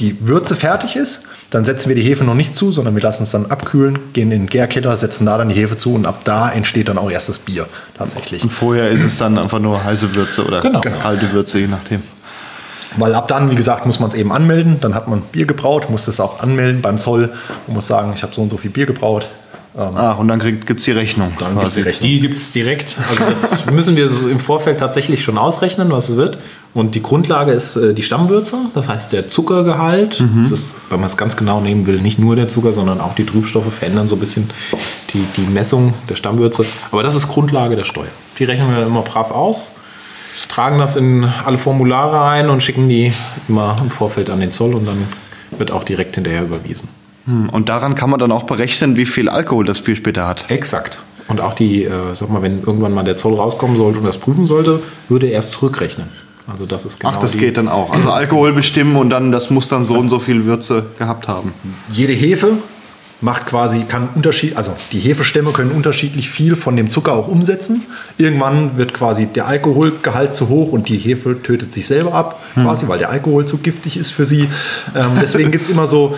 die 0.00 0.16
Würze 0.26 0.56
fertig 0.56 0.96
ist, 0.96 1.22
dann 1.50 1.64
setzen 1.64 1.88
wir 1.88 1.94
die 1.94 2.02
Hefe 2.02 2.24
noch 2.24 2.34
nicht 2.34 2.56
zu, 2.56 2.72
sondern 2.72 2.96
wir 2.96 3.02
lassen 3.02 3.22
es 3.22 3.30
dann 3.30 3.46
abkühlen, 3.46 4.12
gehen 4.12 4.32
in 4.32 4.42
den 4.42 4.46
Gärkeller, 4.48 4.96
setzen 4.96 5.24
da 5.24 5.38
dann 5.38 5.48
die 5.48 5.54
Hefe 5.54 5.76
zu 5.76 5.94
und 5.94 6.04
ab 6.04 6.22
da 6.24 6.50
entsteht 6.50 6.88
dann 6.88 6.98
auch 6.98 7.10
erst 7.10 7.28
das 7.28 7.38
Bier 7.38 7.68
tatsächlich. 7.96 8.42
Und 8.42 8.52
vorher 8.52 8.90
ist 8.90 9.04
es 9.04 9.18
dann 9.18 9.38
einfach 9.38 9.60
nur 9.60 9.84
heiße 9.84 10.14
Würze 10.16 10.44
oder 10.44 10.60
genau. 10.60 10.80
kalte 10.80 11.30
Würze, 11.32 11.60
je 11.60 11.68
nachdem. 11.68 12.02
Weil 12.96 13.14
ab 13.14 13.28
dann, 13.28 13.50
wie 13.50 13.56
gesagt, 13.56 13.86
muss 13.86 14.00
man 14.00 14.10
es 14.10 14.14
eben 14.14 14.32
anmelden. 14.32 14.78
Dann 14.80 14.94
hat 14.94 15.08
man 15.08 15.20
Bier 15.20 15.46
gebraut, 15.46 15.90
muss 15.90 16.06
das 16.06 16.20
auch 16.20 16.40
anmelden 16.40 16.82
beim 16.82 16.98
Zoll 16.98 17.32
und 17.66 17.74
muss 17.74 17.86
sagen, 17.86 18.12
ich 18.14 18.22
habe 18.22 18.34
so 18.34 18.42
und 18.42 18.50
so 18.50 18.56
viel 18.56 18.70
Bier 18.70 18.86
gebraut. 18.86 19.28
Ach, 19.76 20.18
und 20.18 20.28
dann 20.28 20.38
gibt 20.38 20.78
es 20.78 20.84
die 20.84 20.92
Rechnung. 20.92 21.32
Dann 21.40 21.58
gibt's 21.58 21.74
die 21.74 21.80
Rechnung. 21.80 22.08
Die 22.08 22.20
gibt 22.20 22.38
es 22.38 22.52
direkt. 22.52 23.00
Also 23.10 23.24
das 23.28 23.66
müssen 23.72 23.96
wir 23.96 24.08
so 24.08 24.28
im 24.28 24.38
Vorfeld 24.38 24.78
tatsächlich 24.78 25.24
schon 25.24 25.36
ausrechnen, 25.36 25.90
was 25.90 26.10
es 26.10 26.16
wird. 26.16 26.38
Und 26.74 26.94
die 26.94 27.02
Grundlage 27.02 27.50
ist 27.50 27.74
äh, 27.76 27.92
die 27.92 28.02
Stammwürze, 28.02 28.56
das 28.74 28.88
heißt 28.88 29.12
der 29.12 29.28
Zuckergehalt. 29.28 30.20
Das 30.38 30.52
ist, 30.52 30.76
wenn 30.90 31.00
man 31.00 31.06
es 31.06 31.16
ganz 31.16 31.36
genau 31.36 31.60
nehmen 31.60 31.86
will, 31.86 32.00
nicht 32.00 32.20
nur 32.20 32.36
der 32.36 32.46
Zucker, 32.46 32.72
sondern 32.72 33.00
auch 33.00 33.16
die 33.16 33.26
Trübstoffe 33.26 33.72
verändern 33.72 34.08
so 34.08 34.14
ein 34.14 34.20
bisschen 34.20 34.48
die, 35.12 35.24
die 35.36 35.46
Messung 35.46 35.94
der 36.08 36.14
Stammwürze. 36.14 36.64
Aber 36.92 37.02
das 37.02 37.16
ist 37.16 37.26
Grundlage 37.26 37.74
der 37.74 37.84
Steuer. 37.84 38.06
Die 38.38 38.44
rechnen 38.44 38.68
wir 38.70 38.78
dann 38.78 38.88
immer 38.88 39.02
brav 39.02 39.32
aus, 39.32 39.72
tragen 40.48 40.78
das 40.78 40.96
in 40.96 41.24
alle 41.44 41.58
Formulare 41.58 42.22
ein 42.24 42.50
und 42.50 42.62
schicken 42.62 42.88
die 42.88 43.12
immer 43.48 43.76
im 43.80 43.90
Vorfeld 43.90 44.30
an 44.30 44.40
den 44.40 44.50
Zoll 44.50 44.74
und 44.74 44.86
dann 44.86 45.06
wird 45.58 45.70
auch 45.70 45.84
direkt 45.84 46.14
hinterher 46.16 46.42
überwiesen. 46.42 46.88
Hm, 47.26 47.48
Und 47.50 47.68
daran 47.68 47.94
kann 47.94 48.10
man 48.10 48.18
dann 48.20 48.32
auch 48.32 48.42
berechnen, 48.44 48.96
wie 48.96 49.06
viel 49.06 49.28
Alkohol 49.28 49.64
das 49.64 49.80
Bier 49.80 49.96
später 49.96 50.26
hat. 50.26 50.50
Exakt. 50.50 51.00
Und 51.28 51.40
auch 51.40 51.54
die, 51.54 51.84
äh, 51.84 51.90
sag 52.14 52.28
mal, 52.30 52.42
wenn 52.42 52.60
irgendwann 52.62 52.92
mal 52.92 53.02
der 53.04 53.16
Zoll 53.16 53.34
rauskommen 53.34 53.76
sollte 53.76 53.98
und 53.98 54.04
das 54.04 54.18
prüfen 54.18 54.44
sollte, 54.46 54.80
würde 55.08 55.26
er 55.26 55.32
erst 55.34 55.52
zurückrechnen. 55.52 56.08
Also 56.46 56.66
das 56.66 56.84
ist 56.84 57.00
genau 57.00 57.14
Ach, 57.14 57.18
das 57.20 57.32
die- 57.32 57.38
geht 57.38 57.56
dann 57.56 57.68
auch. 57.68 57.90
Also 57.90 58.10
Alkohol 58.10 58.52
bestimmen 58.52 58.96
und 58.96 59.08
dann, 59.08 59.32
das 59.32 59.48
muss 59.48 59.68
dann 59.68 59.86
so 59.86 59.94
und 59.94 60.10
so 60.10 60.18
viel 60.18 60.44
Würze 60.44 60.84
gehabt 60.98 61.26
haben. 61.26 61.54
Jede 61.90 62.12
Hefe 62.12 62.58
macht 63.24 63.46
quasi, 63.46 63.84
kann 63.84 64.10
Unterschied, 64.14 64.58
also 64.58 64.76
die 64.92 64.98
Hefestämme 65.00 65.50
können 65.52 65.70
unterschiedlich 65.70 66.28
viel 66.28 66.56
von 66.56 66.76
dem 66.76 66.90
Zucker 66.90 67.14
auch 67.14 67.26
umsetzen. 67.26 67.82
Irgendwann 68.18 68.76
wird 68.76 68.92
quasi 68.92 69.24
der 69.24 69.46
Alkoholgehalt 69.46 70.36
zu 70.36 70.50
hoch 70.50 70.72
und 70.72 70.90
die 70.90 70.98
Hefe 70.98 71.42
tötet 71.42 71.72
sich 71.72 71.86
selber 71.86 72.12
ab, 72.12 72.42
quasi, 72.52 72.86
weil 72.86 72.98
der 72.98 73.08
Alkohol 73.08 73.46
zu 73.46 73.56
giftig 73.58 73.96
ist 73.96 74.10
für 74.10 74.26
sie. 74.26 74.48
Ähm, 74.94 75.12
deswegen 75.22 75.50
gibt 75.50 75.64
es 75.64 75.70
immer 75.70 75.86
so 75.86 76.16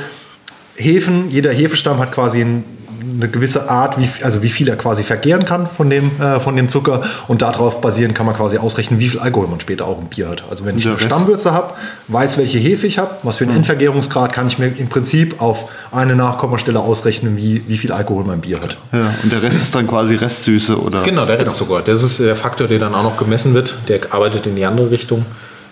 Hefen, 0.75 1.31
jeder 1.31 1.53
Hefestamm 1.53 2.01
hat 2.01 2.11
quasi 2.11 2.41
ein, 2.41 2.65
eine 3.01 3.29
gewisse 3.29 3.69
Art, 3.71 3.99
wie, 3.99 4.09
also 4.23 4.43
wie 4.43 4.49
viel 4.49 4.69
er 4.69 4.77
quasi 4.77 5.05
vergehren 5.05 5.45
kann 5.45 5.67
von 5.69 5.91
dem, 5.91 6.11
äh, 6.21 6.41
von 6.41 6.57
dem 6.57 6.69
Zucker 6.69 7.03
und 7.29 7.43
darauf 7.43 7.81
basierend 7.81 8.15
kann 8.15 8.27
man 8.27 8.35
quasi 8.35 8.59
ausrechnen, 8.59 9.01
wie 9.01 9.09
viel 9.09 9.21
Alkohol 9.21 9.49
man 9.49 9.61
später 9.61 9.87
auch 9.87 9.99
im 9.99 10.07
Bier 10.07 10.29
hat. 10.29 10.45
Also 10.51 10.65
wenn 10.65 10.79
ich 10.79 10.87
eine 10.87 10.99
Stammwürze 10.99 11.53
habe, 11.53 11.75
weiß, 12.09 12.39
welche 12.39 12.59
Hefe 12.59 12.87
ich 12.87 12.99
habe, 12.99 13.17
was 13.23 13.39
für 13.39 13.45
einen 13.45 13.57
Endvergärungsgrad, 13.57 14.33
kann 14.33 14.47
ich 14.47 14.59
mir 14.59 14.69
im 14.69 14.89
Prinzip 14.89 15.41
auf 15.41 15.69
eine 15.93 16.17
Nachkommastelle 16.17 16.81
ausrechnen, 16.81 17.37
wie, 17.37 17.63
wie 17.67 17.79
viel 17.79 17.93
Alkohol 17.93 18.25
mein 18.25 18.41
Bier 18.41 18.61
hat. 18.61 18.77
Ja, 18.93 19.15
und 19.23 19.33
der 19.33 19.43
Rest 19.43 19.63
ist 19.63 19.75
dann 19.75 19.87
quasi 19.87 20.15
Restsüße 20.15 20.81
oder. 20.81 21.03
Genau, 21.03 21.27
der 21.27 21.39
Restzucker. 21.39 21.83
Das 21.83 22.03
ist 22.03 22.21
der 22.21 22.37
Faktor, 22.37 22.69
der 22.69 22.79
dann 22.79 22.95
auch 22.95 23.03
noch 23.03 23.17
gemessen 23.17 23.55
wird. 23.55 23.77
Der 23.89 24.01
arbeitet 24.11 24.47
in 24.47 24.57
die 24.57 24.65
andere 24.65 24.91
Richtung. 24.91 25.27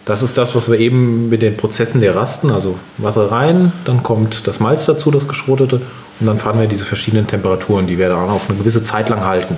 Das 0.04 0.22
ist 0.22 0.36
das, 0.36 0.54
was 0.54 0.70
wir 0.70 0.78
eben 0.78 1.30
mit 1.30 1.40
den 1.40 1.56
Prozessen 1.56 2.00
der 2.00 2.14
Rasten, 2.14 2.50
also 2.50 2.76
Wasser 2.98 3.30
rein, 3.32 3.72
dann 3.86 4.02
kommt 4.02 4.46
das 4.46 4.60
Malz 4.60 4.84
dazu, 4.84 5.10
das 5.10 5.28
geschrotete, 5.28 5.80
und 6.20 6.26
dann 6.26 6.38
fahren 6.38 6.60
wir 6.60 6.68
diese 6.68 6.84
verschiedenen 6.84 7.26
Temperaturen, 7.26 7.86
die 7.86 7.98
wir 7.98 8.08
dann 8.08 8.28
auch 8.28 8.48
eine 8.48 8.58
gewisse 8.58 8.84
Zeit 8.84 9.08
lang 9.08 9.24
halten. 9.24 9.56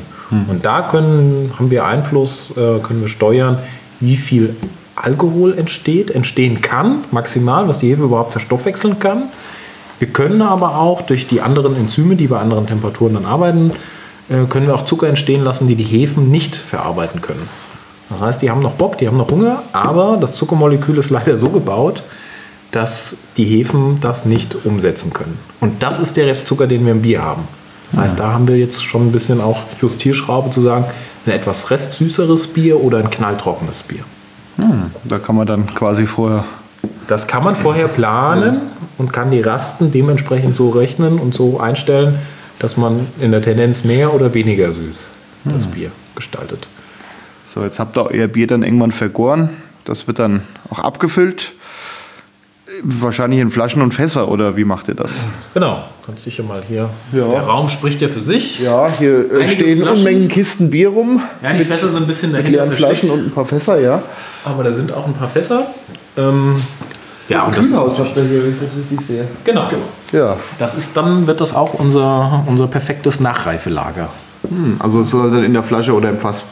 Und 0.49 0.65
da 0.65 0.83
können, 0.83 1.53
haben 1.59 1.71
wir 1.71 1.85
Einfluss, 1.85 2.51
äh, 2.53 2.79
können 2.81 3.03
wir 3.03 3.09
steuern, 3.09 3.59
wie 4.01 4.17
viel 4.17 4.57
Alkohol 4.95 5.57
entsteht, 5.59 6.11
entstehen 6.11 6.63
kann, 6.63 7.05
maximal, 7.11 7.69
was 7.69 7.79
die 7.79 7.91
Hefe 7.91 8.05
überhaupt 8.05 8.33
verstoffwechseln 8.33 8.99
kann. 8.99 9.25
Wir 9.99 10.09
können 10.09 10.43
aber 10.43 10.79
auch 10.79 11.03
durch 11.03 11.27
die 11.27 11.41
anderen 11.41 11.77
Enzyme, 11.77 12.17
die 12.17 12.27
bei 12.29 12.39
anderen 12.39 12.67
Temperaturen 12.67 13.15
dann 13.15 13.27
arbeiten, 13.27 13.73
äh, 14.29 14.47
können 14.49 14.67
wir 14.67 14.75
auch 14.75 14.85
Zucker 14.85 15.09
entstehen 15.09 15.45
lassen, 15.45 15.69
die 15.69 15.75
die 15.75 15.85
Hefen 15.85 16.31
nicht 16.31 16.57
verarbeiten 16.57 17.21
können. 17.21 17.49
Das 18.11 18.21
heißt, 18.21 18.43
die 18.43 18.51
haben 18.51 18.63
noch 18.63 18.75
Bock, 18.75 18.99
die 18.99 19.07
haben 19.09 19.17
noch 19.17 19.31
Hunger, 19.31 19.63
aber 19.73 20.17
das 20.21 20.35
Zuckermolekül 20.35 20.99
ist 20.99 21.11
leider 21.11 21.39
so 21.39 21.49
gebaut, 21.49 22.03
dass 22.71 23.17
die 23.37 23.45
Hefen 23.45 23.99
das 24.01 24.25
nicht 24.27 24.57
umsetzen 24.65 25.13
können. 25.13 25.39
Und 25.61 25.83
das 25.83 25.99
ist 25.99 26.17
der 26.17 26.27
Restzucker, 26.27 26.67
den 26.67 26.85
wir 26.85 26.93
im 26.93 27.03
Bier 27.03 27.23
haben. 27.23 27.43
Das 27.91 28.01
heißt, 28.01 28.21
da 28.21 28.33
haben 28.33 28.49
wir 28.49 28.57
jetzt 28.57 28.85
schon 28.85 29.09
ein 29.09 29.13
bisschen 29.13 29.41
auch 29.41 29.61
Justierschraube 29.81 30.51
zu 30.51 30.61
sagen, 30.61 30.85
ein 31.25 31.33
etwas 31.33 31.71
restsüßeres 31.71 32.49
Bier 32.49 32.83
oder 32.83 32.99
ein 32.99 33.11
knalltrockenes 33.11 33.83
Bier. 33.85 34.05
Da 35.05 35.19
kann 35.19 35.37
man 35.37 35.47
dann 35.47 35.67
quasi 35.75 36.07
vorher. 36.07 36.45
Das 37.07 37.27
kann 37.27 37.45
man 37.45 37.55
vorher 37.55 37.89
planen 37.89 38.61
und 38.99 39.13
kann 39.13 39.31
die 39.31 39.41
Rasten 39.41 39.93
dementsprechend 39.93 40.57
so 40.57 40.71
rechnen 40.71 41.19
und 41.19 41.35
so 41.35 41.61
einstellen, 41.61 42.19
dass 42.59 42.77
man 42.77 43.07
in 43.21 43.31
der 43.33 43.43
Tendenz 43.43 43.85
mehr 43.85 44.15
oder 44.15 44.35
weniger 44.35 44.73
süß 44.73 45.09
das 45.45 45.67
Bier 45.67 45.91
gestaltet. 46.17 46.67
So, 47.57 47.63
jetzt 47.65 47.79
habt 47.79 47.97
ihr 47.97 48.05
euer 48.05 48.27
Bier 48.27 48.47
dann 48.47 48.63
irgendwann 48.63 48.93
vergoren. 48.93 49.49
Das 49.87 50.07
wird 50.07 50.19
dann 50.19 50.43
auch 50.69 50.79
abgefüllt. 50.79 51.53
Wahrscheinlich 52.83 53.41
in 53.41 53.49
Flaschen 53.51 53.81
und 53.81 53.95
Fässer 53.95 54.29
oder 54.29 54.59
wie 54.59 54.65
macht 54.65 54.89
ihr 54.89 54.95
das? 54.95 55.23
Genau, 55.55 55.83
kannst 56.05 56.25
sicher 56.25 56.43
mal 56.43 56.63
hier. 56.69 56.91
Ja. 57.13 57.29
Der 57.29 57.41
Raum 57.45 57.71
spricht 57.71 58.03
ja 58.03 58.09
für 58.09 58.21
sich. 58.21 58.61
Ja, 58.61 58.91
hier 58.99 59.33
äh, 59.33 59.37
Einige 59.37 59.49
stehen 59.49 59.79
Flaschen. 59.79 59.97
Unmengen 59.97 60.29
Kisten 60.29 60.69
Bier 60.69 60.91
rum. 60.91 61.23
Ja, 61.43 61.55
die 61.55 61.65
Fässer 61.65 61.89
sind 61.89 62.03
ein 62.03 62.07
bisschen 62.07 62.33
Mit 62.33 62.43
dahinter 62.43 62.65
leeren 62.65 62.73
Flaschen 62.77 63.09
und 63.09 63.29
ein 63.29 63.31
paar 63.31 63.47
Fässer, 63.47 63.81
ja. 63.81 64.03
aber 64.45 64.63
da 64.63 64.75
sind 64.75 64.93
auch 64.93 65.07
ein 65.07 65.15
paar 65.15 65.31
Fässer. 65.31 65.67
Ähm, 66.19 66.57
ja, 67.31 67.45
und 67.45 67.57
das 67.57 67.65
ist, 67.65 67.73
hier, 67.73 68.49
ich 68.49 68.61
das 68.61 68.77
richtig 68.77 69.01
sehe. 69.01 69.27
genau. 69.45 69.71
Ja, 70.13 70.37
Das 70.59 70.75
ist 70.75 70.95
dann 70.95 71.27
wird 71.27 71.41
das 71.41 71.55
auch 71.55 71.73
unser, 71.73 72.45
unser 72.47 72.67
perfektes 72.67 73.19
Nachreifelager. 73.19 74.11
hm, 74.47 74.77
also 74.79 75.01
es 75.01 75.09
soll 75.09 75.31
dann 75.31 75.43
in 75.43 75.55
der 75.55 75.63
Flasche 75.63 75.95
oder 75.95 76.11
im 76.11 76.19
Fass 76.19 76.45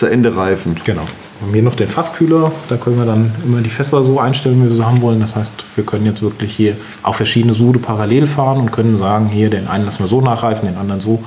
zu 0.00 0.06
Ende 0.06 0.34
reifen. 0.34 0.80
Genau. 0.84 1.02
Haben 1.42 1.52
wir 1.52 1.62
noch 1.62 1.74
den 1.74 1.88
Fasskühler, 1.88 2.52
da 2.68 2.76
können 2.76 2.96
wir 2.96 3.04
dann 3.04 3.32
immer 3.44 3.60
die 3.60 3.70
Fässer 3.70 4.02
so 4.02 4.18
einstellen, 4.18 4.62
wie 4.62 4.68
wir 4.68 4.74
sie 4.74 4.84
haben 4.84 5.02
wollen. 5.02 5.20
Das 5.20 5.36
heißt, 5.36 5.52
wir 5.76 5.84
können 5.84 6.06
jetzt 6.06 6.22
wirklich 6.22 6.54
hier 6.54 6.76
auch 7.02 7.14
verschiedene 7.14 7.54
Sude 7.54 7.78
parallel 7.78 8.26
fahren 8.26 8.58
und 8.58 8.72
können 8.72 8.96
sagen, 8.96 9.28
hier 9.28 9.50
den 9.50 9.68
einen 9.68 9.84
lassen 9.84 10.00
wir 10.00 10.08
so 10.08 10.22
nachreifen, 10.22 10.66
den 10.66 10.76
anderen 10.76 11.00
so. 11.02 11.22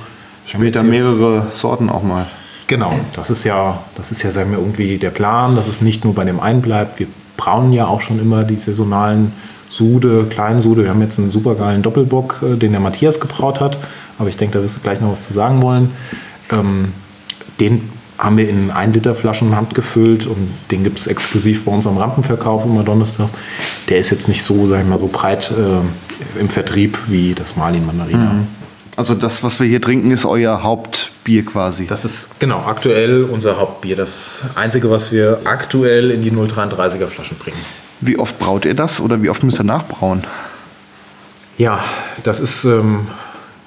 Später 0.46 0.82
mehrere 0.82 1.46
Sorten 1.54 1.88
auch 1.88 2.02
mal. 2.02 2.26
Genau, 2.66 2.98
das 3.14 3.30
ist 3.30 3.44
ja, 3.44 3.78
das 3.94 4.10
ist 4.10 4.22
ja 4.22 4.32
sagen 4.32 4.50
wir, 4.50 4.58
irgendwie 4.58 4.98
der 4.98 5.10
Plan, 5.10 5.54
dass 5.54 5.68
es 5.68 5.80
nicht 5.80 6.04
nur 6.04 6.14
bei 6.14 6.24
dem 6.24 6.40
einen 6.40 6.60
bleibt. 6.60 6.98
Wir 6.98 7.06
brauen 7.36 7.72
ja 7.72 7.86
auch 7.86 8.00
schon 8.00 8.20
immer 8.20 8.42
die 8.42 8.56
saisonalen 8.56 9.32
Sude, 9.70 10.26
Kleinsude. 10.30 10.82
Wir 10.82 10.90
haben 10.90 11.02
jetzt 11.02 11.18
einen 11.18 11.30
supergeilen 11.30 11.82
Doppelbock, 11.82 12.42
äh, 12.42 12.56
den 12.56 12.72
der 12.72 12.80
Matthias 12.80 13.20
gebraut 13.20 13.60
hat. 13.60 13.78
Aber 14.18 14.28
ich 14.28 14.36
denke, 14.36 14.58
da 14.58 14.64
wirst 14.64 14.76
du 14.76 14.80
gleich 14.80 15.00
noch 15.00 15.12
was 15.12 15.22
zu 15.22 15.32
sagen 15.32 15.62
wollen. 15.62 15.90
Ähm, 16.50 16.92
den 17.60 17.80
haben 18.18 18.36
wir 18.36 18.48
in 18.48 18.70
1 18.70 18.94
Liter 18.94 19.14
Flaschen 19.14 19.56
handgefüllt 19.56 20.26
und 20.26 20.52
den 20.70 20.84
gibt 20.84 20.98
es 20.98 21.06
exklusiv 21.06 21.64
bei 21.64 21.72
uns 21.72 21.86
am 21.86 21.98
Rampenverkauf 21.98 22.64
immer 22.64 22.84
donnerstags. 22.84 23.32
Der 23.88 23.98
ist 23.98 24.10
jetzt 24.10 24.28
nicht 24.28 24.42
so, 24.42 24.66
sag 24.66 24.82
ich 24.82 24.86
mal, 24.86 24.98
so 24.98 25.08
breit 25.08 25.50
äh, 25.50 26.40
im 26.40 26.48
Vertrieb 26.48 26.98
wie 27.08 27.34
das 27.34 27.56
Marlin 27.56 27.86
Mandarina. 27.86 28.44
Also 28.96 29.14
das, 29.14 29.42
was 29.42 29.58
wir 29.58 29.66
hier 29.66 29.80
trinken, 29.80 30.12
ist 30.12 30.24
euer 30.24 30.62
Hauptbier 30.62 31.44
quasi. 31.44 31.86
Das 31.86 32.04
ist 32.04 32.38
genau 32.38 32.64
aktuell 32.64 33.24
unser 33.24 33.58
Hauptbier. 33.58 33.96
Das 33.96 34.40
einzige, 34.54 34.90
was 34.90 35.10
wir 35.10 35.40
aktuell 35.44 36.12
in 36.12 36.22
die 36.22 36.30
0,33er 36.30 37.08
Flaschen 37.08 37.36
bringen. 37.36 37.58
Wie 38.00 38.18
oft 38.18 38.38
braut 38.38 38.64
ihr 38.64 38.74
das 38.74 39.00
oder 39.00 39.22
wie 39.22 39.30
oft 39.30 39.42
müsst 39.42 39.58
ihr 39.58 39.64
nachbrauen? 39.64 40.22
Ja, 41.58 41.80
das 42.22 42.40
ist. 42.40 42.64
Ähm, 42.64 43.08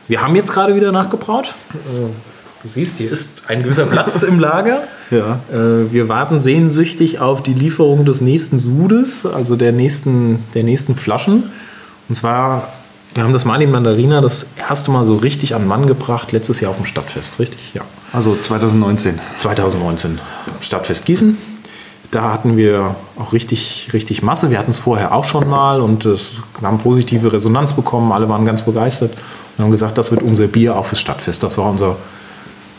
wir 0.08 0.22
haben 0.22 0.36
jetzt 0.36 0.54
gerade 0.54 0.76
wieder 0.76 0.94
nachgebraut. 0.94 1.54
Du 2.64 2.70
siehst, 2.70 2.98
hier 2.98 3.12
ist 3.12 3.44
ein 3.48 3.64
gewisser 3.64 3.86
Platz 3.86 4.24
im 4.24 4.40
Lager. 4.40 4.84
Ja. 5.10 5.40
Äh, 5.50 5.90
wir 5.94 6.10
warten 6.10 6.42
sehnsüchtig 6.42 7.20
auf 7.20 7.42
die 7.42 7.54
Lieferung 7.54 8.04
des 8.04 8.20
nächsten 8.20 8.58
Sudes, 8.58 9.26
also 9.26 9.56
der 9.56 9.72
nächsten, 9.72 10.44
der 10.54 10.64
nächsten 10.64 10.96
Flaschen. 10.96 11.44
Und 12.10 12.16
zwar, 12.16 12.74
wir 13.14 13.24
haben 13.24 13.32
das 13.32 13.46
Marlin 13.46 13.72
Mandarina 13.72 14.20
das 14.20 14.48
erste 14.58 14.92
Mal 14.92 15.06
so 15.06 15.16
richtig 15.16 15.56
an 15.56 15.66
Mann 15.66 15.88
gebracht, 15.88 16.34
letztes 16.34 16.60
Jahr 16.60 16.72
auf 16.72 16.76
dem 16.76 16.86
Stadtfest, 16.86 17.40
richtig? 17.40 17.74
Ja. 17.74 17.84
Also 18.12 18.36
2019. 18.36 19.18
2019 19.38 20.20
Stadtfest 20.60 21.06
Gießen. 21.06 21.38
Da 22.12 22.34
hatten 22.34 22.58
wir 22.58 22.98
auch 23.18 23.32
richtig, 23.32 23.92
richtig 23.94 24.24
Masse. 24.24 24.50
Wir 24.50 24.60
hatten 24.60 24.72
es 24.72 24.80
vorher 24.80 25.14
auch 25.14 25.24
schon 25.24 25.48
mal 25.48 25.80
und 25.80 26.04
es, 26.04 26.34
haben 26.62 26.80
positive 26.80 27.32
Resonanz 27.32 27.72
bekommen. 27.72 28.12
Alle 28.12 28.28
waren 28.28 28.46
ganz 28.46 28.62
begeistert 28.62 29.14
und 29.58 29.64
haben 29.64 29.72
gesagt, 29.72 29.98
das 29.98 30.12
wird 30.12 30.22
unser 30.22 30.48
Bier 30.48 30.76
auch 30.76 30.88
fürs 30.88 31.00
Stadtfest. 31.00 31.44
Das 31.44 31.58
war 31.58 31.70
unser 31.70 31.96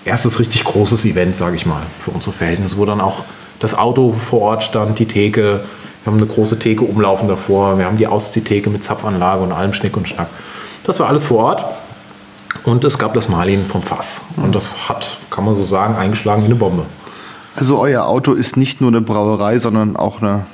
erstes 0.05 0.39
richtig 0.39 0.65
großes 0.65 1.05
Event, 1.05 1.37
sage 1.37 1.57
ich 1.57 1.67
mal, 1.67 1.83
für 2.05 2.11
unsere 2.11 2.33
Verhältnisse, 2.33 2.79
wo 2.79 2.85
dann 2.85 3.01
auch 3.01 3.25
das 3.59 3.77
Auto 3.77 4.13
vor 4.13 4.41
Ort 4.43 4.63
stand, 4.63 4.99
die 4.99 5.07
Theke. 5.07 5.65
Wir 6.05 6.13
haben 6.13 6.19
eine 6.19 6.27
große 6.27 6.59
Theke 6.59 6.85
umlaufen 6.85 7.29
davor. 7.29 7.79
Wir 7.79 7.87
haben 7.87 7.99
die 7.99 8.07
Ausziehtheke 8.07 8.71
mit 8.71 8.85
Zapfanlage 8.85 9.43
und 9.43 9.53
allem 9.53 9.73
Schnick 9.73 9.97
und 9.97 10.09
Schnack. 10.09 10.29
Das 10.85 11.01
war 11.01 11.09
alles 11.09 11.25
vor 11.25 11.39
Ort. 11.45 11.65
Und 12.65 12.85
es 12.85 12.99
gab 12.99 13.15
das 13.15 13.29
Marlin 13.29 13.67
vom 13.67 13.83
Fass. 13.83 14.21
Und 14.37 14.55
das 14.55 14.89
hat, 14.89 15.19
kann 15.31 15.45
man 15.45 15.55
so 15.55 15.65
sagen, 15.65 15.97
eingeschlagen 15.97 16.43
wie 16.43 16.47
eine 16.47 16.55
Bombe. 16.55 16.87
Also 17.55 17.79
euer 17.79 18.07
Auto 18.07 18.33
ist 18.33 18.57
nicht 18.57 18.81
nur 18.81 18.91
eine 18.91 19.01
Brauerei, 19.01 19.59
sondern 19.59 19.97
auch 19.97 20.23
eine 20.23 20.47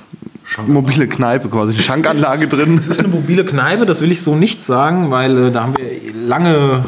mobile 0.67 1.09
Kneipe 1.09 1.49
quasi, 1.49 1.75
eine 1.75 1.83
Schankanlage 1.83 2.49
drin. 2.49 2.79
Es 2.79 2.89
ist 2.89 3.01
eine 3.01 3.09
mobile 3.09 3.45
Kneipe, 3.45 3.87
das 3.87 4.01
will 4.01 4.13
ich 4.13 4.23
so 4.23 4.35
nicht 4.35 4.63
sagen, 4.63 5.11
weil 5.11 5.47
äh, 5.47 5.51
da 5.51 5.63
haben 5.63 5.75
wir 5.77 5.85
lange 6.15 6.85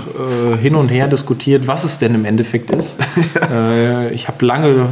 äh, 0.53 0.57
hin 0.57 0.75
und 0.75 0.89
her 0.89 1.09
diskutiert, 1.09 1.67
was 1.67 1.85
es 1.85 1.99
denn 1.99 2.15
im 2.15 2.25
Endeffekt 2.25 2.71
ist. 2.71 2.99
äh, 3.53 4.13
ich 4.13 4.29
habe 4.29 4.45
lange 4.45 4.87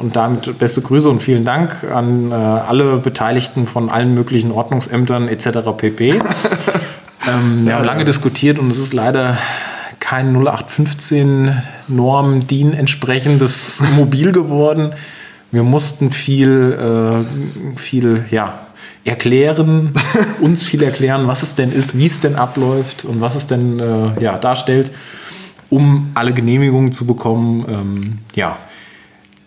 und 0.00 0.16
damit 0.16 0.58
beste 0.58 0.80
Grüße 0.80 1.08
und 1.08 1.22
vielen 1.22 1.44
Dank 1.44 1.84
an 1.92 2.30
äh, 2.30 2.34
alle 2.34 2.96
Beteiligten 2.96 3.66
von 3.66 3.90
allen 3.90 4.14
möglichen 4.14 4.52
Ordnungsämtern 4.52 5.28
etc. 5.28 5.48
pp. 5.76 6.10
ähm, 7.28 7.66
wir 7.66 7.76
haben 7.76 7.84
lange 7.84 8.04
diskutiert 8.04 8.58
und 8.58 8.70
es 8.70 8.78
ist 8.78 8.92
leider 8.92 9.38
kein 10.00 10.34
0815 10.34 11.62
Norm 11.88 12.46
DIN 12.46 12.74
entsprechendes 12.74 13.82
Mobil 13.96 14.32
geworden. 14.32 14.92
Wir 15.54 15.62
mussten 15.62 16.10
viel, 16.10 16.72
äh, 16.72 17.78
viel 17.78 18.24
ja, 18.32 18.58
erklären, 19.04 19.92
uns 20.40 20.64
viel 20.64 20.82
erklären, 20.82 21.28
was 21.28 21.44
es 21.44 21.54
denn 21.54 21.70
ist, 21.70 21.96
wie 21.96 22.06
es 22.06 22.18
denn 22.18 22.34
abläuft 22.34 23.04
und 23.04 23.20
was 23.20 23.36
es 23.36 23.46
denn 23.46 23.78
äh, 23.78 24.20
ja, 24.20 24.36
darstellt, 24.36 24.90
um 25.70 26.10
alle 26.14 26.32
Genehmigungen 26.32 26.90
zu 26.90 27.06
bekommen. 27.06 27.64
Ähm, 27.68 28.18
ja, 28.34 28.58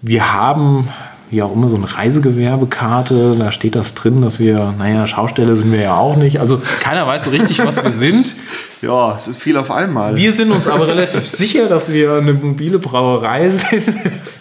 wir 0.01 0.33
haben 0.33 0.87
wie 1.29 1.41
auch 1.41 1.53
immer 1.53 1.67
so 1.67 1.75
eine 1.75 1.93
Reisegewerbekarte, 1.93 3.35
da 3.37 3.51
steht 3.51 3.75
das 3.75 3.93
drin, 3.93 4.21
dass 4.21 4.39
wir, 4.39 4.73
naja, 4.77 5.05
Schaustelle 5.05 5.55
sind 5.57 5.71
wir 5.73 5.81
ja 5.81 5.97
auch 5.97 6.15
nicht. 6.15 6.39
Also 6.39 6.61
keiner 6.79 7.05
weiß 7.05 7.23
so 7.25 7.31
richtig, 7.31 7.59
was 7.65 7.83
wir 7.83 7.91
sind. 7.91 8.35
Ja, 8.83 9.15
es 9.15 9.27
ist 9.27 9.41
viel 9.41 9.57
auf 9.57 9.71
einmal. 9.71 10.15
Wir 10.17 10.31
sind 10.31 10.51
uns 10.51 10.67
aber 10.67 10.87
relativ 10.87 11.27
sicher, 11.27 11.67
dass 11.67 11.91
wir 11.91 12.13
eine 12.13 12.33
mobile 12.33 12.77
Brauerei 12.77 13.49
sind, 13.49 13.83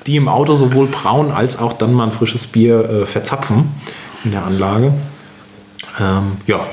die 0.07 0.17
im 0.17 0.29
Auto 0.29 0.55
sowohl 0.55 0.89
brauen 0.89 1.31
als 1.31 1.59
auch 1.59 1.73
dann 1.73 1.95
mal 1.95 2.05
ein 2.05 2.11
frisches 2.11 2.47
Bier 2.47 2.85
äh, 2.85 3.07
verzapfen 3.07 3.71
in 4.25 4.33
der 4.33 4.45
Anlage. 4.45 4.93
Ähm, 5.99 6.33
ja, 6.47 6.67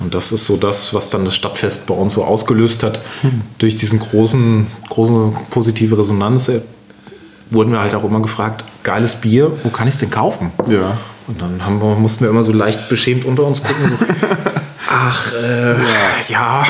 und 0.00 0.12
das 0.12 0.32
ist 0.32 0.46
so 0.46 0.56
das, 0.56 0.92
was 0.92 1.10
dann 1.10 1.24
das 1.24 1.36
Stadtfest 1.36 1.86
bei 1.86 1.94
uns 1.94 2.14
so 2.14 2.24
ausgelöst 2.24 2.82
hat. 2.82 3.00
Hm. 3.20 3.42
Durch 3.58 3.76
diesen 3.76 4.00
großen, 4.00 4.66
große 4.88 5.32
positive 5.50 5.96
Resonanz 5.96 6.50
wurden 7.50 7.72
wir 7.72 7.80
halt 7.80 7.94
auch 7.94 8.04
immer 8.04 8.20
gefragt, 8.20 8.64
geiles 8.82 9.16
Bier, 9.16 9.52
wo 9.62 9.70
kann 9.70 9.88
ich 9.88 9.94
es 9.94 10.00
denn 10.00 10.10
kaufen? 10.10 10.52
Ja. 10.68 10.96
Und 11.26 11.40
dann 11.40 11.64
haben 11.64 11.80
wir, 11.80 11.94
mussten 11.96 12.24
wir 12.24 12.30
immer 12.30 12.42
so 12.42 12.52
leicht 12.52 12.88
beschämt 12.88 13.24
unter 13.24 13.44
uns 13.44 13.62
gucken. 13.62 13.92
So, 13.98 14.06
Ach, 14.90 15.32
äh, 15.32 15.72
ja, 15.72 15.78
ja 16.28 16.64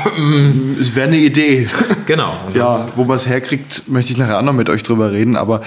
es 0.80 0.94
wäre 0.94 1.08
eine 1.08 1.18
Idee. 1.18 1.68
Genau. 2.06 2.34
Ja, 2.54 2.88
wo 2.96 3.04
man 3.04 3.16
es 3.16 3.26
herkriegt, 3.26 3.88
möchte 3.88 4.12
ich 4.12 4.18
nachher 4.18 4.38
auch 4.38 4.42
noch 4.42 4.52
mit 4.52 4.68
euch 4.68 4.82
drüber 4.82 5.12
reden, 5.12 5.36
aber 5.36 5.60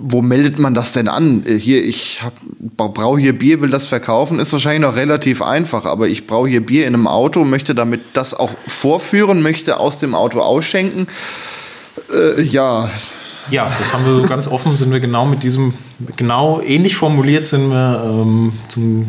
wo 0.00 0.22
meldet 0.22 0.58
man 0.58 0.74
das 0.74 0.92
denn 0.92 1.08
an? 1.08 1.44
Hier, 1.46 1.84
ich 1.84 2.22
brauche 2.76 3.18
hier 3.18 3.36
Bier, 3.36 3.60
will 3.60 3.70
das 3.70 3.86
verkaufen, 3.86 4.38
ist 4.38 4.52
wahrscheinlich 4.52 4.82
noch 4.88 4.94
relativ 4.94 5.42
einfach, 5.42 5.86
aber 5.86 6.08
ich 6.08 6.26
brauche 6.26 6.48
hier 6.48 6.64
Bier 6.64 6.86
in 6.86 6.94
einem 6.94 7.08
Auto, 7.08 7.44
möchte 7.44 7.74
damit 7.74 8.00
das 8.12 8.32
auch 8.32 8.52
vorführen, 8.66 9.42
möchte 9.42 9.80
aus 9.80 9.98
dem 9.98 10.14
Auto 10.14 10.38
ausschenken. 10.38 11.08
Äh, 12.14 12.42
ja, 12.42 12.90
ja, 13.50 13.70
das 13.78 13.92
haben 13.94 14.04
wir 14.04 14.14
so 14.14 14.22
ganz 14.22 14.48
offen, 14.48 14.76
sind 14.76 14.92
wir 14.92 15.00
genau 15.00 15.24
mit 15.24 15.42
diesem, 15.42 15.74
genau 16.16 16.60
ähnlich 16.60 16.96
formuliert 16.96 17.46
sind 17.46 17.70
wir 17.70 18.02
ähm, 18.04 18.52
zum, 18.68 19.08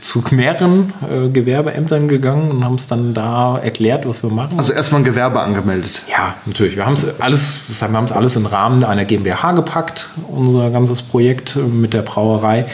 zu 0.00 0.24
mehreren 0.30 0.92
äh, 1.08 1.28
Gewerbeämtern 1.28 2.08
gegangen 2.08 2.50
und 2.50 2.64
haben 2.64 2.74
es 2.74 2.86
dann 2.86 3.14
da 3.14 3.58
erklärt, 3.58 4.06
was 4.06 4.22
wir 4.22 4.30
machen. 4.30 4.58
Also 4.58 4.72
erstmal 4.72 5.00
ein 5.02 5.04
Gewerbe 5.04 5.40
angemeldet. 5.40 6.02
Ja, 6.08 6.34
natürlich. 6.46 6.76
Wir 6.76 6.86
haben 6.86 6.94
es 6.94 7.20
alles, 7.20 7.62
wir 7.68 7.88
haben 7.88 8.04
es 8.04 8.12
alles 8.12 8.36
im 8.36 8.46
Rahmen 8.46 8.84
einer 8.84 9.04
GmbH 9.04 9.52
gepackt, 9.52 10.10
unser 10.28 10.70
ganzes 10.70 11.02
Projekt 11.02 11.56
äh, 11.56 11.60
mit 11.60 11.94
der 11.94 12.02
Brauerei. 12.02 12.66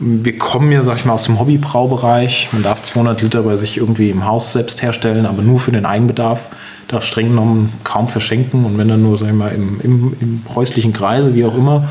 Wir 0.00 0.36
kommen 0.38 0.72
ja, 0.72 0.82
sag 0.82 0.96
ich 0.96 1.04
mal, 1.04 1.12
aus 1.12 1.24
dem 1.24 1.38
Hobbybraubereich. 1.38 2.48
Man 2.52 2.62
darf 2.62 2.82
200 2.82 3.22
Liter 3.22 3.42
bei 3.42 3.56
sich 3.56 3.76
irgendwie 3.76 4.10
im 4.10 4.26
Haus 4.26 4.52
selbst 4.52 4.82
herstellen, 4.82 5.24
aber 5.24 5.42
nur 5.42 5.60
für 5.60 5.70
den 5.70 5.86
Eigenbedarf 5.86 6.50
darf 6.88 7.04
streng 7.04 7.28
genommen 7.28 7.72
kaum 7.84 8.08
verschenken 8.08 8.64
und 8.64 8.78
wenn 8.78 8.88
dann 8.88 9.02
nur, 9.02 9.18
sag 9.18 9.28
ich 9.28 9.34
mal, 9.34 9.48
im, 9.48 9.80
im, 9.82 10.16
im 10.20 10.42
häuslichen 10.54 10.92
Kreise, 10.92 11.34
wie 11.34 11.44
auch 11.44 11.54
immer. 11.54 11.88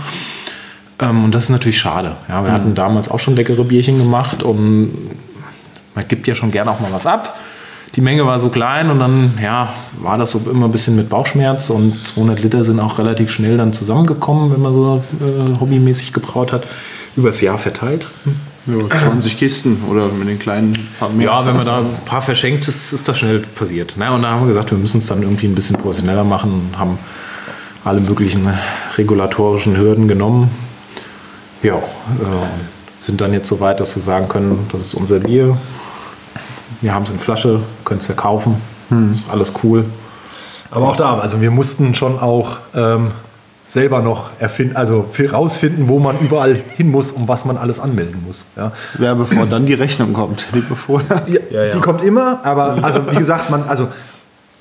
Ähm, 1.00 1.26
und 1.26 1.36
das 1.36 1.46
ist 1.46 1.50
natürlich 1.50 1.80
schade. 1.80 2.16
Ja, 2.30 2.44
wir 2.44 2.52
mhm. 2.52 2.54
hatten 2.54 2.76
damals 2.76 3.10
auch 3.10 3.20
schon 3.20 3.36
leckere 3.36 3.64
Bierchen 3.64 3.98
gemacht 3.98 4.44
und 4.44 4.92
man 5.96 6.08
gibt 6.08 6.28
ja 6.28 6.36
schon 6.36 6.52
gerne 6.52 6.72
auch 6.72 6.80
mal 6.80 6.92
was 6.92 7.06
ab. 7.06 7.38
Die 7.96 8.02
Menge 8.02 8.26
war 8.26 8.40
so 8.40 8.50
klein 8.50 8.90
und 8.90 9.00
dann 9.00 9.38
ja, 9.42 9.72
war 10.02 10.18
das 10.18 10.32
so 10.32 10.42
immer 10.50 10.66
ein 10.66 10.72
bisschen 10.72 10.96
mit 10.96 11.10
Bauchschmerz 11.10 11.70
und 11.70 12.08
200 12.08 12.42
Liter 12.42 12.64
sind 12.64 12.80
auch 12.80 12.98
relativ 12.98 13.30
schnell 13.30 13.58
dann 13.58 13.72
zusammengekommen, 13.72 14.52
wenn 14.52 14.62
man 14.62 14.74
so 14.74 15.04
äh, 15.22 15.60
hobbymäßig 15.60 16.12
gebraut 16.12 16.52
hat, 16.52 16.66
übers 17.16 17.42
Jahr 17.42 17.60
verteilt. 17.60 18.08
Ja, 18.66 18.90
20 19.10 19.38
Kisten 19.38 19.84
oder 19.90 20.08
mit 20.08 20.28
den 20.28 20.40
kleinen 20.40 20.74
paar 21.00 21.10
mehr. 21.10 21.28
Ja, 21.28 21.46
wenn 21.46 21.58
man 21.58 21.66
da 21.66 21.80
ein 21.80 22.06
paar 22.06 22.22
verschenkt, 22.22 22.68
ist, 22.68 22.94
ist 22.94 23.08
das 23.08 23.18
schnell 23.18 23.40
passiert. 23.40 23.96
Na, 23.98 24.16
und 24.16 24.22
dann 24.22 24.32
haben 24.32 24.42
wir 24.42 24.48
gesagt, 24.48 24.72
wir 24.72 24.78
müssen 24.78 25.00
es 25.00 25.08
dann 25.08 25.22
irgendwie 25.22 25.48
ein 25.48 25.56
bisschen 25.56 25.76
professioneller 25.78 26.24
machen 26.24 26.54
und 26.54 26.80
haben 26.80 26.98
alle 27.84 28.00
möglichen 28.00 28.48
regulatorischen 28.98 29.78
Hürden 29.78 30.08
genommen. 30.08 30.50
Ja, 31.62 31.76
äh, 31.76 31.82
sind 32.98 33.20
dann 33.20 33.34
jetzt 33.34 33.48
so 33.48 33.60
weit, 33.60 33.80
dass 33.80 33.96
wir 33.96 34.02
sagen 34.02 34.30
können, 34.30 34.68
das 34.72 34.82
ist 34.82 34.94
unser 34.94 35.20
Bier. 35.20 35.58
Wir 36.82 36.94
haben 36.94 37.04
es 37.04 37.10
in 37.10 37.20
Flasche, 37.20 37.62
können 37.84 38.00
es 38.00 38.06
verkaufen. 38.06 38.56
Hm. 38.90 39.14
Ist 39.14 39.30
alles 39.30 39.54
cool. 39.64 39.86
Aber 40.72 40.90
auch 40.90 40.96
da, 40.96 41.20
also 41.20 41.42
wir 41.42 41.52
mussten 41.52 41.94
schon 41.96 42.20
auch 42.20 42.58
ähm, 42.74 43.12
selber 43.66 44.02
noch 44.02 44.30
erfinden, 44.40 44.76
also 44.76 45.06
rausfinden, 45.32 45.88
wo 45.88 46.00
man 46.00 46.20
überall 46.20 46.56
hin 46.76 46.92
muss 46.92 47.12
und 47.12 47.28
was 47.28 47.46
man 47.46 47.58
alles 47.58 47.80
anmelden 47.80 48.24
muss. 48.26 48.46
Ja. 48.56 48.72
Ja, 49.00 49.14
bevor 49.14 49.46
dann 49.46 49.66
die 49.66 49.74
Rechnung 49.74 50.14
kommt, 50.14 50.48
die 50.54 50.60
bevor. 50.60 51.02
Ja, 51.28 51.64
ja, 51.66 51.70
die 51.72 51.80
kommt 51.80 52.04
immer, 52.04 52.42
aber 52.44 52.84
also 52.84 53.00
wie 53.12 53.16
gesagt, 53.16 53.50
man, 53.50 53.64
also 53.64 53.88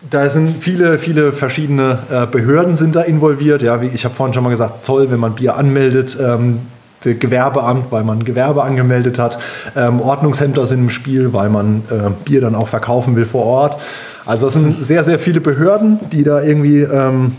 da 0.08 0.28
sind 0.28 0.62
viele, 0.62 0.98
viele 0.98 1.32
verschiedene 1.32 1.98
äh, 2.10 2.26
Behörden 2.26 2.76
sind 2.76 2.96
da 2.96 3.02
involviert. 3.02 3.62
Ja, 3.62 3.80
wie 3.80 3.86
ich 3.86 4.04
habe 4.04 4.14
vorhin 4.14 4.34
schon 4.34 4.44
mal 4.44 4.50
gesagt, 4.50 4.84
Zoll, 4.84 5.10
wenn 5.10 5.20
man 5.20 5.34
Bier 5.34 5.56
anmeldet, 5.56 6.16
ähm, 6.20 6.60
Gewerbeamt, 7.02 7.90
weil 7.90 8.04
man 8.04 8.24
Gewerbe 8.24 8.62
angemeldet 8.62 9.18
hat, 9.18 9.38
ähm, 9.74 10.00
Ordnungshändler 10.00 10.66
sind 10.66 10.80
im 10.80 10.90
Spiel, 10.90 11.32
weil 11.32 11.48
man 11.48 11.82
äh, 11.90 12.10
Bier 12.24 12.40
dann 12.40 12.54
auch 12.54 12.68
verkaufen 12.68 13.16
will 13.16 13.26
vor 13.26 13.44
Ort. 13.44 13.80
Also 14.24 14.46
es 14.46 14.52
sind 14.52 14.84
sehr, 14.84 15.02
sehr 15.02 15.18
viele 15.18 15.40
Behörden, 15.40 15.98
die 16.12 16.22
da 16.22 16.40
irgendwie 16.40 16.82
ähm, 16.82 17.32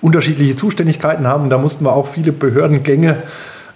unterschiedliche 0.00 0.56
Zuständigkeiten 0.56 1.26
haben. 1.26 1.50
Da 1.50 1.58
mussten 1.58 1.84
wir 1.84 1.92
auch 1.92 2.08
viele 2.08 2.32
Behördengänge 2.32 3.22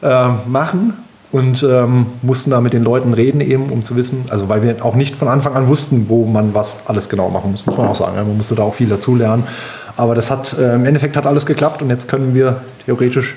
äh, 0.03 0.29
machen 0.47 0.95
und 1.33 1.63
ähm, 1.63 2.07
mussten 2.23 2.51
da 2.51 2.61
mit 2.61 2.73
den 2.73 2.85
Leuten 2.85 3.13
reden, 3.13 3.41
eben, 3.41 3.71
um 3.71 3.85
zu 3.85 3.97
wissen, 3.97 4.27
also 4.31 4.49
weil 4.49 4.63
wir 4.63 4.85
auch 4.85 4.95
nicht 4.95 5.17
von 5.17 5.27
Anfang 5.29 5.55
an 5.55 5.67
wussten, 5.67 6.09
wo 6.09 6.25
man 6.27 6.55
was 6.55 6.83
alles 6.87 7.09
genau 7.09 7.29
machen 7.29 7.51
muss, 7.51 7.67
muss 7.67 7.77
man 7.77 7.89
auch 7.89 7.95
sagen. 7.95 8.17
Man 8.17 8.37
musste 8.37 8.55
da 8.55 8.63
auch 8.63 8.75
viel 8.75 8.89
dazulernen. 8.89 9.45
Aber 9.97 10.15
das 10.15 10.31
hat 10.31 10.57
äh, 10.59 10.75
im 10.75 10.85
Endeffekt 10.85 11.17
hat 11.17 11.27
alles 11.27 11.47
geklappt 11.47 11.83
und 11.83 11.91
jetzt 11.91 12.09
können 12.09 12.35
wir 12.35 12.61
theoretisch 12.85 13.37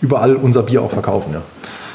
überall 0.00 0.36
unser 0.36 0.62
Bier 0.62 0.82
auch 0.82 0.90
verkaufen. 0.90 1.32
Ja 1.32 1.42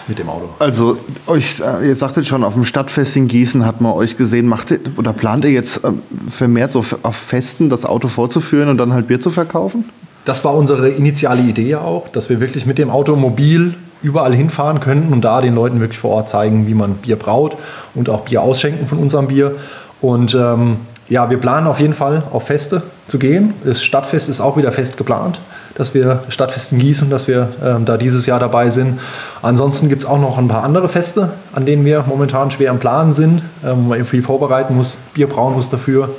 mit 0.08 0.20
dem 0.20 0.30
Auto. 0.30 0.50
Also 0.60 0.98
euch, 1.28 1.62
äh, 1.62 1.88
ihr 1.88 1.96
sagtet 1.96 2.26
schon, 2.26 2.44
auf 2.44 2.54
dem 2.54 2.66
Stadtfest 2.66 3.16
in 3.16 3.28
Gießen 3.28 3.66
hat 3.66 3.82
man 3.82 3.94
euch 3.94 4.18
gesehen, 4.18 4.48
macht 4.48 4.72
ihr, 4.72 4.80
oder 4.98 5.14
plant 5.14 5.46
ihr 5.46 5.52
jetzt 5.52 5.82
ähm, 5.84 6.02
vermehrt 6.28 6.74
so 6.74 6.84
auf 7.04 7.16
Festen 7.16 7.70
das 7.70 7.86
Auto 7.86 8.08
vorzuführen 8.08 8.70
und 8.70 8.78
dann 8.78 8.94
halt 8.94 9.08
Bier 9.08 9.20
zu 9.20 9.30
verkaufen? 9.30 9.86
Das 10.26 10.46
war 10.46 10.56
unsere 10.56 10.90
initiale 10.90 11.42
Idee 11.42 11.76
auch, 11.76 12.08
dass 12.08 12.30
wir 12.30 12.40
wirklich 12.40 12.66
mit 12.66 12.78
dem 12.78 12.90
Automobil 12.90 13.76
überall 14.02 14.34
hinfahren 14.34 14.80
könnten 14.80 15.14
und 15.14 15.22
da 15.22 15.42
den 15.42 15.56
Leuten 15.56 15.80
wirklich 15.80 16.00
vor 16.00 16.12
Ort 16.12 16.30
zeigen, 16.30 16.68
wie 16.68 16.74
man 16.74 16.96
Bier 16.96 17.16
braut 17.16 17.56
und 17.96 18.10
auch 18.10 18.22
Bier 18.22 18.42
ausschenken 18.42 18.88
von 18.88 19.00
unserem 19.00 19.28
Bier. 19.28 19.56
Und 20.02 20.36
ähm, 20.36 20.78
ja, 21.08 21.30
wir 21.30 21.38
planen 21.38 21.68
auf 21.68 21.80
jeden 21.80 21.94
Fall 21.94 22.24
auf 22.32 22.44
Feste 22.48 22.84
zu 23.08 23.18
gehen. 23.20 23.54
Das 23.64 23.82
Stadtfest 23.84 24.30
ist 24.30 24.42
auch 24.42 24.58
wieder 24.58 24.72
fest 24.72 24.98
geplant, 24.98 25.40
dass 25.76 25.94
wir 25.94 26.24
Stadtfest 26.30 26.74
in 26.74 26.80
Gießen, 26.80 27.10
dass 27.10 27.28
wir 27.28 27.50
ähm, 27.64 27.86
da 27.86 27.98
dieses 27.98 28.26
Jahr 28.26 28.40
dabei 28.40 28.70
sind. 28.70 29.00
Ansonsten 29.42 29.90
gibt 29.90 30.04
es 30.04 30.10
auch 30.10 30.20
noch 30.20 30.38
ein 30.38 30.48
paar 30.50 30.64
andere 30.64 30.90
Feste, 30.90 31.32
an 31.54 31.66
denen 31.66 31.86
wir 31.86 32.04
momentan 32.08 32.52
schwer 32.52 32.72
am 32.72 32.80
Planen 32.80 33.14
sind, 33.14 33.42
ähm, 33.66 33.86
wo 33.86 33.90
man 33.90 34.06
viel 34.06 34.22
vorbereiten 34.22 34.76
muss, 34.76 34.98
Bier 35.14 35.28
brauen 35.28 35.54
muss 35.54 35.70
dafür. 35.70 36.10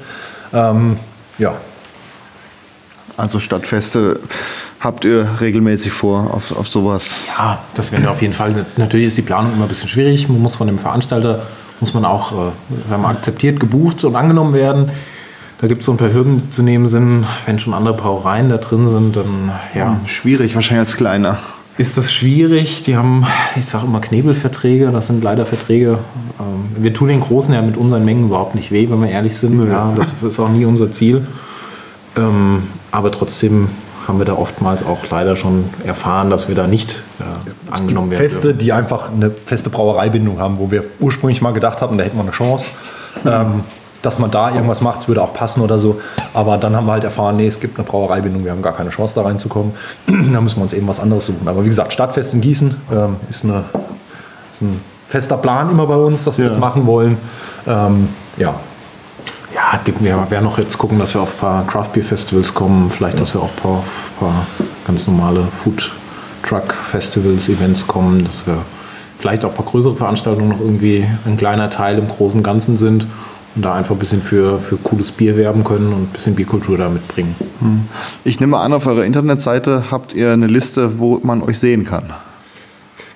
Ähm, 0.53 0.97
ja, 1.39 1.55
also 3.17 3.39
Stadtfeste 3.39 4.21
habt 4.81 5.05
ihr 5.05 5.29
regelmäßig 5.41 5.93
vor 5.93 6.35
auf, 6.35 6.57
auf 6.57 6.69
sowas? 6.69 7.27
Ja, 7.29 7.59
das 7.75 7.93
werden 7.93 8.03
wir 8.03 8.11
auf 8.11 8.23
jeden 8.23 8.35
Fall. 8.35 8.67
Natürlich 8.77 9.09
ist 9.09 9.17
die 9.17 9.23
Planung 9.23 9.53
immer 9.53 9.65
ein 9.65 9.69
bisschen 9.69 9.89
schwierig. 9.89 10.29
Man 10.29 10.41
muss 10.41 10.57
von 10.57 10.67
dem 10.67 10.79
Veranstalter, 10.79 11.43
muss 11.81 11.95
man 11.95 12.05
auch 12.05 12.33
äh, 12.33 12.91
man 12.91 13.05
akzeptiert, 13.17 13.61
gebucht 13.61 14.05
und 14.05 14.17
angenommen 14.17 14.55
werden. 14.55 14.91
Da 15.61 15.69
gibt 15.69 15.81
es 15.81 15.87
so 15.87 15.93
ein 15.93 15.97
paar 15.97 16.13
Hürden, 16.13 16.43
die 16.43 16.51
zu 16.51 16.63
nehmen 16.63 16.89
sind. 16.89 17.25
Wenn 17.47 17.59
schon 17.59 17.73
andere 17.73 17.95
Brauereien 17.95 18.49
da 18.49 18.59
drin 18.59 18.89
sind, 18.89 19.17
dann 19.17 19.53
ja. 19.75 19.93
Hm, 19.93 20.07
schwierig, 20.07 20.55
wahrscheinlich 20.55 20.89
als 20.89 20.97
kleiner. 20.97 21.39
Ist 21.77 21.97
das 21.97 22.13
schwierig? 22.13 22.83
Die 22.83 22.97
haben, 22.97 23.27
ich 23.57 23.67
sage 23.67 23.87
immer 23.87 24.01
Knebelverträge, 24.01 24.91
das 24.93 25.09
sind 25.09 25.25
leider 25.25 25.47
Verträge. 25.47 25.99
Ähm, 26.39 26.83
wir 26.83 26.93
tun 26.93 27.09
den 27.09 27.21
Großen 27.21 27.55
ja 27.55 27.63
mit 27.63 27.77
unseren 27.77 28.05
Mengen 28.05 28.25
überhaupt 28.25 28.55
nicht 28.55 28.71
weh, 28.71 28.89
wenn 28.91 29.01
wir 29.01 29.09
ehrlich 29.09 29.37
sind. 29.37 29.61
Ja, 29.69 29.93
das 29.97 30.13
ist 30.23 30.39
auch 30.39 30.49
nie 30.49 30.65
unser 30.67 30.93
Ziel. 30.93 31.27
Ähm, 32.17 32.63
aber 32.95 33.11
trotzdem 33.11 33.69
haben 34.07 34.19
wir 34.19 34.25
da 34.27 34.35
oftmals 34.35 34.85
auch 34.85 34.99
leider 35.11 35.35
schon 35.35 35.65
erfahren, 35.85 36.31
dass 36.31 36.47
wir 36.49 36.55
da 36.55 36.67
nicht 36.67 37.03
äh, 37.21 37.73
angenommen 37.73 38.11
werden. 38.11 38.23
Feste, 38.23 38.49
dürfen. 38.49 38.59
die 38.59 38.73
einfach 38.73 39.11
eine 39.11 39.31
feste 39.31 39.71
Brauereibindung 39.71 40.39
haben, 40.39 40.59
wo 40.59 40.71
wir 40.71 40.85
ursprünglich 41.01 41.43
mal 41.43 41.53
gedacht 41.53 41.81
haben, 41.83 41.99
da 41.99 42.05
hätten 42.05 42.17
wir 42.17 42.23
eine 42.23 42.31
Chance. 42.31 42.69
Ähm, 43.27 43.65
dass 44.03 44.19
man 44.19 44.31
da 44.31 44.51
irgendwas 44.55 44.83
macht, 44.83 45.01
es 45.01 45.09
würde 45.09 45.23
auch 45.23 45.33
passen 45.33 45.63
oder 45.63 45.79
so. 45.79 45.99
Aber 46.35 46.59
dann 46.59 46.77
haben 46.77 46.85
wir 46.87 46.93
halt 46.93 47.05
erfahren, 47.05 47.37
nee, 47.37 47.47
es 47.47 47.59
gibt 47.59 47.79
eine 47.79 47.87
Brauereibindung, 47.87 48.45
wir 48.45 48.51
haben 48.51 48.61
gar 48.61 48.75
keine 48.75 48.91
Chance 48.91 49.15
da 49.15 49.23
reinzukommen. 49.23 49.73
da 50.07 50.41
müssen 50.43 50.57
wir 50.59 50.63
uns 50.63 50.75
eben 50.75 50.87
was 50.87 51.01
anderes 51.01 51.25
suchen. 51.27 51.49
Aber 51.49 51.65
wie 51.65 51.69
gesagt, 51.69 51.93
Stadtfest 51.93 52.35
in 52.35 52.43
Gießen 52.43 52.77
ähm, 52.93 53.17
ist, 53.31 53.45
eine, 53.45 53.65
ist 54.53 54.61
ein 54.61 54.81
fester 55.09 55.39
Plan 55.39 55.71
immer 55.71 55.87
bei 55.87 55.97
uns, 55.97 56.25
dass 56.25 56.37
wir 56.37 56.45
Ja. 56.45 56.51
das 56.51 56.59
machen 56.59 56.87
wollen. 56.87 57.17
Ähm, 57.67 58.11
ja, 58.37 58.55
Ja, 59.55 59.79
gibt 59.85 60.03
wir 60.03 60.31
werden 60.31 60.45
noch 60.45 60.59
jetzt 60.59 60.79
gucken, 60.79 60.99
dass 60.99 61.15
wir 61.15 61.23
auf 61.23 61.35
ein 61.35 61.39
paar 61.39 61.67
Craft 61.67 61.91
Beer 61.93 62.03
Festivals 62.03 62.53
kommen, 62.53 62.91
vielleicht, 62.91 63.21
dass 63.21 63.35
wir 63.35 63.41
auch 63.41 63.51
ein 63.51 63.63
paar, 63.63 63.85
paar 64.19 64.47
ganz 64.85 65.07
normale 65.07 65.45
Food 65.63 65.93
Truck 66.43 66.75
Festivals, 66.75 67.49
Events 67.49 67.87
kommen, 67.87 68.25
dass 68.25 68.47
wir 68.47 68.57
vielleicht 69.19 69.45
auch 69.45 69.51
ein 69.51 69.55
paar 69.55 69.65
größere 69.65 69.95
Veranstaltungen 69.95 70.49
noch 70.49 70.61
irgendwie 70.61 71.07
ein 71.25 71.37
kleiner 71.37 71.71
Teil 71.71 71.99
im 71.99 72.09
großen 72.09 72.43
Ganzen 72.43 72.77
sind 72.77 73.07
und 73.55 73.65
da 73.65 73.75
einfach 73.75 73.95
ein 73.95 73.99
bisschen 73.99 74.23
für, 74.23 74.59
für 74.59 74.77
cooles 74.77 75.13
Bier 75.13 75.37
werben 75.37 75.63
können 75.63 75.93
und 75.93 76.03
ein 76.03 76.07
bisschen 76.07 76.35
Bierkultur 76.35 76.77
da 76.77 76.89
mitbringen. 76.89 77.37
Ich 78.25 78.41
nehme 78.41 78.59
an, 78.59 78.73
auf 78.73 78.87
eurer 78.87 79.05
Internetseite 79.05 79.85
habt 79.91 80.13
ihr 80.13 80.33
eine 80.33 80.49
Liste, 80.49 80.99
wo 80.99 81.21
man 81.23 81.43
euch 81.43 81.61
sehen 81.61 81.85
kann. 81.85 82.13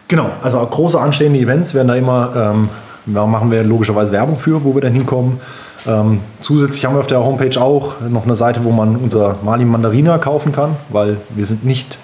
Genau, 0.06 0.30
also 0.42 0.58
auch 0.58 0.70
große 0.70 0.98
anstehende 0.98 1.40
Events 1.40 1.74
werden 1.74 1.88
da 1.88 1.94
immer, 1.96 2.32
ähm, 2.34 2.68
da 3.06 3.26
machen 3.26 3.50
wir 3.50 3.64
logischerweise 3.64 4.12
Werbung 4.12 4.38
für, 4.38 4.62
wo 4.64 4.74
wir 4.74 4.80
dann 4.80 4.92
hinkommen. 4.92 5.40
Ähm, 5.86 6.20
zusätzlich 6.40 6.84
haben 6.84 6.94
wir 6.94 7.00
auf 7.00 7.06
der 7.06 7.24
Homepage 7.24 7.60
auch 7.60 8.00
noch 8.08 8.24
eine 8.24 8.36
Seite, 8.36 8.64
wo 8.64 8.72
man 8.72 8.96
unser 8.96 9.36
Mali 9.42 9.64
Mandarina 9.64 10.18
kaufen 10.18 10.52
kann, 10.52 10.76
weil 10.88 11.18
wir 11.30 11.46
sind 11.46 11.64
nicht 11.64 11.98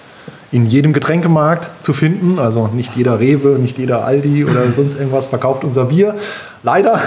in 0.51 0.65
jedem 0.65 0.93
Getränkemarkt 0.93 1.69
zu 1.83 1.93
finden. 1.93 2.39
Also 2.39 2.67
nicht 2.67 2.95
jeder 2.95 3.19
Rewe, 3.19 3.59
nicht 3.59 3.77
jeder 3.77 4.05
Aldi 4.05 4.45
oder 4.45 4.71
sonst 4.73 4.97
irgendwas 4.97 5.27
verkauft 5.27 5.63
unser 5.63 5.85
Bier. 5.85 6.15
Leider. 6.63 7.01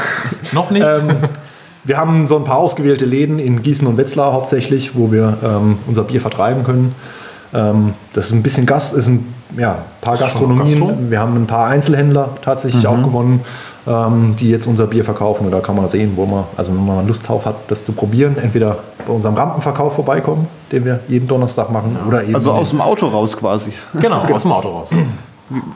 Noch 0.53 0.71
nicht? 0.71 0.87
Ähm, 0.87 1.17
wir 1.85 1.97
haben 1.97 2.29
so 2.29 2.37
ein 2.37 2.45
paar 2.45 2.59
ausgewählte 2.59 3.07
Läden 3.07 3.39
in 3.39 3.63
Gießen 3.63 3.87
und 3.87 3.97
Wetzlar 3.97 4.35
hauptsächlich, 4.35 4.95
wo 4.95 5.11
wir 5.11 5.39
ähm, 5.43 5.79
unser 5.87 6.05
Bier 6.05 6.21
vertreiben 6.21 6.65
können. 6.65 6.95
Ähm, 7.55 7.95
das 8.13 8.27
ist 8.27 8.33
ein 8.33 8.43
bisschen 8.43 8.67
Gast, 8.67 8.95
ist 8.95 9.07
ein 9.09 9.33
ja, 9.57 9.79
paar 10.01 10.17
Gastronomien. 10.17 10.81
Gastro? 10.81 10.99
Wir 11.09 11.19
haben 11.21 11.35
ein 11.37 11.47
paar 11.47 11.67
Einzelhändler 11.69 12.31
tatsächlich 12.43 12.87
auch 12.87 13.03
gewonnen, 13.03 13.41
ähm, 13.87 14.35
die 14.39 14.51
jetzt 14.51 14.67
unser 14.67 14.87
Bier 14.87 15.05
verkaufen. 15.05 15.47
Und 15.47 15.53
da 15.53 15.61
kann 15.61 15.77
man 15.77 15.89
sehen, 15.89 16.13
wo 16.17 16.27
man, 16.27 16.45
also 16.57 16.73
wenn 16.73 16.85
man 16.85 17.07
Lust 17.07 17.27
drauf 17.27 17.47
hat, 17.47 17.57
das 17.69 17.85
zu 17.85 17.93
probieren, 17.93 18.37
entweder 18.41 18.79
bei 19.07 19.13
unserem 19.13 19.35
Rampenverkauf 19.35 19.95
vorbeikommen, 19.95 20.47
den 20.73 20.85
wir 20.85 21.01
jeden 21.09 21.27
Donnerstag 21.27 21.71
machen, 21.71 21.97
oder 22.07 22.23
eben 22.25 22.35
Also 22.35 22.53
aus 22.53 22.71
dem 22.71 22.81
Auto 22.81 23.07
raus 23.07 23.37
quasi. 23.37 23.73
genau, 23.99 24.21
aus 24.21 24.43
dem 24.43 24.53
Auto 24.53 24.69
raus. 24.69 24.91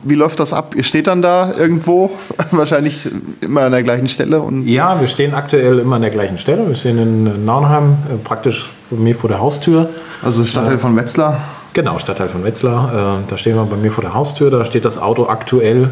Wie 0.02 0.16
läuft 0.16 0.38
das 0.38 0.52
ab? 0.52 0.74
Ihr 0.76 0.84
steht 0.84 1.06
dann 1.06 1.22
da 1.22 1.54
irgendwo, 1.56 2.10
wahrscheinlich 2.50 3.08
immer 3.40 3.62
an 3.62 3.72
der 3.72 3.82
gleichen 3.82 4.08
Stelle 4.08 4.42
und 4.42 4.66
Ja, 4.66 5.00
wir 5.00 5.06
stehen 5.06 5.32
aktuell 5.32 5.78
immer 5.78 5.96
an 5.96 6.02
der 6.02 6.10
gleichen 6.10 6.36
Stelle. 6.36 6.68
Wir 6.68 6.76
stehen 6.76 6.98
in 6.98 7.46
Naunheim, 7.46 7.96
äh, 8.12 8.16
praktisch 8.22 8.70
mir 8.90 9.14
vor 9.14 9.30
der 9.30 9.40
Haustür. 9.40 9.88
also 10.22 10.44
Stadtteil 10.44 10.78
von 10.78 10.94
Wetzlar. 10.94 11.38
Genau, 11.74 11.98
Stadtteil 11.98 12.28
von 12.28 12.44
Wetzlar. 12.44 13.22
Äh, 13.22 13.22
da 13.28 13.38
stehen 13.38 13.56
wir 13.56 13.64
bei 13.64 13.76
mir 13.76 13.90
vor 13.90 14.02
der 14.02 14.12
Haustür, 14.12 14.50
da 14.50 14.64
steht 14.66 14.84
das 14.84 14.98
Auto 14.98 15.28
aktuell. 15.28 15.88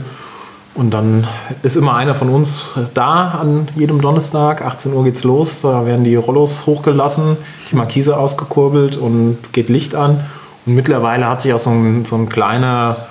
Und 0.74 0.90
dann 0.90 1.26
ist 1.62 1.74
immer 1.74 1.94
einer 1.94 2.14
von 2.14 2.28
uns 2.28 2.72
da 2.92 3.38
an 3.40 3.68
jedem 3.74 4.00
Donnerstag. 4.00 4.62
18 4.62 4.92
Uhr 4.92 5.04
geht's 5.04 5.24
los. 5.24 5.62
Da 5.62 5.86
werden 5.86 6.04
die 6.04 6.14
Rollos 6.16 6.66
hochgelassen, 6.66 7.38
die 7.70 7.76
Markise 7.76 8.16
ausgekurbelt 8.18 8.96
und 8.96 9.38
geht 9.52 9.68
Licht 9.70 9.94
an. 9.94 10.20
Und 10.66 10.74
mittlerweile 10.74 11.26
hat 11.26 11.40
sich 11.40 11.54
auch 11.54 11.58
so 11.58 11.70
ein, 11.70 12.04
so 12.04 12.16
ein 12.16 12.28
kleiner, 12.28 13.08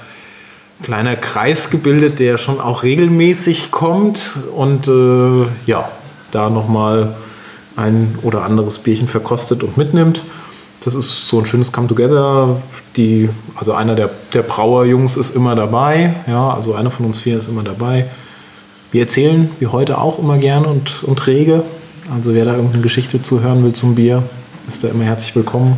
kleiner 0.83 1.15
Kreis 1.15 1.71
gebildet, 1.71 2.19
der 2.19 2.37
schon 2.37 2.61
auch 2.61 2.83
regelmäßig 2.83 3.71
kommt 3.71 4.37
und 4.55 4.87
äh, 4.87 5.47
ja, 5.65 5.89
da 6.31 6.49
nochmal 6.49 7.15
ein 7.75 8.17
oder 8.21 8.43
anderes 8.43 8.77
Bierchen 8.79 9.07
verkostet 9.07 9.63
und 9.63 9.75
mitnimmt. 9.75 10.21
Das 10.81 10.95
ist 10.95 11.27
so 11.27 11.39
ein 11.39 11.45
schönes 11.45 11.71
Come 11.71 11.87
Together. 11.87 12.61
Die, 12.95 13.29
also 13.55 13.73
einer 13.73 13.95
der, 13.95 14.09
der 14.33 14.43
Brauerjungs 14.43 15.17
ist 15.17 15.35
immer 15.35 15.55
dabei. 15.55 16.15
Ja, 16.27 16.51
also 16.51 16.73
einer 16.73 16.89
von 16.89 17.05
uns 17.05 17.19
vier 17.19 17.39
ist 17.39 17.49
immer 17.49 17.63
dabei. 17.63 18.05
Wir 18.91 19.01
erzählen 19.01 19.51
wie 19.59 19.67
heute 19.67 19.97
auch 19.97 20.19
immer 20.19 20.37
gerne 20.37 20.67
und, 20.67 21.03
und 21.03 21.27
rege. 21.27 21.63
Also 22.15 22.33
wer 22.33 22.45
da 22.45 22.55
irgendeine 22.55 22.81
Geschichte 22.81 23.21
zuhören 23.21 23.63
will 23.63 23.73
zum 23.73 23.95
Bier, 23.95 24.23
ist 24.67 24.83
da 24.83 24.87
immer 24.87 25.03
herzlich 25.03 25.35
willkommen. 25.35 25.77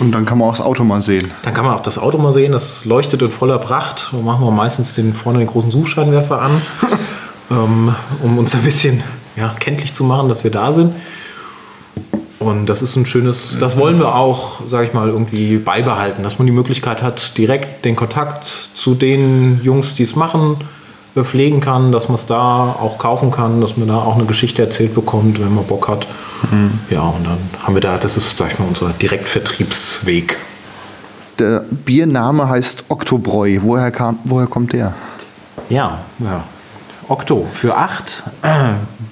Und 0.00 0.12
dann 0.12 0.26
kann 0.26 0.38
man 0.38 0.48
auch 0.48 0.56
das 0.56 0.64
Auto 0.64 0.82
mal 0.82 1.00
sehen. 1.00 1.30
Dann 1.42 1.54
kann 1.54 1.64
man 1.64 1.74
auch 1.74 1.82
das 1.82 1.96
Auto 1.96 2.18
mal 2.18 2.32
sehen, 2.32 2.52
das 2.52 2.84
leuchtet 2.84 3.22
in 3.22 3.30
voller 3.30 3.58
Pracht. 3.58 4.08
Da 4.10 4.18
machen 4.18 4.44
wir 4.44 4.50
meistens 4.50 4.94
den 4.94 5.14
vorne 5.14 5.38
den 5.38 5.48
großen 5.48 5.70
Suchscheinwerfer 5.70 6.42
an, 6.42 6.62
ähm, 7.50 7.94
um 8.22 8.38
uns 8.38 8.54
ein 8.54 8.62
bisschen 8.62 9.02
ja, 9.36 9.54
kenntlich 9.60 9.94
zu 9.94 10.02
machen, 10.04 10.28
dass 10.28 10.42
wir 10.42 10.50
da 10.50 10.72
sind. 10.72 10.92
Und 12.42 12.66
das 12.66 12.82
ist 12.82 12.96
ein 12.96 13.06
schönes, 13.06 13.56
das 13.58 13.76
wollen 13.76 13.98
wir 13.98 14.14
auch, 14.14 14.60
sage 14.66 14.86
ich 14.86 14.92
mal, 14.92 15.08
irgendwie 15.08 15.58
beibehalten, 15.58 16.22
dass 16.22 16.38
man 16.38 16.46
die 16.46 16.52
Möglichkeit 16.52 17.02
hat, 17.02 17.38
direkt 17.38 17.84
den 17.84 17.96
Kontakt 17.96 18.70
zu 18.74 18.94
den 18.94 19.60
Jungs, 19.62 19.94
die 19.94 20.02
es 20.02 20.16
machen, 20.16 20.56
äh, 21.14 21.22
pflegen 21.22 21.60
kann, 21.60 21.92
dass 21.92 22.08
man 22.08 22.16
es 22.16 22.26
da 22.26 22.72
auch 22.72 22.98
kaufen 22.98 23.30
kann, 23.30 23.60
dass 23.60 23.76
man 23.76 23.88
da 23.88 23.96
auch 23.98 24.16
eine 24.16 24.24
Geschichte 24.24 24.62
erzählt 24.62 24.94
bekommt, 24.94 25.40
wenn 25.40 25.54
man 25.54 25.64
Bock 25.64 25.88
hat. 25.88 26.06
Ja, 26.90 27.02
und 27.02 27.24
dann 27.24 27.38
haben 27.62 27.74
wir 27.74 27.80
da, 27.80 27.98
das 27.98 28.16
ist, 28.16 28.36
sag 28.36 28.52
ich 28.52 28.58
mal, 28.58 28.66
unser 28.66 28.90
Direktvertriebsweg. 28.90 30.36
Der 31.38 31.64
Biername 31.70 32.48
heißt 32.48 32.84
Oktobräu. 32.88 33.60
Woher, 33.62 33.90
kam, 33.90 34.18
woher 34.24 34.46
kommt 34.46 34.72
der? 34.72 34.94
Ja, 35.70 36.00
ja. 36.18 36.44
Okto 37.08 37.46
für 37.52 37.76
acht. 37.76 38.22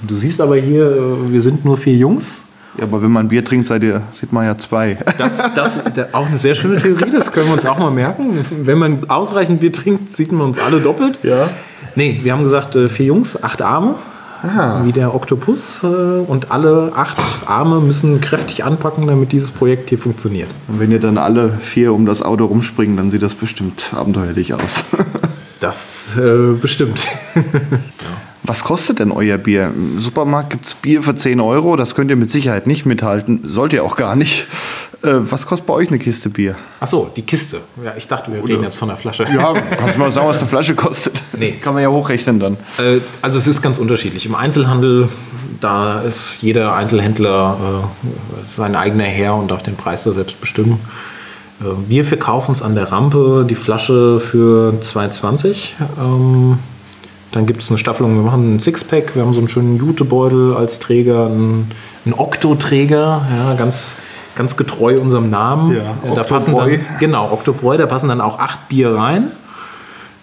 Du 0.03 0.15
siehst 0.15 0.41
aber 0.41 0.57
hier, 0.57 0.93
äh, 0.93 1.31
wir 1.31 1.43
sind 1.43 1.67
nur 1.67 1.77
vier 1.77 1.95
Jungs. 1.95 2.41
Ja, 2.81 2.87
aber 2.87 3.03
wenn 3.03 3.11
man 3.13 3.29
Bier 3.29 3.45
trinkt, 3.45 3.67
seid 3.67 3.83
ihr, 3.83 4.03
sieht 4.15 4.33
man 4.33 4.47
ja 4.47 4.57
zwei. 4.59 4.97
Das, 5.19 5.43
das 5.55 5.81
da- 5.95 6.09
auch 6.13 6.27
eine 6.27 6.39
sehr 6.39 6.55
schöne 6.55 6.77
Theorie, 6.81 7.11
das 7.13 7.31
können 7.31 7.47
wir 7.49 7.53
uns 7.55 7.67
auch 7.67 7.79
mal 7.79 7.91
merken. 7.91 8.45
Wenn 8.65 8.79
man 8.79 9.09
ausreichend 9.11 9.61
Bier 9.61 9.73
trinkt, 9.73 10.17
sieht 10.17 10.33
man 10.33 10.47
uns 10.47 10.59
alle 10.59 10.81
doppelt. 10.81 11.19
Ja. 11.23 11.49
Nee, 11.95 12.21
wir 12.23 12.33
haben 12.33 12.43
gesagt, 12.43 12.75
äh, 12.77 12.89
vier 12.89 13.07
Jungs, 13.07 13.43
acht 13.43 13.63
Arme. 13.63 13.95
Wie 14.85 14.93
der 14.93 15.15
Oktopus. 15.15 15.83
äh, 15.85 15.87
Und 15.87 16.51
alle 16.51 16.93
acht 16.97 17.19
Arme 17.45 17.79
müssen 17.81 18.23
kräftig 18.23 18.65
anpacken, 18.65 19.07
damit 19.07 19.33
dieses 19.33 19.51
Projekt 19.51 19.91
hier 19.91 19.99
funktioniert. 19.99 20.49
Und 20.67 20.81
wenn 20.81 20.91
ihr 20.91 20.99
dann 20.99 21.19
alle 21.19 21.51
vier 21.61 21.93
um 21.93 22.07
das 22.07 22.23
Auto 22.23 22.47
rumspringen, 22.47 22.97
dann 22.97 23.11
sieht 23.11 23.21
das 23.21 23.35
bestimmt 23.35 23.91
abenteuerlich 23.95 24.55
aus. 24.55 24.83
Das 25.61 26.17
äh, 26.17 26.55
bestimmt. 26.59 27.07
Was 28.51 28.65
kostet 28.65 28.99
denn 28.99 29.13
euer 29.13 29.39
Bier? 29.39 29.71
Im 29.73 30.01
Supermarkt 30.01 30.51
gibt 30.51 30.67
es 30.67 30.75
Bier 30.75 31.05
für 31.05 31.15
10 31.15 31.39
Euro. 31.39 31.77
Das 31.77 31.95
könnt 31.95 32.11
ihr 32.11 32.17
mit 32.17 32.33
Sicherheit 32.33 32.67
nicht 32.67 32.85
mithalten. 32.85 33.43
Sollt 33.45 33.73
ihr 33.73 33.85
auch 33.85 33.95
gar 33.95 34.17
nicht. 34.17 34.49
Äh, 35.05 35.19
was 35.21 35.47
kostet 35.47 35.69
bei 35.69 35.75
euch 35.75 35.87
eine 35.89 36.01
Kiste 36.01 36.31
Bier? 36.31 36.57
Achso, 36.81 37.09
die 37.15 37.23
Kiste. 37.23 37.61
Ja, 37.85 37.93
ich 37.97 38.09
dachte, 38.09 38.33
wir 38.33 38.43
reden 38.43 38.65
jetzt 38.65 38.77
von 38.77 38.89
der 38.89 38.97
Flasche. 38.97 39.25
Ja, 39.33 39.53
kannst 39.77 39.95
du 39.95 40.01
mal 40.01 40.11
sagen, 40.11 40.27
was 40.27 40.39
eine 40.41 40.49
Flasche 40.49 40.75
kostet? 40.75 41.23
Nee. 41.39 41.53
Kann 41.63 41.75
man 41.75 41.85
ja 41.85 41.91
hochrechnen 41.91 42.41
dann. 42.41 42.57
Äh, 42.79 43.03
Also 43.23 43.39
es 43.39 43.47
ist 43.47 43.63
ganz 43.63 43.79
unterschiedlich. 43.79 44.27
Im 44.27 44.35
Einzelhandel, 44.35 45.09
da 45.61 46.01
ist 46.01 46.43
jeder 46.43 46.75
Einzelhändler 46.75 47.57
äh, 48.05 48.47
sein 48.49 48.75
eigener 48.75 49.05
Herr 49.05 49.37
und 49.37 49.53
darf 49.53 49.63
den 49.63 49.77
Preis 49.77 50.03
da 50.03 50.11
selbst 50.11 50.41
bestimmen. 50.41 50.81
Äh, 51.61 51.67
wir 51.89 52.05
verkaufen 52.05 52.51
es 52.51 52.63
an 52.63 52.75
der 52.75 52.91
Rampe, 52.91 53.47
die 53.49 53.55
Flasche 53.55 54.19
für 54.19 54.75
2,20. 54.83 55.75
Ähm, 56.01 56.59
dann 57.33 57.47
gibt 57.47 57.63
es 57.63 57.71
eine 57.71 57.79
Staffelung, 57.79 58.17
wir 58.17 58.23
machen 58.23 58.43
einen 58.43 58.61
Sixpack, 58.61 59.15
wir 59.15 59.23
haben 59.23 59.33
so 59.33 59.41
einen 59.41 59.49
schönen 59.49 59.77
Jutebeutel 59.77 60.55
als 60.55 60.79
Träger, 60.81 61.27
einen, 61.27 61.71
einen 62.05 62.15
Okto-Träger, 62.15 63.27
ja, 63.37 63.55
ganz, 63.55 63.97
ganz 64.35 64.57
getreu 64.57 65.01
unserem 65.01 65.31
Namen. 65.31 65.77
Ja, 65.77 66.11
Äh, 66.11 66.15
da 66.15 66.25
passen 66.25 66.57
dann, 66.57 66.81
genau, 66.99 67.31
Oktobräu, 67.33 67.77
da 67.77 67.87
passen 67.87 68.09
dann 68.09 68.21
auch 68.21 68.39
acht 68.39 68.69
Bier 68.69 68.95
rein 68.95 69.31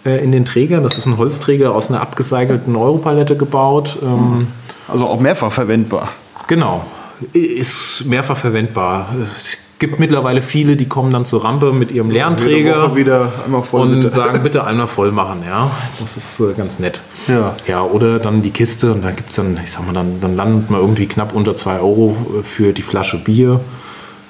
äh, 0.04 0.22
in 0.22 0.32
den 0.32 0.44
Träger. 0.44 0.80
Das 0.80 0.98
ist 0.98 1.06
ein 1.06 1.16
Holzträger 1.16 1.74
aus 1.74 1.88
einer 1.88 2.00
abgecycelten 2.02 2.76
Europalette 2.76 3.36
gebaut. 3.36 3.98
Ähm, 4.02 4.48
Also 4.86 5.04
auch 5.06 5.20
mehrfach 5.20 5.52
verwendbar. 5.52 6.10
Genau, 6.46 6.84
ist 7.32 8.04
mehrfach 8.06 8.36
verwendbar. 8.36 9.08
Es 9.36 9.56
gibt 9.78 10.00
mittlerweile 10.00 10.42
viele, 10.42 10.76
die 10.76 10.86
kommen 10.86 11.12
dann 11.12 11.24
zur 11.24 11.44
Rampe 11.44 11.72
mit 11.72 11.90
ihrem 11.90 12.10
Lernträger 12.10 12.96
wieder 12.96 13.32
einmal 13.44 13.62
voll 13.62 13.82
und 13.82 13.94
bitte. 13.96 14.10
sagen, 14.10 14.40
bitte 14.42 14.64
einmal 14.64 14.86
voll 14.86 15.12
machen. 15.12 15.42
Ja, 15.46 15.70
das 16.00 16.16
ist 16.16 16.40
äh, 16.40 16.52
ganz 16.54 16.78
nett. 16.78 17.02
Ja. 17.28 17.54
Ja, 17.66 17.82
oder 17.82 18.18
dann 18.18 18.42
die 18.42 18.50
Kiste 18.50 18.92
und 18.92 19.04
da 19.04 19.10
gibt 19.10 19.30
es 19.30 19.36
dann, 19.36 19.58
ich 19.62 19.70
sag 19.70 19.86
mal, 19.86 19.92
dann, 19.92 20.20
dann 20.20 20.34
landet 20.34 20.70
man 20.70 20.80
irgendwie 20.80 21.06
knapp 21.06 21.34
unter 21.34 21.56
2 21.56 21.78
Euro 21.78 22.16
äh, 22.40 22.42
für 22.42 22.72
die 22.72 22.82
Flasche 22.82 23.18
Bier. 23.18 23.60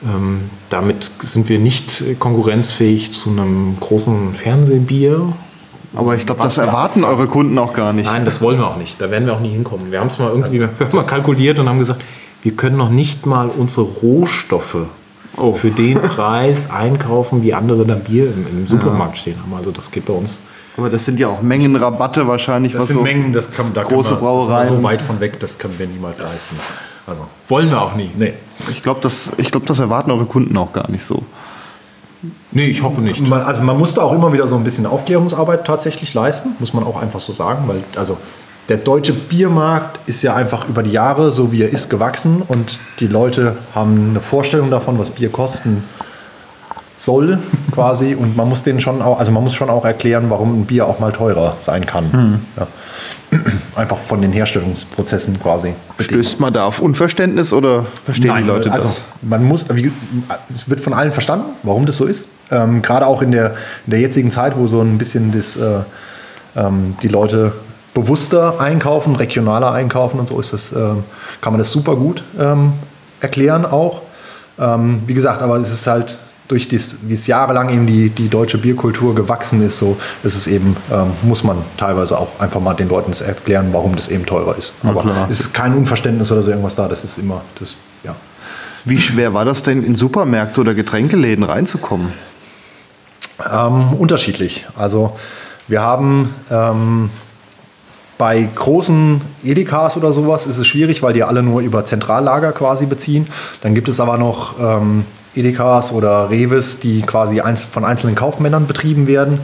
Ähm, 0.05 0.43
damit 0.71 1.11
sind 1.21 1.49
wir 1.49 1.59
nicht 1.59 2.03
äh, 2.03 2.15
konkurrenzfähig 2.15 3.13
zu 3.13 3.31
einem 3.31 3.77
großen 3.81 4.35
Fernsehbier. 4.35 5.33
Aber 5.95 6.15
ich 6.17 6.27
glaube, 6.27 6.43
das 6.43 6.59
erwarten 6.59 7.03
eure 7.03 7.27
Kunden 7.27 7.59
auch 7.59 7.73
gar 7.73 7.95
nicht. 7.95 8.07
Nein, 8.07 8.27
das 8.27 8.43
wollen 8.43 8.59
wir 8.59 8.69
auch 8.69 8.77
nicht. 8.77 9.01
Da 9.01 9.11
werden 9.11 9.27
wir 9.27 9.33
auch 9.33 9.41
nie 9.41 9.49
hinkommen. 9.49 9.91
Wir 9.91 10.01
haben 10.01 10.09
es 10.09 10.19
mal 10.19 10.29
irgendwie 10.29 10.59
mal 10.93 11.07
kalkuliert 11.07 11.59
und 11.59 11.69
haben 11.69 11.79
gesagt, 11.79 12.03
wir 12.43 12.53
können 12.53 12.77
noch 12.77 12.91
nicht 12.91 13.25
mal 13.25 13.49
unsere 13.49 13.87
Rohstoffe 13.87 14.87
Oh. 15.41 15.55
für 15.55 15.71
den 15.71 16.01
Preis 16.01 16.71
einkaufen, 16.71 17.43
wie 17.43 17.55
andere 17.55 17.85
da 17.85 17.95
Bier 17.95 18.27
im, 18.27 18.47
im 18.47 18.67
Supermarkt 18.67 19.19
stehen 19.19 19.37
haben. 19.41 19.55
Also 19.55 19.71
das 19.71 19.91
geht 19.91 20.07
bei 20.07 20.13
uns. 20.13 20.43
Aber 20.77 20.91
das 20.91 21.05
sind 21.05 21.19
ja 21.19 21.29
auch 21.29 21.43
Mengenrabatte 21.43 22.29
wahrscheinlich. 22.29 22.73
Das 22.73 22.83
was 22.83 22.89
sind 22.89 22.99
so 22.99 23.03
Mengen, 23.03 23.33
das 23.33 23.51
kann, 23.51 23.75
da 23.75 23.83
große 23.83 23.91
können 23.91 23.99
wir, 24.01 24.05
da 24.05 24.05
sind 24.05 24.21
wir 24.21 24.21
Brauereien. 24.21 24.77
so 24.77 24.83
weit 24.83 25.03
von 25.03 25.21
weg, 25.21 25.41
das 25.41 25.59
können 25.59 25.75
wir 25.79 25.87
niemals 25.87 26.21
leisten. 26.21 26.59
Also, 27.07 27.27
Wollen 27.49 27.71
wir 27.71 27.81
auch 27.81 27.95
nie. 27.95 28.11
nee. 28.17 28.35
Ich 28.71 28.83
glaube, 28.83 29.01
das, 29.03 29.33
ich 29.39 29.51
glaub, 29.51 29.67
das 29.67 29.81
erwarten 29.81 30.11
eure 30.11 30.27
Kunden 30.27 30.57
auch 30.57 30.73
gar 30.73 30.91
nicht 30.91 31.05
so. 31.05 31.23
Nee, 32.51 32.67
ich 32.67 32.83
hoffe 32.83 33.01
nicht. 33.01 33.27
Man, 33.27 33.43
also 33.43 33.63
man 33.63 33.79
musste 33.79 34.03
auch 34.03 34.13
immer 34.13 34.33
wieder 34.33 34.49
so 34.49 34.57
ein 34.57 34.65
bisschen 34.65 34.87
Aufklärungsarbeit 34.87 35.67
tatsächlich 35.67 36.15
leisten, 36.15 36.51
muss 36.59 36.75
man 36.75 36.85
auch 36.85 37.01
einfach 37.01 37.21
so 37.21 37.33
sagen, 37.33 37.65
weil 37.67 37.83
also 37.97 38.17
der 38.69 38.77
deutsche 38.77 39.15
Biermarkt 39.15 39.99
ist 40.07 40.23
ja 40.23 40.35
einfach 40.35 40.69
über 40.69 40.83
die 40.83 40.93
Jahre, 40.93 41.31
so 41.31 41.53
wie 41.53 41.63
er 41.63 41.71
ist, 41.71 41.89
gewachsen 41.89 42.43
und 42.47 42.79
die 43.01 43.07
Leute 43.07 43.57
haben 43.75 44.11
eine 44.11 44.21
Vorstellung 44.21 44.71
davon, 44.71 44.99
was 44.99 45.11
Bier 45.11 45.31
kosten 45.31 45.85
soll 46.99 47.39
quasi 47.73 48.15
und 48.15 48.37
man 48.37 48.49
muss 48.49 48.63
denen 48.63 48.81
schon 48.81 49.01
auch, 49.01 49.19
also 49.19 49.31
man 49.31 49.43
muss 49.43 49.55
schon 49.55 49.71
auch 49.71 49.85
erklären, 49.85 50.27
warum 50.29 50.61
ein 50.61 50.67
Bier 50.67 50.87
auch 50.87 50.99
mal 50.99 51.13
teurer 51.13 51.57
sein 51.61 51.87
kann. 51.87 52.41
Ja. 52.57 52.67
Einfach 53.77 53.99
von 53.99 54.21
den 54.21 54.33
Herstellungsprozessen 54.33 55.41
quasi. 55.41 55.75
Stößt 55.99 56.41
man 56.41 56.53
da 56.53 56.65
auf 56.65 56.81
Unverständnis 56.81 57.53
oder 57.53 57.87
verstehen 58.05 58.35
die 58.39 58.43
Leute 58.43 58.73
also 58.73 58.89
das? 58.89 59.03
man 59.23 59.45
muss, 59.45 59.67
wie, 59.73 59.93
es 60.55 60.69
wird 60.69 60.81
von 60.81 60.93
allen 60.93 61.13
verstanden, 61.13 61.47
warum 61.63 61.87
das 61.87 61.97
so 61.99 62.05
ist. 62.05 62.29
Ähm, 62.51 62.83
Gerade 62.83 63.07
auch 63.07 63.23
in 63.23 63.31
der, 63.31 63.55
in 63.87 63.91
der 63.93 64.01
jetzigen 64.01 64.31
Zeit, 64.31 64.57
wo 64.57 64.67
so 64.67 64.81
ein 64.81 64.99
bisschen 64.99 65.31
das, 65.31 65.57
äh, 65.57 65.81
ähm, 66.57 66.97
die 67.03 67.09
Leute 67.09 67.53
bewusster 68.01 68.61
einkaufen, 68.61 69.17
regionaler 69.17 69.73
einkaufen 69.73 70.21
und 70.21 70.29
so 70.29 70.39
ist 70.41 70.53
das, 70.53 70.73
ähm, 70.73 71.05
kann 71.41 71.53
man 71.53 71.59
das 71.59 71.71
super 71.71 71.97
gut 71.97 72.23
ähm, 72.39 72.73
erklären 73.21 73.67
auch. 73.67 74.03
Ähm, 74.59 75.03
wie 75.07 75.15
gesagt, 75.15 75.43
aber 75.43 75.57
es 75.57 75.73
ist 75.73 75.87
halt 75.87 76.17
durch 76.49 76.69
das, 76.69 76.97
wie 77.03 77.15
es 77.15 77.27
jahrelang 77.27 77.69
eben 77.69 77.87
die, 77.87 78.09
die 78.09 78.29
deutsche 78.29 78.57
Bierkultur 78.59 79.15
gewachsen 79.15 79.61
ist, 79.63 79.79
so 79.79 79.97
ist 80.23 80.35
es 80.35 80.47
eben, 80.47 80.77
ähm, 80.91 81.13
muss 81.23 81.45
man 81.45 81.59
teilweise 81.77 82.19
auch 82.19 82.29
einfach 82.39 82.61
mal 82.61 82.75
den 82.75 82.89
Leuten 82.89 83.11
das 83.11 83.21
erklären, 83.21 83.69
warum 83.73 83.95
das 83.95 84.09
eben 84.09 84.25
teurer 84.25 84.57
ist. 84.57 84.73
Aber 84.83 85.27
es 85.29 85.41
ist 85.41 85.55
kein 85.55 85.77
Unverständnis 85.77 86.33
oder 86.33 86.43
so 86.43 86.51
irgendwas 86.51 86.75
da, 86.75 86.89
das 86.89 87.05
ist 87.05 87.19
immer, 87.19 87.43
das, 87.59 87.75
ja. 88.03 88.15
Wie 88.85 88.99
schwer 88.99 89.35
war 89.35 89.45
das 89.45 89.63
denn, 89.63 89.85
in 89.85 89.95
Supermärkte 89.95 90.61
oder 90.61 90.73
Getränkeläden 90.73 91.45
reinzukommen? 91.45 92.13
Ähm, 93.53 93.93
unterschiedlich. 93.93 94.67
Also 94.77 95.17
wir 95.69 95.83
haben 95.83 96.35
ähm, 96.51 97.11
bei 98.19 98.49
großen 98.53 99.21
Edekas 99.45 99.97
oder 99.97 100.13
sowas 100.13 100.47
ist 100.47 100.59
es 100.59 100.67
schwierig, 100.67 101.03
weil 101.03 101.13
die 101.13 101.23
alle 101.23 101.43
nur 101.43 101.61
über 101.61 101.85
Zentrallager 101.85 102.53
quasi 102.53 102.87
beziehen. 102.87 103.29
Dann 103.63 103.75
gibt 103.75 103.89
es 103.89 104.01
aber 104.01 104.19
noch 104.19 104.59
ähm, 104.61 105.05
Edekas 105.37 105.93
oder 105.93 106.29
Reves, 106.29 106.81
die 106.81 107.03
quasi 107.03 107.41
von 107.71 107.85
einzelnen 107.85 108.17
Kaufmännern 108.17 108.67
betrieben 108.67 109.07
werden. 109.07 109.39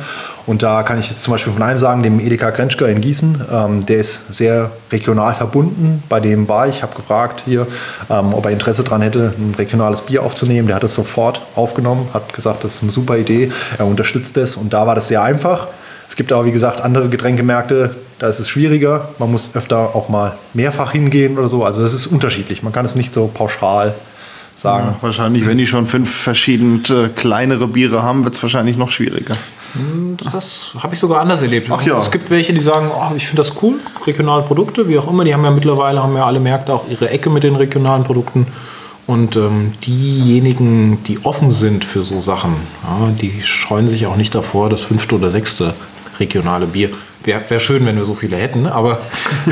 Und 0.47 0.63
da 0.63 0.83
kann 0.83 0.99
ich 0.99 1.09
jetzt 1.09 1.23
zum 1.23 1.33
Beispiel 1.33 1.53
von 1.53 1.63
einem 1.63 1.79
sagen, 1.79 2.03
dem 2.03 2.21
Edeka 2.21 2.51
Krenschker 2.51 2.89
in 2.89 3.01
Gießen. 3.01 3.47
Ähm, 3.51 3.87
der 3.87 3.99
ist 3.99 4.35
sehr 4.35 4.73
regional 4.91 5.35
verbunden. 5.35 6.03
Bei 6.09 6.21
dem 6.21 6.49
war 6.49 6.69
ich, 6.69 6.83
habe 6.83 6.95
gefragt 6.97 7.43
hier, 7.45 7.67
ähm, 8.11 8.35
ob 8.35 8.45
er 8.45 8.51
Interesse 8.51 8.83
daran 8.83 9.03
hätte, 9.03 9.33
ein 9.39 9.55
regionales 9.57 10.03
Bier 10.03 10.23
aufzunehmen. 10.23 10.67
Der 10.67 10.77
hat 10.77 10.85
es 10.85 10.95
sofort 10.95 11.41
aufgenommen, 11.55 12.09
hat 12.13 12.35
gesagt, 12.35 12.65
das 12.65 12.75
ist 12.75 12.83
eine 12.83 12.91
super 12.91 13.17
Idee. 13.17 13.53
Er 13.79 13.87
unterstützt 13.87 14.37
es 14.37 14.57
und 14.57 14.73
da 14.73 14.87
war 14.87 14.95
das 14.95 15.09
sehr 15.09 15.23
einfach. 15.23 15.69
Es 16.09 16.17
gibt 16.17 16.33
aber, 16.33 16.45
wie 16.45 16.53
gesagt, 16.53 16.83
andere 16.83 17.09
Getränkemärkte, 17.09 17.95
da 18.19 18.29
ist 18.29 18.39
es 18.39 18.49
schwieriger. 18.49 19.09
Man 19.19 19.31
muss 19.31 19.51
öfter 19.55 19.95
auch 19.95 20.09
mal 20.09 20.39
mehrfach 20.53 20.93
hingehen 20.93 21.39
oder 21.39 21.49
so. 21.49 21.65
Also 21.65 21.83
das 21.83 21.95
ist 21.95 22.07
unterschiedlich. 22.07 22.63
Man 22.63 22.73
kann 22.73 22.85
es 22.85 22.95
nicht 22.95 23.15
so 23.15 23.27
pauschal 23.33 23.95
sagen. 24.55 24.89
Ja, 24.89 24.97
wahrscheinlich, 25.01 25.47
wenn 25.47 25.59
die 25.59 25.67
schon 25.67 25.87
fünf 25.87 26.15
verschiedene 26.15 26.81
äh, 26.89 27.09
kleinere 27.09 27.69
Biere 27.69 28.03
haben, 28.03 28.25
wird 28.25 28.35
es 28.37 28.43
wahrscheinlich 28.43 28.77
noch 28.77 28.91
schwieriger. 28.91 29.37
Das 30.33 30.71
habe 30.79 30.95
ich 30.95 31.01
sogar 31.01 31.21
anders 31.21 31.43
erlebt. 31.43 31.69
Ach 31.71 31.83
ja. 31.83 31.99
Es 31.99 32.11
gibt 32.11 32.31
welche, 32.31 32.53
die 32.53 32.61
sagen, 32.61 32.91
oh, 32.95 33.13
ich 33.17 33.27
finde 33.27 33.43
das 33.43 33.55
cool, 33.61 33.81
regionale 34.07 34.43
Produkte, 34.45 34.89
wie 34.89 34.97
auch 34.99 35.11
immer. 35.11 35.25
Die 35.25 35.35
haben 35.35 35.45
ja 35.45 35.51
mittlerweile, 35.51 36.01
haben 36.01 36.17
ja 36.17 36.25
alle 36.25 36.39
Märkte 36.39 36.73
auch 36.73 36.89
ihre 36.89 37.11
Ecke 37.11 37.29
mit 37.29 37.43
den 37.43 37.57
regionalen 37.57 38.05
Produkten. 38.05 38.47
Und 39.07 39.37
ähm, 39.37 39.73
diejenigen, 39.85 41.03
die 41.05 41.25
offen 41.25 41.53
sind 41.53 41.85
für 41.85 42.05
so 42.05 42.21
Sachen, 42.21 42.55
ja, 42.85 43.09
die 43.21 43.43
scheuen 43.43 43.89
sich 43.89 44.07
auch 44.07 44.17
nicht 44.17 44.35
davor, 44.35 44.71
das 44.71 44.85
fünfte 44.85 45.17
oder 45.17 45.31
sechste 45.31 45.75
regionale 46.21 46.67
Bier. 46.67 46.91
Wäre 47.25 47.41
wär 47.49 47.59
schön, 47.59 47.87
wenn 47.87 47.97
wir 47.97 48.05
so 48.05 48.15
viele 48.15 48.37
hätten, 48.37 48.67
aber 48.67 48.99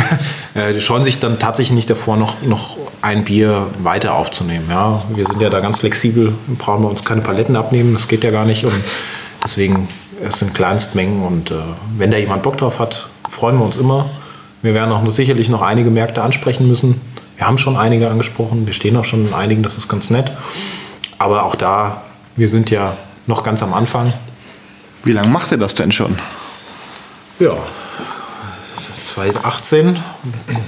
äh, 0.54 0.74
die 0.74 0.82
scheuen 0.82 1.04
sich 1.04 1.20
dann 1.20 1.38
tatsächlich 1.38 1.74
nicht 1.74 1.88
davor, 1.88 2.18
noch, 2.18 2.42
noch 2.42 2.76
ein 3.00 3.24
Bier 3.24 3.66
weiter 3.82 4.14
aufzunehmen. 4.14 4.66
Ja. 4.68 5.02
Wir 5.14 5.26
sind 5.26 5.40
ja 5.40 5.48
da 5.48 5.60
ganz 5.60 5.80
flexibel, 5.80 6.34
brauchen 6.58 6.84
wir 6.84 6.90
uns 6.90 7.04
keine 7.04 7.22
Paletten 7.22 7.56
abnehmen, 7.56 7.94
das 7.94 8.08
geht 8.08 8.24
ja 8.24 8.30
gar 8.30 8.44
nicht. 8.44 8.66
Und 8.66 8.74
deswegen, 9.42 9.88
es 10.22 10.38
sind 10.38 10.54
Kleinstmengen 10.54 11.22
und 11.22 11.50
äh, 11.50 11.54
wenn 11.96 12.10
da 12.10 12.18
jemand 12.18 12.42
Bock 12.42 12.58
drauf 12.58 12.78
hat, 12.78 13.08
freuen 13.30 13.56
wir 13.56 13.64
uns 13.64 13.78
immer. 13.78 14.10
Wir 14.60 14.74
werden 14.74 14.92
auch 14.92 15.02
noch, 15.02 15.10
sicherlich 15.10 15.48
noch 15.48 15.62
einige 15.62 15.90
Märkte 15.90 16.22
ansprechen 16.22 16.68
müssen. 16.68 17.00
Wir 17.36 17.46
haben 17.46 17.56
schon 17.56 17.76
einige 17.76 18.10
angesprochen, 18.10 18.66
wir 18.66 18.74
stehen 18.74 18.96
auch 18.98 19.06
schon 19.06 19.26
in 19.26 19.32
einigen, 19.32 19.62
das 19.62 19.78
ist 19.78 19.88
ganz 19.88 20.10
nett. 20.10 20.30
Aber 21.18 21.44
auch 21.44 21.54
da, 21.54 22.02
wir 22.36 22.50
sind 22.50 22.70
ja 22.70 22.98
noch 23.26 23.42
ganz 23.42 23.62
am 23.62 23.72
Anfang. 23.72 24.12
Wie 25.04 25.12
lange 25.12 25.28
macht 25.28 25.50
ihr 25.52 25.58
das 25.58 25.74
denn 25.74 25.90
schon? 25.90 26.18
Ja, 27.42 27.56
2018 29.02 30.00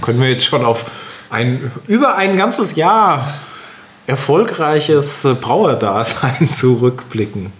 können 0.00 0.20
wir 0.20 0.28
jetzt 0.28 0.44
schon 0.44 0.64
auf 0.64 0.86
ein, 1.30 1.70
über 1.86 2.16
ein 2.16 2.36
ganzes 2.36 2.74
Jahr 2.74 3.32
erfolgreiches 4.08 5.22
Brauerdasein 5.40 6.48
zurückblicken. 6.50 7.52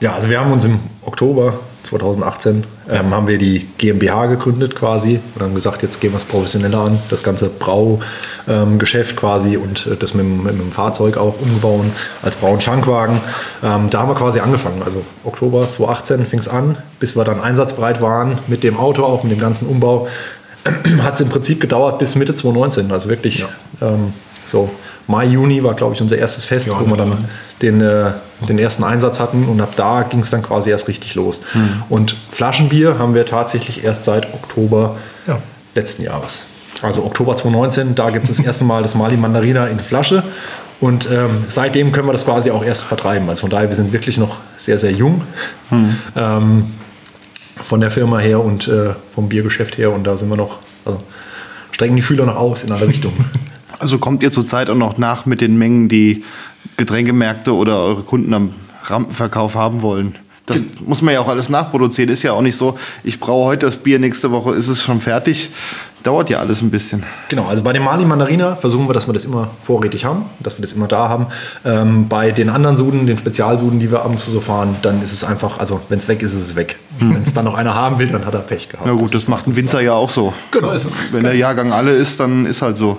Ja, 0.00 0.14
also 0.14 0.30
wir 0.30 0.40
haben 0.40 0.50
uns 0.52 0.64
im 0.64 0.80
Oktober 1.02 1.60
2018 1.88 2.64
ähm, 2.90 3.10
haben 3.14 3.26
wir 3.26 3.38
die 3.38 3.66
GmbH 3.78 4.26
gegründet 4.26 4.74
quasi 4.76 5.20
und 5.34 5.42
haben 5.42 5.54
gesagt, 5.54 5.82
jetzt 5.82 6.00
gehen 6.00 6.12
wir 6.12 6.18
es 6.18 6.24
professioneller 6.24 6.78
an, 6.78 6.98
das 7.10 7.22
ganze 7.22 7.48
Braugeschäft 7.48 9.16
quasi 9.16 9.56
und 9.56 9.86
äh, 9.86 9.96
das 9.96 10.14
mit, 10.14 10.24
dem- 10.24 10.42
mit 10.44 10.52
dem 10.58 10.72
Fahrzeug 10.72 11.16
auch 11.16 11.40
umbauen 11.40 11.92
als 12.22 12.36
Brau- 12.36 12.52
und 12.52 12.62
Schankwagen. 12.62 13.20
Ähm, 13.62 13.90
da 13.90 14.00
haben 14.00 14.08
wir 14.10 14.14
quasi 14.14 14.40
angefangen, 14.40 14.82
also 14.84 15.02
Oktober 15.24 15.70
2018 15.70 16.26
fing 16.26 16.38
es 16.38 16.48
an, 16.48 16.76
bis 17.00 17.16
wir 17.16 17.24
dann 17.24 17.40
einsatzbereit 17.40 18.00
waren 18.00 18.38
mit 18.46 18.62
dem 18.64 18.76
Auto, 18.76 19.04
auch 19.04 19.22
mit 19.22 19.32
dem 19.32 19.40
ganzen 19.40 19.66
Umbau. 19.68 20.08
Hat 21.02 21.14
es 21.14 21.20
im 21.20 21.28
Prinzip 21.28 21.60
gedauert 21.60 21.98
bis 21.98 22.14
Mitte 22.14 22.34
2019, 22.34 22.90
also 22.92 23.08
wirklich 23.08 23.44
ähm, 23.80 24.12
so 24.44 24.70
Mai, 25.06 25.24
Juni 25.26 25.62
war 25.64 25.74
glaube 25.74 25.94
ich 25.94 26.02
unser 26.02 26.18
erstes 26.18 26.44
Fest, 26.44 26.66
Ja, 26.66 26.74
wo 26.78 26.84
wir 26.86 26.96
dann 26.96 27.10
ja. 27.10 27.16
den, 27.62 27.80
äh, 27.80 28.10
den 28.46 28.58
ersten 28.58 28.84
Einsatz 28.84 29.18
hatten 29.20 29.44
und 29.46 29.60
ab 29.60 29.72
da 29.76 30.02
ging 30.02 30.20
es 30.20 30.30
dann 30.30 30.42
quasi 30.42 30.70
erst 30.70 30.86
richtig 30.88 31.14
los. 31.14 31.42
Und 31.88 32.14
Flaschenbier 32.30 32.98
haben 32.98 33.14
wir 33.14 33.26
tatsächlich 33.26 33.84
erst 33.84 34.04
seit 34.04 34.32
Oktober 34.34 34.96
Ja. 35.26 35.38
letzten 35.74 36.02
Jahres. 36.02 36.46
Also 36.82 37.04
Oktober 37.04 37.34
2019, 37.36 37.94
da 37.96 38.10
gibt 38.10 38.28
es 38.28 38.36
das 38.36 38.46
erste 38.46 38.64
Mal 38.64 38.82
das 38.82 38.94
Mali 38.94 39.16
Mandarina 39.16 39.66
in 39.66 39.80
Flasche. 39.80 40.22
Und 40.80 41.10
ähm, 41.10 41.42
seitdem 41.48 41.90
können 41.90 42.06
wir 42.06 42.12
das 42.12 42.24
quasi 42.24 42.52
auch 42.52 42.64
erst 42.64 42.82
vertreiben. 42.82 43.28
Also 43.28 43.40
von 43.40 43.50
daher, 43.50 43.68
wir 43.68 43.74
sind 43.74 43.92
wirklich 43.92 44.16
noch 44.16 44.36
sehr, 44.56 44.78
sehr 44.78 44.92
jung 44.92 45.22
ähm, 46.14 46.66
von 47.62 47.80
der 47.80 47.90
Firma 47.90 48.18
her 48.20 48.44
und 48.44 48.68
äh, 48.68 48.90
vom 49.14 49.28
Biergeschäft 49.28 49.76
her. 49.78 49.92
Und 49.92 50.04
da 50.04 50.16
sind 50.16 50.28
wir 50.28 50.36
noch, 50.36 50.58
also 50.84 51.02
strecken 51.72 51.96
die 51.96 52.02
Fühler 52.02 52.26
noch 52.26 52.36
aus 52.36 52.62
in 52.62 52.72
alle 52.72 52.86
Richtungen. 52.86 53.24
Also 53.80 53.98
kommt 53.98 54.24
ihr 54.24 54.32
zurzeit 54.32 54.70
auch 54.70 54.74
noch 54.74 54.98
nach 54.98 55.24
mit 55.24 55.40
den 55.40 55.56
Mengen, 55.56 55.88
die 55.88 56.24
Getränkemärkte 56.78 57.54
oder 57.54 57.76
eure 57.76 58.02
Kunden 58.02 58.32
am 58.32 58.54
Rampenverkauf 58.84 59.54
haben 59.54 59.82
wollen? 59.82 60.14
Das 60.46 60.64
muss 60.80 61.02
man 61.02 61.12
ja 61.12 61.20
auch 61.20 61.28
alles 61.28 61.50
nachproduzieren. 61.50 62.10
Ist 62.10 62.22
ja 62.22 62.32
auch 62.32 62.40
nicht 62.40 62.56
so, 62.56 62.78
ich 63.04 63.20
brauche 63.20 63.48
heute 63.48 63.66
das 63.66 63.76
Bier, 63.76 63.98
nächste 63.98 64.30
Woche 64.30 64.54
ist 64.54 64.68
es 64.68 64.82
schon 64.82 65.00
fertig. 65.00 65.50
Dauert 66.04 66.30
ja 66.30 66.38
alles 66.38 66.62
ein 66.62 66.70
bisschen. 66.70 67.02
Genau, 67.28 67.46
also 67.48 67.62
bei 67.62 67.72
dem 67.74 67.82
Mali 67.82 68.04
Mandarina 68.04 68.56
versuchen 68.56 68.88
wir, 68.88 68.94
dass 68.94 69.06
wir 69.06 69.12
das 69.12 69.26
immer 69.26 69.50
vorrätig 69.64 70.06
haben, 70.06 70.24
dass 70.40 70.56
wir 70.56 70.62
das 70.62 70.72
immer 70.72 70.86
da 70.86 71.08
haben. 71.08 71.26
Ähm, 71.66 72.08
bei 72.08 72.30
den 72.30 72.48
anderen 72.48 72.78
Suden, 72.78 73.06
den 73.06 73.18
Spezialsuden, 73.18 73.78
die 73.78 73.90
wir 73.90 74.00
ab 74.00 74.10
und 74.10 74.18
zu 74.18 74.30
so 74.30 74.40
fahren, 74.40 74.76
dann 74.80 75.02
ist 75.02 75.12
es 75.12 75.22
einfach, 75.22 75.58
also 75.58 75.80
wenn 75.90 75.98
es 75.98 76.08
weg 76.08 76.22
ist, 76.22 76.32
ist 76.32 76.40
es 76.40 76.56
weg. 76.56 76.78
Wenn 76.98 77.22
es 77.22 77.34
dann 77.34 77.44
noch 77.44 77.54
einer 77.54 77.74
haben 77.74 77.98
will, 77.98 78.08
dann 78.08 78.24
hat 78.24 78.32
er 78.32 78.40
Pech 78.40 78.68
gehabt. 78.70 78.86
Na 78.86 78.94
gut, 78.94 79.14
das 79.14 79.28
macht 79.28 79.46
ein 79.48 79.56
Winzer 79.56 79.80
ja 79.82 79.92
auch 79.94 80.10
so. 80.10 80.32
So 80.58 80.70
ist 80.70 80.86
es. 80.86 80.94
Wenn 81.10 81.24
der 81.24 81.36
Jahrgang 81.36 81.72
alle 81.72 81.92
ist, 81.92 82.20
dann 82.20 82.46
ist 82.46 82.62
halt 82.62 82.76
so. 82.76 82.98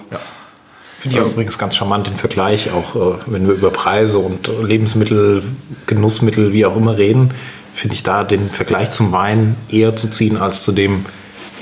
Finde 0.99 1.17
ich 1.17 1.23
auch 1.23 1.27
übrigens 1.27 1.57
ganz 1.57 1.75
charmant 1.75 2.07
den 2.07 2.17
Vergleich, 2.17 2.71
auch 2.71 2.95
äh, 2.95 3.17
wenn 3.27 3.47
wir 3.47 3.53
über 3.53 3.71
Preise 3.71 4.17
und 4.17 4.49
Lebensmittel, 4.61 5.43
Genussmittel, 5.87 6.51
wie 6.51 6.65
auch 6.65 6.75
immer 6.75 6.97
reden, 6.97 7.31
finde 7.73 7.95
ich 7.95 8.03
da 8.03 8.23
den 8.25 8.49
Vergleich 8.49 8.91
zum 8.91 9.11
Wein 9.11 9.55
eher 9.69 9.95
zu 9.95 10.09
ziehen 10.09 10.37
als 10.37 10.63
zu 10.63 10.71
dem 10.73 11.05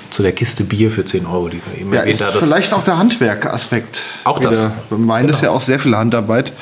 zu 0.10 0.24
der 0.24 0.32
Kiste 0.32 0.64
Bier 0.64 0.90
für 0.90 1.04
10 1.04 1.26
Euro, 1.26 1.50
die 1.50 1.62
wir 1.66 1.82
eben 1.82 1.94
Ja, 1.94 2.00
erwähnt 2.00 2.16
ist 2.16 2.26
haben. 2.26 2.40
Vielleicht 2.40 2.74
auch 2.74 2.84
der 2.84 2.98
Handwerkaspekt. 2.98 4.04
Auch 4.24 4.40
das. 4.40 4.70
Beim 4.90 5.08
Wein 5.08 5.28
ist 5.28 5.42
ja 5.42 5.52
auch 5.52 5.62
sehr 5.62 5.80
viel 5.80 5.96
Handarbeit. 5.96 6.54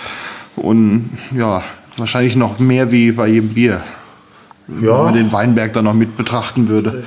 Und 0.55 1.11
ja, 1.35 1.63
wahrscheinlich 1.97 2.35
noch 2.35 2.59
mehr 2.59 2.91
wie 2.91 3.11
bei 3.11 3.27
jedem 3.27 3.49
Bier. 3.49 3.83
Wenn 4.67 4.89
man 4.89 5.13
den 5.13 5.31
Weinberg 5.31 5.73
dann 5.73 5.85
noch 5.85 5.93
mit 5.93 6.17
betrachten 6.17 6.67
würde. 6.67 7.03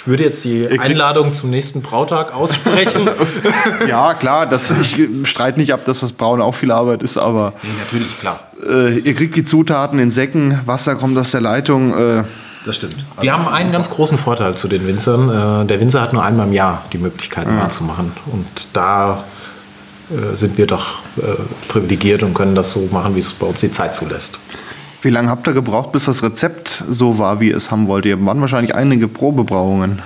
Ich 0.00 0.06
würde 0.06 0.24
jetzt 0.24 0.42
die 0.44 0.66
Einladung 0.78 1.34
zum 1.34 1.50
nächsten 1.50 1.82
Brautag 1.82 2.32
aussprechen. 2.32 3.10
Ja, 3.86 4.14
klar, 4.14 4.46
das, 4.46 4.70
ich 4.70 5.08
streite 5.24 5.58
nicht 5.58 5.72
ab, 5.74 5.84
dass 5.84 6.00
das 6.00 6.12
Brauen 6.12 6.40
auch 6.40 6.54
viel 6.54 6.70
Arbeit 6.70 7.02
ist, 7.02 7.18
aber 7.18 7.52
nee, 7.62 7.68
natürlich, 7.84 8.18
klar. 8.20 8.40
äh, 8.66 8.98
ihr 8.98 9.14
kriegt 9.14 9.34
die 9.36 9.44
Zutaten 9.44 9.98
in 9.98 10.10
Säcken, 10.10 10.58
Wasser 10.66 10.94
kommt 10.96 11.16
aus 11.18 11.30
der 11.32 11.40
Leitung. 11.40 11.92
Äh, 11.92 12.24
Das 12.64 12.76
stimmt. 12.76 12.96
Wir 13.20 13.32
haben 13.32 13.46
einen 13.48 13.72
ganz 13.72 13.90
großen 13.90 14.16
Vorteil 14.18 14.54
zu 14.54 14.68
den 14.68 14.86
Winzern. 14.86 15.62
Äh, 15.62 15.66
Der 15.66 15.80
Winzer 15.80 16.00
hat 16.00 16.12
nur 16.12 16.22
einmal 16.24 16.46
im 16.46 16.52
Jahr 16.52 16.82
die 16.92 16.98
Möglichkeit, 16.98 17.46
mal 17.48 17.68
zu 17.70 17.84
machen. 17.84 18.12
Und 18.32 18.46
da 18.72 19.24
äh, 20.10 20.36
sind 20.36 20.56
wir 20.58 20.66
doch 20.66 21.00
äh, 21.18 21.22
privilegiert 21.68 22.22
und 22.22 22.32
können 22.34 22.54
das 22.54 22.72
so 22.72 22.88
machen, 22.92 23.14
wie 23.16 23.20
es 23.20 23.32
bei 23.32 23.46
uns 23.46 23.60
die 23.60 23.70
Zeit 23.70 23.94
zulässt. 23.94 24.38
Wie 25.02 25.10
lange 25.10 25.30
habt 25.30 25.46
ihr 25.46 25.54
gebraucht, 25.54 25.92
bis 25.92 26.04
das 26.06 26.22
Rezept 26.22 26.84
so 26.88 27.18
war, 27.18 27.40
wie 27.40 27.50
ihr 27.50 27.56
es 27.56 27.70
haben 27.70 27.88
wollt? 27.88 28.04
Ihr 28.06 28.24
waren 28.24 28.40
wahrscheinlich 28.40 28.74
einige 28.74 29.08
Probebrauungen. 29.08 30.02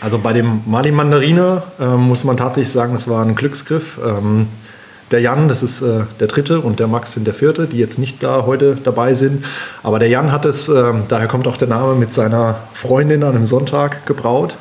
Also 0.00 0.18
bei 0.18 0.32
dem 0.32 0.60
Mali 0.66 0.92
Mandarina 0.92 1.62
ähm, 1.80 2.00
muss 2.08 2.22
man 2.22 2.36
tatsächlich 2.36 2.72
sagen, 2.72 2.94
es 2.94 3.08
war 3.08 3.24
ein 3.24 3.34
Glücksgriff. 3.34 3.98
Ähm, 4.04 4.46
der 5.10 5.20
Jan, 5.20 5.48
das 5.48 5.62
ist 5.62 5.82
äh, 5.82 6.00
der 6.20 6.26
dritte, 6.26 6.60
und 6.60 6.80
der 6.80 6.88
Max 6.88 7.12
sind 7.12 7.26
der 7.26 7.34
vierte, 7.34 7.66
die 7.66 7.78
jetzt 7.78 7.98
nicht 7.98 8.22
da 8.22 8.44
heute 8.44 8.76
dabei 8.82 9.14
sind. 9.14 9.44
Aber 9.82 9.98
der 9.98 10.08
Jan 10.08 10.32
hat 10.32 10.44
es, 10.44 10.68
ähm, 10.68 11.04
daher 11.08 11.28
kommt 11.28 11.46
auch 11.46 11.56
der 11.56 11.68
Name, 11.68 11.94
mit 11.94 12.12
seiner 12.12 12.56
Freundin 12.74 13.22
an 13.22 13.36
einem 13.36 13.46
Sonntag 13.46 14.04
gebraut. 14.06 14.56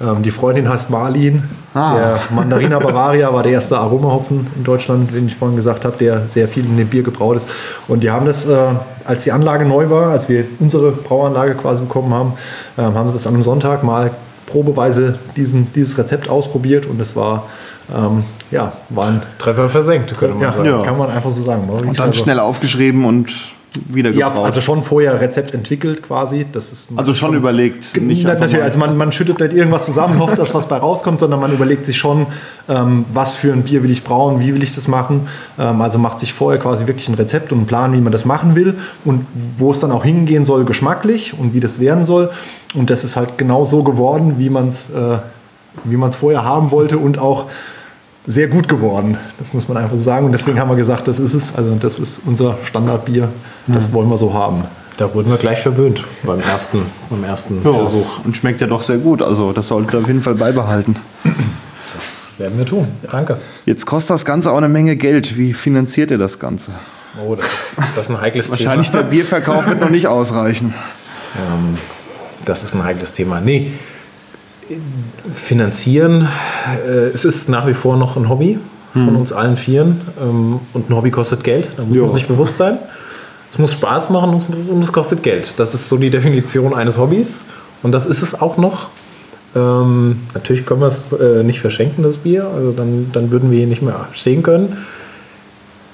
Ähm, 0.00 0.22
die 0.22 0.30
Freundin 0.30 0.68
heißt 0.68 0.90
Marlin. 0.90 1.44
Ah. 1.74 1.94
Der 1.94 2.20
Mandarina 2.34 2.78
Bavaria 2.78 3.32
war 3.32 3.42
der 3.42 3.52
erste 3.52 3.78
Aromahopfen 3.78 4.46
in 4.56 4.64
Deutschland, 4.64 5.14
den 5.14 5.26
ich 5.26 5.36
vorhin 5.36 5.56
gesagt 5.56 5.84
habe, 5.84 5.96
der 5.98 6.26
sehr 6.26 6.48
viel 6.48 6.64
in 6.64 6.76
dem 6.76 6.88
Bier 6.88 7.02
gebraut 7.02 7.36
ist. 7.36 7.48
Und 7.88 8.02
die 8.02 8.10
haben 8.10 8.26
das, 8.26 8.46
äh, 8.46 8.56
als 9.04 9.24
die 9.24 9.32
Anlage 9.32 9.64
neu 9.64 9.88
war, 9.90 10.10
als 10.10 10.28
wir 10.28 10.44
unsere 10.58 10.92
Brauanlage 10.92 11.54
quasi 11.54 11.82
bekommen 11.82 12.12
haben, 12.12 12.32
ähm, 12.78 12.94
haben 12.94 13.08
sie 13.08 13.14
das 13.14 13.26
an 13.26 13.34
einem 13.34 13.42
Sonntag 13.42 13.84
mal 13.84 14.10
probeweise 14.46 15.18
diesen, 15.36 15.72
dieses 15.72 15.98
Rezept 15.98 16.28
ausprobiert 16.28 16.86
und 16.86 17.00
es 17.00 17.16
war, 17.16 17.44
ähm, 17.94 18.24
ja, 18.50 18.72
war 18.90 19.08
ein 19.08 19.22
Treffer 19.38 19.68
versenkt, 19.68 20.16
könnte 20.16 20.34
man 20.34 20.44
ja, 20.44 20.52
sagen. 20.52 20.66
Ja. 20.66 20.82
kann 20.82 20.96
man 20.96 21.10
einfach 21.10 21.30
so 21.30 21.42
sagen. 21.42 21.68
Und 21.68 21.98
dann 21.98 22.08
also- 22.08 22.22
schnell 22.22 22.38
aufgeschrieben 22.38 23.04
und 23.04 23.32
wieder 23.88 24.10
Ja, 24.10 24.28
gebraut. 24.28 24.46
also 24.46 24.60
schon 24.60 24.82
vorher 24.82 25.20
Rezept 25.20 25.54
entwickelt 25.54 26.02
quasi. 26.02 26.46
Das 26.52 26.72
ist 26.72 26.88
Also 26.96 27.14
schon 27.14 27.34
überlegt. 27.34 28.00
Nicht 28.00 28.24
natürlich, 28.24 28.62
also 28.62 28.78
man, 28.78 28.96
man 28.96 29.12
schüttet 29.12 29.40
nicht 29.40 29.52
irgendwas 29.52 29.86
zusammen, 29.86 30.18
hofft, 30.18 30.38
dass 30.38 30.54
was 30.54 30.66
bei 30.66 30.76
rauskommt, 30.76 31.20
sondern 31.20 31.40
man 31.40 31.52
überlegt 31.52 31.86
sich 31.86 31.96
schon, 31.96 32.26
ähm, 32.68 33.04
was 33.12 33.34
für 33.34 33.52
ein 33.52 33.62
Bier 33.62 33.82
will 33.82 33.90
ich 33.90 34.04
brauen, 34.04 34.40
wie 34.40 34.54
will 34.54 34.62
ich 34.62 34.74
das 34.74 34.88
machen. 34.88 35.28
Ähm, 35.58 35.80
also 35.80 35.98
macht 35.98 36.20
sich 36.20 36.32
vorher 36.32 36.60
quasi 36.60 36.86
wirklich 36.86 37.08
ein 37.08 37.14
Rezept 37.14 37.52
und 37.52 37.58
einen 37.58 37.66
Plan, 37.66 37.92
wie 37.92 38.00
man 38.00 38.12
das 38.12 38.24
machen 38.24 38.54
will 38.56 38.74
und 39.04 39.26
wo 39.58 39.70
es 39.70 39.80
dann 39.80 39.92
auch 39.92 40.04
hingehen 40.04 40.44
soll, 40.44 40.64
geschmacklich 40.64 41.34
und 41.38 41.54
wie 41.54 41.60
das 41.60 41.80
werden 41.80 42.06
soll. 42.06 42.30
Und 42.74 42.90
das 42.90 43.04
ist 43.04 43.16
halt 43.16 43.38
genau 43.38 43.64
so 43.64 43.82
geworden, 43.82 44.34
wie 44.38 44.50
man 44.50 44.68
es 44.68 44.90
äh, 44.90 45.18
wie 45.84 45.96
man 45.98 46.08
es 46.08 46.16
vorher 46.16 46.42
haben 46.42 46.70
wollte 46.70 46.96
und 46.96 47.18
auch 47.18 47.44
sehr 48.26 48.48
gut 48.48 48.68
geworden. 48.68 49.16
Das 49.38 49.52
muss 49.54 49.68
man 49.68 49.76
einfach 49.76 49.96
so 49.96 50.02
sagen. 50.02 50.26
Und 50.26 50.32
deswegen 50.32 50.58
haben 50.58 50.68
wir 50.68 50.76
gesagt, 50.76 51.06
das 51.08 51.20
ist 51.20 51.34
es. 51.34 51.54
Also 51.54 51.74
das 51.76 51.98
ist 51.98 52.20
unser 52.26 52.58
Standardbier. 52.64 53.28
Das 53.66 53.92
wollen 53.92 54.08
wir 54.08 54.16
so 54.16 54.34
haben. 54.34 54.64
Da 54.96 55.12
wurden 55.14 55.30
wir 55.30 55.36
gleich 55.36 55.60
verwöhnt 55.60 56.04
beim 56.22 56.40
ersten, 56.40 56.82
beim 57.10 57.22
ersten 57.22 57.60
Ja, 57.64 57.72
Versuch. 57.72 58.24
Und 58.24 58.36
schmeckt 58.36 58.60
ja 58.60 58.66
doch 58.66 58.82
sehr 58.82 58.96
gut. 58.98 59.20
Also 59.22 59.52
das 59.52 59.68
solltet 59.68 59.94
ihr 59.94 60.00
auf 60.00 60.06
jeden 60.06 60.22
Fall 60.22 60.34
beibehalten. 60.34 60.96
Werden 62.38 62.58
wir 62.58 62.66
tun. 62.66 62.88
Danke. 63.10 63.38
Jetzt 63.64 63.86
kostet 63.86 64.10
das 64.14 64.24
Ganze 64.24 64.50
auch 64.50 64.56
eine 64.56 64.68
Menge 64.68 64.96
Geld. 64.96 65.38
Wie 65.38 65.52
finanziert 65.54 66.10
ihr 66.10 66.18
das 66.18 66.38
Ganze? 66.38 66.72
Oh, 67.22 67.34
das 67.34 67.46
ist, 67.46 67.78
das 67.94 68.08
ist 68.08 68.14
ein 68.14 68.20
heikles 68.20 68.50
Wahrscheinlich 68.50 68.90
Thema. 68.90 69.02
der 69.04 69.10
Bierverkauf 69.10 69.66
wird 69.68 69.80
noch 69.80 69.88
nicht 69.88 70.06
ausreichen. 70.06 70.74
Ähm, 71.36 71.78
das 72.44 72.62
ist 72.62 72.74
ein 72.74 72.84
heikles 72.84 73.12
Thema. 73.14 73.40
Nee, 73.40 73.72
finanzieren, 75.34 76.28
äh, 76.86 77.08
es 77.12 77.24
ist 77.24 77.48
nach 77.48 77.66
wie 77.66 77.74
vor 77.74 77.96
noch 77.96 78.16
ein 78.16 78.28
Hobby 78.28 78.58
von 78.92 79.14
uns 79.16 79.30
allen 79.32 79.56
Vieren. 79.58 80.00
Ähm, 80.20 80.60
und 80.72 80.88
ein 80.88 80.96
Hobby 80.96 81.10
kostet 81.10 81.44
Geld, 81.44 81.70
da 81.76 81.82
muss 81.84 81.96
Ja. 81.98 82.04
man 82.04 82.10
sich 82.12 82.26
bewusst 82.26 82.56
sein. 82.56 82.78
Es 83.50 83.58
muss 83.58 83.72
Spaß 83.72 84.08
machen 84.10 84.30
und 84.30 84.36
es- 84.36 84.44
und 84.68 84.80
es 84.80 84.92
kostet 84.92 85.22
Geld. 85.22 85.54
Das 85.58 85.74
ist 85.74 85.88
so 85.88 85.96
die 85.98 86.10
Definition 86.10 86.72
eines 86.74 86.96
Hobbys. 86.98 87.44
Und 87.82 87.92
das 87.92 88.06
ist 88.06 88.22
es 88.22 88.40
auch 88.40 88.56
noch. 88.56 88.88
Ähm, 89.54 90.20
natürlich 90.34 90.64
können 90.66 90.80
wir 90.80 90.86
es 90.88 91.12
äh, 91.12 91.42
nicht 91.42 91.60
verschenken, 91.60 92.02
das 92.02 92.16
Bier. 92.16 92.46
Also 92.54 92.72
dann, 92.72 93.10
dann 93.12 93.30
würden 93.30 93.50
wir 93.50 93.58
hier 93.58 93.66
nicht 93.66 93.82
mehr 93.82 94.08
stehen 94.12 94.42
können. 94.42 94.76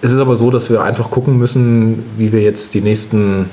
Es 0.00 0.12
ist 0.12 0.18
aber 0.18 0.36
so, 0.36 0.50
dass 0.50 0.70
wir 0.70 0.82
einfach 0.82 1.10
gucken 1.10 1.38
müssen, 1.38 2.04
wie 2.16 2.32
wir 2.32 2.40
jetzt 2.42 2.74
die 2.74 2.80
nächsten, 2.80 3.46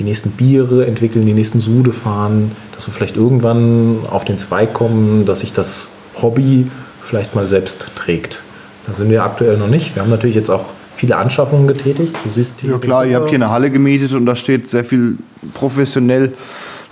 die 0.00 0.04
nächsten 0.04 0.30
Biere 0.30 0.86
entwickeln, 0.86 1.26
die 1.26 1.34
nächsten 1.34 1.60
Sude 1.60 1.92
fahren, 1.92 2.52
dass 2.74 2.88
wir 2.88 2.94
vielleicht 2.94 3.16
irgendwann 3.16 3.98
auf 4.10 4.24
den 4.24 4.38
Zweig 4.38 4.72
kommen, 4.72 5.26
dass 5.26 5.40
sich 5.40 5.52
das 5.52 5.88
Hobby 6.20 6.68
vielleicht 7.02 7.34
mal 7.34 7.46
selbst 7.46 7.86
trägt. 7.94 8.40
Da 8.86 8.94
sind 8.94 9.10
wir 9.10 9.22
aktuell 9.22 9.58
noch 9.58 9.68
nicht. 9.68 9.94
Wir 9.94 10.02
haben 10.02 10.10
natürlich 10.10 10.34
jetzt 10.34 10.50
auch 10.50 10.64
viele 10.96 11.16
Anschaffungen 11.16 11.68
getätigt. 11.68 12.14
Du 12.24 12.30
siehst 12.30 12.62
Ja 12.62 12.78
klar, 12.78 13.04
ihr 13.04 13.16
habt 13.16 13.28
hier 13.28 13.36
eine 13.36 13.50
Halle 13.50 13.70
gemietet 13.70 14.12
und 14.14 14.24
da 14.24 14.34
steht 14.36 14.70
sehr 14.70 14.84
viel 14.86 15.18
professionell 15.52 16.32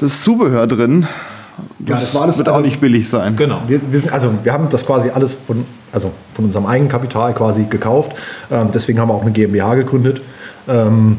das 0.01 0.23
Zubehör 0.23 0.67
drin. 0.67 1.07
Ja, 1.87 1.99
das 1.99 2.15
war 2.15 2.23
alles- 2.23 2.37
wird 2.37 2.49
auch 2.51 2.57
also- 2.57 2.67
nicht 2.67 2.79
billig 2.79 3.09
sein. 3.09 3.37
Genau. 3.37 3.63
Wir, 3.67 3.81
wir, 3.91 4.01
sind, 4.01 4.13
also 4.13 4.31
wir 4.43 4.53
haben 4.53 4.69
das 4.69 4.85
quasi 4.85 5.09
alles 5.09 5.39
von, 5.47 5.65
also 5.93 6.13
von 6.35 6.45
unserem 6.45 6.67
Eigenkapital 6.67 7.33
quasi 7.33 7.65
gekauft. 7.65 8.13
Ähm, 8.51 8.69
deswegen 8.73 9.01
haben 9.01 9.09
wir 9.09 9.15
auch 9.15 9.23
eine 9.23 9.33
GmbH 9.33 9.75
gegründet. 9.77 10.21
Ähm, 10.69 11.17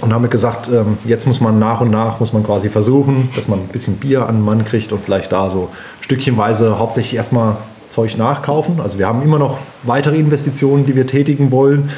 und 0.00 0.12
haben 0.12 0.28
gesagt, 0.28 0.68
ähm, 0.68 0.98
jetzt 1.04 1.26
muss 1.26 1.40
man 1.40 1.58
nach 1.58 1.80
und 1.80 1.90
nach, 1.90 2.18
muss 2.20 2.32
man 2.32 2.44
quasi 2.44 2.68
versuchen, 2.68 3.30
dass 3.36 3.48
man 3.48 3.60
ein 3.60 3.68
bisschen 3.68 3.96
Bier 3.96 4.26
an 4.26 4.36
den 4.36 4.44
Mann 4.44 4.64
kriegt 4.64 4.92
und 4.92 5.04
vielleicht 5.04 5.32
da 5.32 5.50
so 5.50 5.70
stückchenweise 6.00 6.78
hauptsächlich 6.78 7.14
erstmal 7.14 7.56
Zeug 7.90 8.16
nachkaufen. 8.16 8.80
Also 8.80 8.98
wir 8.98 9.06
haben 9.06 9.22
immer 9.22 9.38
noch 9.38 9.58
weitere 9.82 10.16
Investitionen, 10.16 10.86
die 10.86 10.96
wir 10.96 11.06
tätigen 11.06 11.50
wollen, 11.50 11.90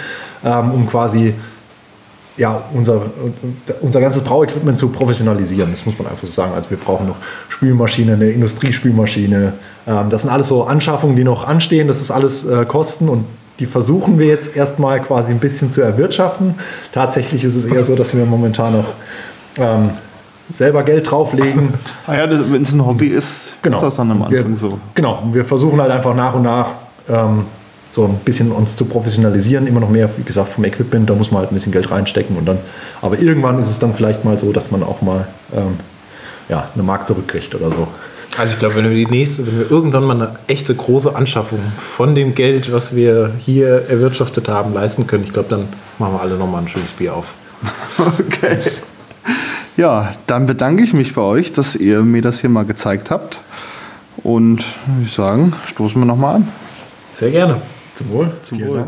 ähm, 0.45 0.73
um 0.73 0.89
quasi 0.89 1.35
ja, 2.37 2.65
unser, 2.75 3.03
unser 3.81 4.01
ganzes 4.01 4.23
Brauequipment 4.23 4.77
zu 4.77 4.89
professionalisieren. 4.89 5.71
Das 5.71 5.87
muss 5.87 5.97
man 5.99 6.09
einfach 6.09 6.27
so 6.27 6.33
sagen. 6.33 6.53
Also 6.55 6.71
wir 6.71 6.79
brauchen 6.79 7.07
noch 7.07 7.17
Spülmaschine, 7.49 8.15
eine 8.15 8.31
Industriespülmaschine. 8.31 9.53
Ähm, 9.87 10.11
das 10.11 10.23
sind 10.23 10.31
alles 10.31 10.49
so 10.49 10.65
Anschaffungen, 10.65 11.15
die 11.15 11.25
noch 11.25 11.47
anstehen. 11.47 11.87
Das 11.87 12.01
ist 12.01 12.11
alles 12.11 12.45
äh, 12.45 12.65
Kosten 12.65 13.09
und 13.09 13.25
die 13.59 13.67
versuchen 13.67 14.19
wir 14.19 14.27
jetzt 14.27 14.57
erstmal 14.57 15.01
quasi 15.01 15.31
ein 15.31 15.39
bisschen 15.39 15.71
zu 15.71 15.81
erwirtschaften. 15.81 16.55
Tatsächlich 16.93 17.45
ist 17.45 17.55
es 17.55 17.65
eher 17.65 17.85
so, 17.85 17.95
dass 17.95 18.17
wir 18.17 18.25
momentan 18.25 18.73
noch 18.73 18.93
ähm, 19.59 19.91
selber 20.53 20.83
Geld 20.83 21.11
drauflegen. 21.11 21.75
Ah 22.07 22.17
ja, 22.17 22.31
wenn 22.31 22.63
es 22.63 22.73
ein 22.73 22.85
Hobby 22.85 23.07
ist, 23.07 23.55
ist 23.63 23.83
das 23.83 23.97
dann 23.97 24.11
am 24.11 24.23
Anfang 24.23 24.51
wir, 24.51 24.57
so. 24.57 24.79
Genau, 24.95 25.23
wir 25.33 25.45
versuchen 25.45 25.81
halt 25.81 25.91
einfach 25.91 26.15
nach 26.15 26.35
und 26.35 26.43
nach 26.43 26.69
ähm, 27.09 27.47
so 27.93 28.05
ein 28.05 28.17
bisschen 28.25 28.51
uns 28.51 28.75
zu 28.75 28.87
professionalisieren, 28.87 29.69
immer 29.69 29.81
noch 29.81 29.89
mehr, 29.89 30.11
wie 30.17 30.25
gesagt, 30.25 30.49
vom 30.51 30.65
Equipment, 30.65 31.09
da 31.09 31.15
muss 31.15 31.31
man 31.31 31.43
halt 31.43 31.53
ein 31.53 31.55
bisschen 31.55 31.71
Geld 31.71 31.91
reinstecken 31.91 32.37
und 32.37 32.45
dann, 32.45 32.59
aber 33.01 33.21
irgendwann 33.21 33.59
ist 33.61 33.71
es 33.71 33.79
dann 33.79 33.95
vielleicht 33.95 34.25
mal 34.25 34.37
so, 34.37 34.53
dass 34.53 34.73
man 34.73 34.83
auch 34.83 35.01
mal 35.01 35.29
ähm, 35.55 35.79
ja, 36.49 36.69
eine 36.75 36.83
Mark 36.83 37.07
zurückkriegt 37.07 37.55
oder 37.55 37.71
so. 37.71 37.87
Also 38.37 38.55
ich 38.55 38.59
glaube, 38.59 38.75
wenn 38.77 38.91
wir 38.91 38.97
die 38.97 39.07
nächste, 39.07 39.47
wenn 39.47 39.61
wir 39.61 39.71
irgendwann 39.71 40.05
mal 40.05 40.17
eine 40.17 40.37
echte 40.49 40.75
große 40.75 41.15
Anschaffung 41.15 41.61
von 41.79 42.15
dem 42.17 42.35
Geld, 42.35 42.73
was 42.73 42.97
wir 42.97 43.33
hier 43.39 43.89
erwirtschaftet 43.89 44.49
haben, 44.49 44.75
leisten 44.75 45.07
können, 45.07 45.23
ich 45.25 45.33
glaube, 45.33 45.49
dann 45.49 45.69
machen 45.99 46.15
wir 46.15 46.21
alle 46.21 46.37
nochmal 46.37 46.63
ein 46.63 46.69
schönes 46.69 46.93
Bier 46.93 47.15
auf. 47.15 47.35
Okay. 47.97 48.59
Ja, 49.77 50.15
dann 50.27 50.47
bedanke 50.47 50.83
ich 50.83 50.93
mich 50.93 51.15
bei 51.15 51.23
euch, 51.23 51.53
dass 51.53 51.75
ihr 51.75 52.03
mir 52.03 52.23
das 52.23 52.41
hier 52.41 52.51
mal 52.51 52.65
gezeigt 52.65 53.11
habt. 53.11 53.41
Und 54.23 54.65
würde 54.87 55.05
ich 55.05 55.13
sagen, 55.13 55.53
stoßen 55.67 56.01
wir 56.01 56.07
nochmal 56.07 56.37
an. 56.37 56.49
Sehr 57.13 57.31
gerne. 57.31 57.61
Zum 57.95 58.11
Wohl. 58.11 58.33
Zum 58.45 58.61
Wohl. 58.65 58.87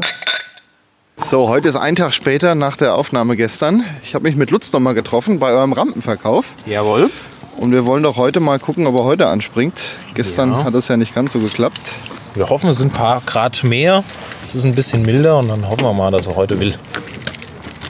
So, 1.19 1.49
heute 1.49 1.69
ist 1.69 1.77
ein 1.77 1.97
Tag 1.97 2.15
später 2.15 2.55
nach 2.55 2.77
der 2.77 2.95
Aufnahme 2.95 3.37
gestern. 3.37 3.85
Ich 4.03 4.15
habe 4.15 4.25
mich 4.25 4.37
mit 4.37 4.51
Lutz 4.51 4.73
nochmal 4.73 4.95
getroffen 4.95 5.39
bei 5.39 5.51
eurem 5.51 5.73
Rampenverkauf. 5.73 6.53
Jawohl. 6.67 7.11
Und 7.59 7.73
wir 7.73 7.85
wollen 7.87 8.03
doch 8.03 8.17
heute 8.17 8.41
mal 8.41 8.59
gucken, 8.59 8.87
ob 8.87 8.95
er 8.97 9.05
heute 9.05 9.27
anspringt. 9.29 9.81
Gestern 10.15 10.53
Ja. 10.53 10.65
hat 10.65 10.75
das 10.75 10.89
ja 10.89 10.97
nicht 10.97 11.15
ganz 11.15 11.33
so 11.33 11.39
geklappt. 11.39 11.95
Wir 12.35 12.49
hoffen, 12.51 12.69
es 12.69 12.77
sind 12.79 12.93
ein 12.93 12.97
paar 12.97 13.23
Grad 13.25 13.65
mehr. 13.65 14.05
Es 14.45 14.55
ist 14.55 14.65
ein 14.65 14.75
bisschen 14.75 15.03
milder 15.03 15.39
und 15.39 15.49
dann 15.49 15.67
hoffen 15.69 15.83
wir 15.83 15.93
mal, 15.95 16.11
dass 16.11 16.27
er 16.27 16.37
heute 16.37 16.61
will. 16.61 16.75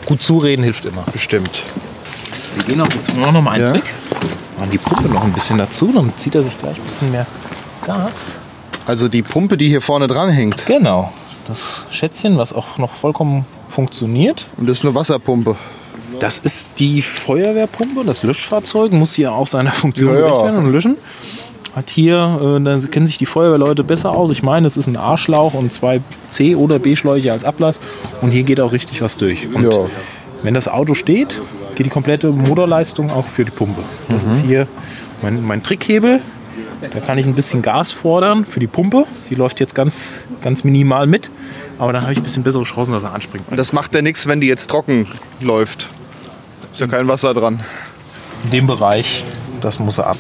Gut 0.07 0.23
zureden 0.23 0.63
hilft 0.63 0.85
immer. 0.85 1.03
Bestimmt. 1.13 1.63
Wir 2.55 2.65
gehen 2.65 2.81
auch 2.81 2.89
jetzt 2.95 3.15
noch 3.17 3.33
mal 3.43 3.51
einen 3.53 3.65
Ja. 3.65 3.73
Trick. 3.73 3.85
Machen 4.59 4.71
die 4.71 4.79
Pumpe 4.79 5.09
noch 5.09 5.25
ein 5.25 5.33
bisschen 5.33 5.59
dazu, 5.59 5.91
dann 5.93 6.13
zieht 6.17 6.35
er 6.35 6.43
sich 6.43 6.57
gleich 6.57 6.77
ein 6.77 6.85
bisschen 6.85 7.11
mehr 7.11 7.27
Gas. 7.85 8.13
Also 8.87 9.09
die 9.09 9.23
Pumpe, 9.23 9.57
die 9.59 9.69
hier 9.69 9.83
vorne 9.83 10.07
dran 10.07 10.31
hängt. 10.31 10.65
Genau. 10.67 11.13
Das 11.49 11.85
Schätzchen, 11.91 12.39
was 12.39 12.53
auch 12.53 12.79
noch 12.79 12.93
vollkommen 12.93 13.45
funktioniert. 13.69 14.47
Und 14.57 14.69
das 14.69 14.79
ist 14.79 14.85
eine 14.85 14.95
Wasserpumpe. 14.95 15.57
Das 16.21 16.39
ist 16.39 16.71
die 16.79 17.03
Feuerwehrpumpe, 17.03 18.05
das 18.05 18.23
Löschfahrzeug, 18.23 18.93
muss 18.93 19.15
hier 19.15 19.33
auch 19.33 19.47
seiner 19.47 19.73
Funktion 19.73 20.15
Ja, 20.15 20.21
gerecht 20.21 20.43
werden 20.43 20.57
und 20.65 20.73
löschen. 20.73 20.97
Hat 21.75 21.91
hier, 21.91 22.57
äh, 22.59 22.63
da 22.65 22.79
kennen 22.89 23.07
sich 23.07 23.19
die 23.19 23.27
Feuerwehrleute 23.27 23.85
besser 23.85 24.13
aus. 24.13 24.31
Ich 24.31 24.43
meine, 24.43 24.67
es 24.67 24.79
ist 24.79 24.87
ein 24.87 24.97
A-Schlauch 24.97 25.53
und 25.53 25.73
zwei 25.73 26.01
C- 26.31 26.55
oder 26.57 26.79
B-Schläuche 26.79 27.33
als 27.33 27.45
Ablass. 27.45 27.81
Und 28.23 28.31
hier 28.31 28.45
geht 28.45 28.61
auch 28.61 28.73
richtig 28.73 29.03
was 29.03 29.19
durch. 29.19 29.47
Und 29.53 29.65
Ja. 29.65 29.81
wenn 30.43 30.55
das 30.55 30.69
Auto 30.69 30.95
steht, 30.95 31.39
geht 31.75 31.85
die 31.85 31.91
komplette 31.91 32.31
Motorleistung 32.31 33.11
auch 33.11 33.27
für 33.27 33.45
die 33.45 33.51
Pumpe. 33.51 33.83
Das 34.09 34.25
ist 34.25 34.43
hier 34.43 34.67
mein, 35.21 35.43
mein 35.47 35.63
Trickhebel. 35.63 36.21
Da 36.81 37.01
kann 37.01 37.19
ich 37.19 37.27
ein 37.27 37.35
bisschen 37.35 37.61
Gas 37.61 37.93
fordern 37.93 38.47
für 38.47 38.61
die 38.61 38.67
Pumpe. 38.67 39.05
Die 39.29 39.35
läuft 39.35 39.61
jetzt 39.61 39.75
ganz, 39.75 40.21
ganz 40.41 40.65
minimal 40.65 41.07
mit. 41.07 41.31
Aber 41.79 41.93
dann 41.93 42.03
habe 42.03 42.13
ich 42.15 42.19
ein 42.19 42.23
bisschen 42.23 42.43
bessere 42.43 42.63
Chancen, 42.63 42.93
dass 42.93 43.03
er 43.03 43.13
anspringt. 43.13 43.45
Und 43.51 43.59
das 43.59 43.75
macht 43.75 43.95
ja 43.95 44.01
nichts, 44.01 44.27
wenn 44.27 44.41
die 44.41 44.47
jetzt 44.47 44.71
trocken 44.71 45.07
läuft. 45.41 45.89
Ist 46.77 46.81
ja 46.81 46.89
kein 46.89 47.09
Wasser 47.09 47.33
dran. 47.33 47.65
In 48.45 48.51
dem 48.51 48.67
Bereich, 48.67 49.25
das 49.63 49.79
muss 49.79 49.97
er 49.97 50.09
ab. 50.09 50.19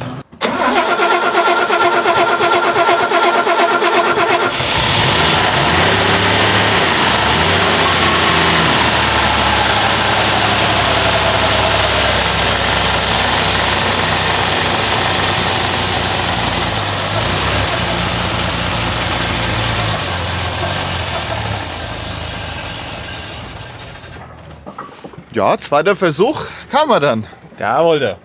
Ja, 25.36 25.58
zweiter 25.58 25.94
Versuch 25.94 26.46
kam 26.70 26.88
er 26.88 26.98
dann. 26.98 27.26
Da 27.58 27.84
wollte 27.84 28.16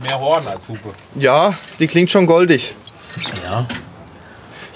Mehr 0.00 0.18
Horn 0.18 0.48
als 0.48 0.68
Hupe. 0.68 0.90
Ja, 1.14 1.54
die 1.78 1.86
klingt 1.86 2.10
schon 2.10 2.26
goldig. 2.26 2.74
Ja. 3.44 3.64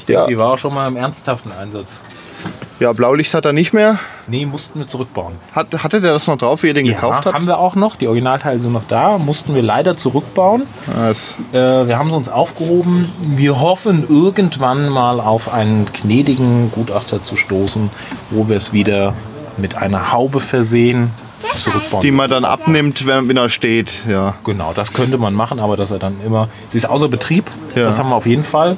Ja, 0.07 0.27
Die 0.29 0.39
war 0.39 0.53
auch 0.53 0.59
schon 0.59 0.73
mal 0.73 0.87
im 0.87 0.97
ernsthaften 0.97 1.51
Einsatz. 1.51 2.01
Ja 2.81 2.93
Blaulicht 2.93 3.33
hat 3.35 3.45
er 3.45 3.53
nicht 3.53 3.73
mehr. 3.73 3.99
Nee, 4.27 4.45
mussten 4.47 4.79
wir 4.79 4.87
zurückbauen. 4.87 5.35
Hat, 5.53 5.83
hatte 5.83 6.01
der 6.01 6.13
das 6.13 6.27
noch 6.27 6.37
drauf, 6.39 6.63
wie 6.63 6.69
er 6.69 6.75
den 6.75 6.87
gekauft 6.87 7.25
hat? 7.27 7.35
haben 7.35 7.47
wir 7.47 7.59
auch 7.59 7.75
noch. 7.75 7.97
Die 7.97 8.07
Originalteile 8.09 8.59
sind 8.61 8.73
noch 8.73 8.85
da. 8.87 9.19
Mussten 9.19 9.55
wir 9.55 9.63
leider 9.63 9.97
zurückbauen. 9.97 10.63
Ja, 10.87 11.09
das- 11.09 11.37
Äh, 11.53 11.87
wir 11.89 11.99
haben 11.99 12.11
sie 12.11 12.17
uns 12.17 12.29
aufgehoben. 12.29 13.11
Wir 13.21 13.61
hoffen 13.61 14.05
irgendwann 14.09 14.89
mal 14.89 15.21
auf 15.21 15.53
einen 15.53 15.87
gnädigen 15.93 16.71
Gutachter 16.73 17.23
zu 17.25 17.37
stoßen, 17.37 17.91
wo 18.31 18.49
wir 18.49 18.57
es 18.57 18.73
wieder 18.73 19.15
mit 19.57 19.77
einer 19.77 20.13
Haube 20.13 20.41
versehen 20.41 21.11
zurückbauen. 21.57 22.03
die 22.03 22.11
man 22.11 22.29
dann 22.29 22.45
abnimmt, 22.45 23.07
wenn, 23.07 23.29
wenn 23.29 23.37
er 23.37 23.49
steht. 23.49 23.93
Ja. 24.09 24.35
Genau, 24.45 24.73
das 24.75 24.93
könnte 24.93 25.17
man 25.19 25.33
machen, 25.35 25.61
aber 25.61 25.77
dass 25.77 25.91
er 25.91 25.99
dann 25.99 26.17
immer. 26.25 26.49
Sie 26.71 26.79
ist 26.79 26.87
außer 26.91 27.09
Betrieb, 27.09 27.45
Ja. 27.75 27.85
das 27.85 27.99
haben 27.99 28.11
wir 28.11 28.17
auf 28.17 28.27
jeden 28.27 28.45
Fall. 28.45 28.77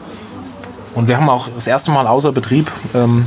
Und 0.95 1.07
wir 1.09 1.17
haben 1.17 1.29
auch 1.29 1.49
das 1.55 1.67
erste 1.67 1.91
Mal 1.91 2.07
außer 2.07 2.33
Betrieb, 2.33 2.71
ähm, 2.95 3.27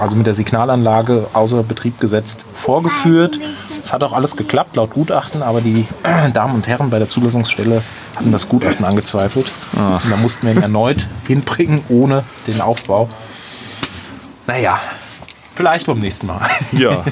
also 0.00 0.16
mit 0.16 0.26
der 0.26 0.34
Signalanlage 0.34 1.28
außer 1.32 1.62
Betrieb 1.62 2.00
gesetzt, 2.00 2.44
vorgeführt. 2.54 3.38
Es 3.82 3.92
hat 3.92 4.02
auch 4.02 4.12
alles 4.12 4.36
geklappt, 4.36 4.76
laut 4.76 4.90
Gutachten, 4.90 5.42
aber 5.42 5.60
die 5.60 5.86
Damen 6.32 6.54
und 6.54 6.66
Herren 6.66 6.90
bei 6.90 6.98
der 6.98 7.08
Zulassungsstelle 7.08 7.82
hatten 8.14 8.32
das 8.32 8.48
Gutachten 8.48 8.84
angezweifelt. 8.84 9.50
Und 9.72 10.10
da 10.10 10.16
mussten 10.16 10.46
wir 10.46 10.54
ihn 10.54 10.62
erneut 10.62 11.06
hinbringen, 11.26 11.82
ohne 11.88 12.24
den 12.46 12.60
Aufbau. 12.60 13.08
Naja, 14.46 14.78
vielleicht 15.54 15.86
beim 15.86 15.98
nächsten 15.98 16.26
Mal. 16.26 16.48
ja. 16.72 17.04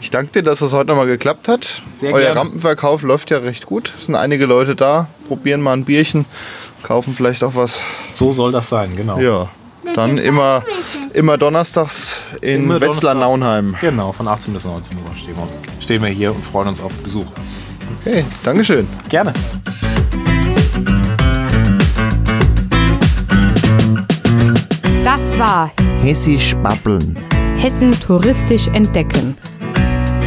Ich 0.00 0.10
danke 0.10 0.30
dir, 0.30 0.42
dass 0.42 0.60
das 0.60 0.72
heute 0.72 0.88
nochmal 0.88 1.06
geklappt 1.06 1.48
hat. 1.48 1.82
Sehr 1.90 2.12
Euer 2.12 2.20
gerne. 2.20 2.40
Rampenverkauf 2.40 3.02
läuft 3.02 3.30
ja 3.30 3.38
recht 3.38 3.66
gut. 3.66 3.92
Es 3.98 4.06
sind 4.06 4.14
einige 4.14 4.46
Leute 4.46 4.76
da, 4.76 5.08
probieren 5.26 5.60
mal 5.60 5.72
ein 5.72 5.84
Bierchen, 5.84 6.24
kaufen 6.84 7.14
vielleicht 7.14 7.42
auch 7.42 7.56
was. 7.56 7.82
So 8.08 8.32
soll 8.32 8.52
das 8.52 8.68
sein, 8.68 8.94
genau. 8.96 9.18
Ja. 9.18 9.48
Dann 9.94 10.18
immer, 10.18 10.64
immer 11.14 11.38
donnerstags 11.38 12.22
in 12.40 12.64
Immer 12.64 12.80
Wetzlar-Naunheim. 12.80 13.76
Genau, 13.80 14.12
von 14.12 14.28
18 14.28 14.54
bis 14.54 14.64
19 14.64 14.96
Uhr 14.96 15.02
stehen 15.16 15.34
wir, 15.36 15.48
stehen 15.82 16.02
wir 16.02 16.10
hier 16.10 16.34
und 16.34 16.44
freuen 16.44 16.68
uns 16.68 16.80
auf 16.80 16.92
Besuch. 17.02 17.26
Okay, 18.00 18.24
Dankeschön. 18.44 18.86
Gerne. 19.08 19.32
Das 25.04 25.38
war 25.38 25.70
Hessisch 26.02 26.54
babbeln. 26.56 27.16
Hessen 27.56 27.92
touristisch 27.98 28.68
entdecken. 28.68 29.36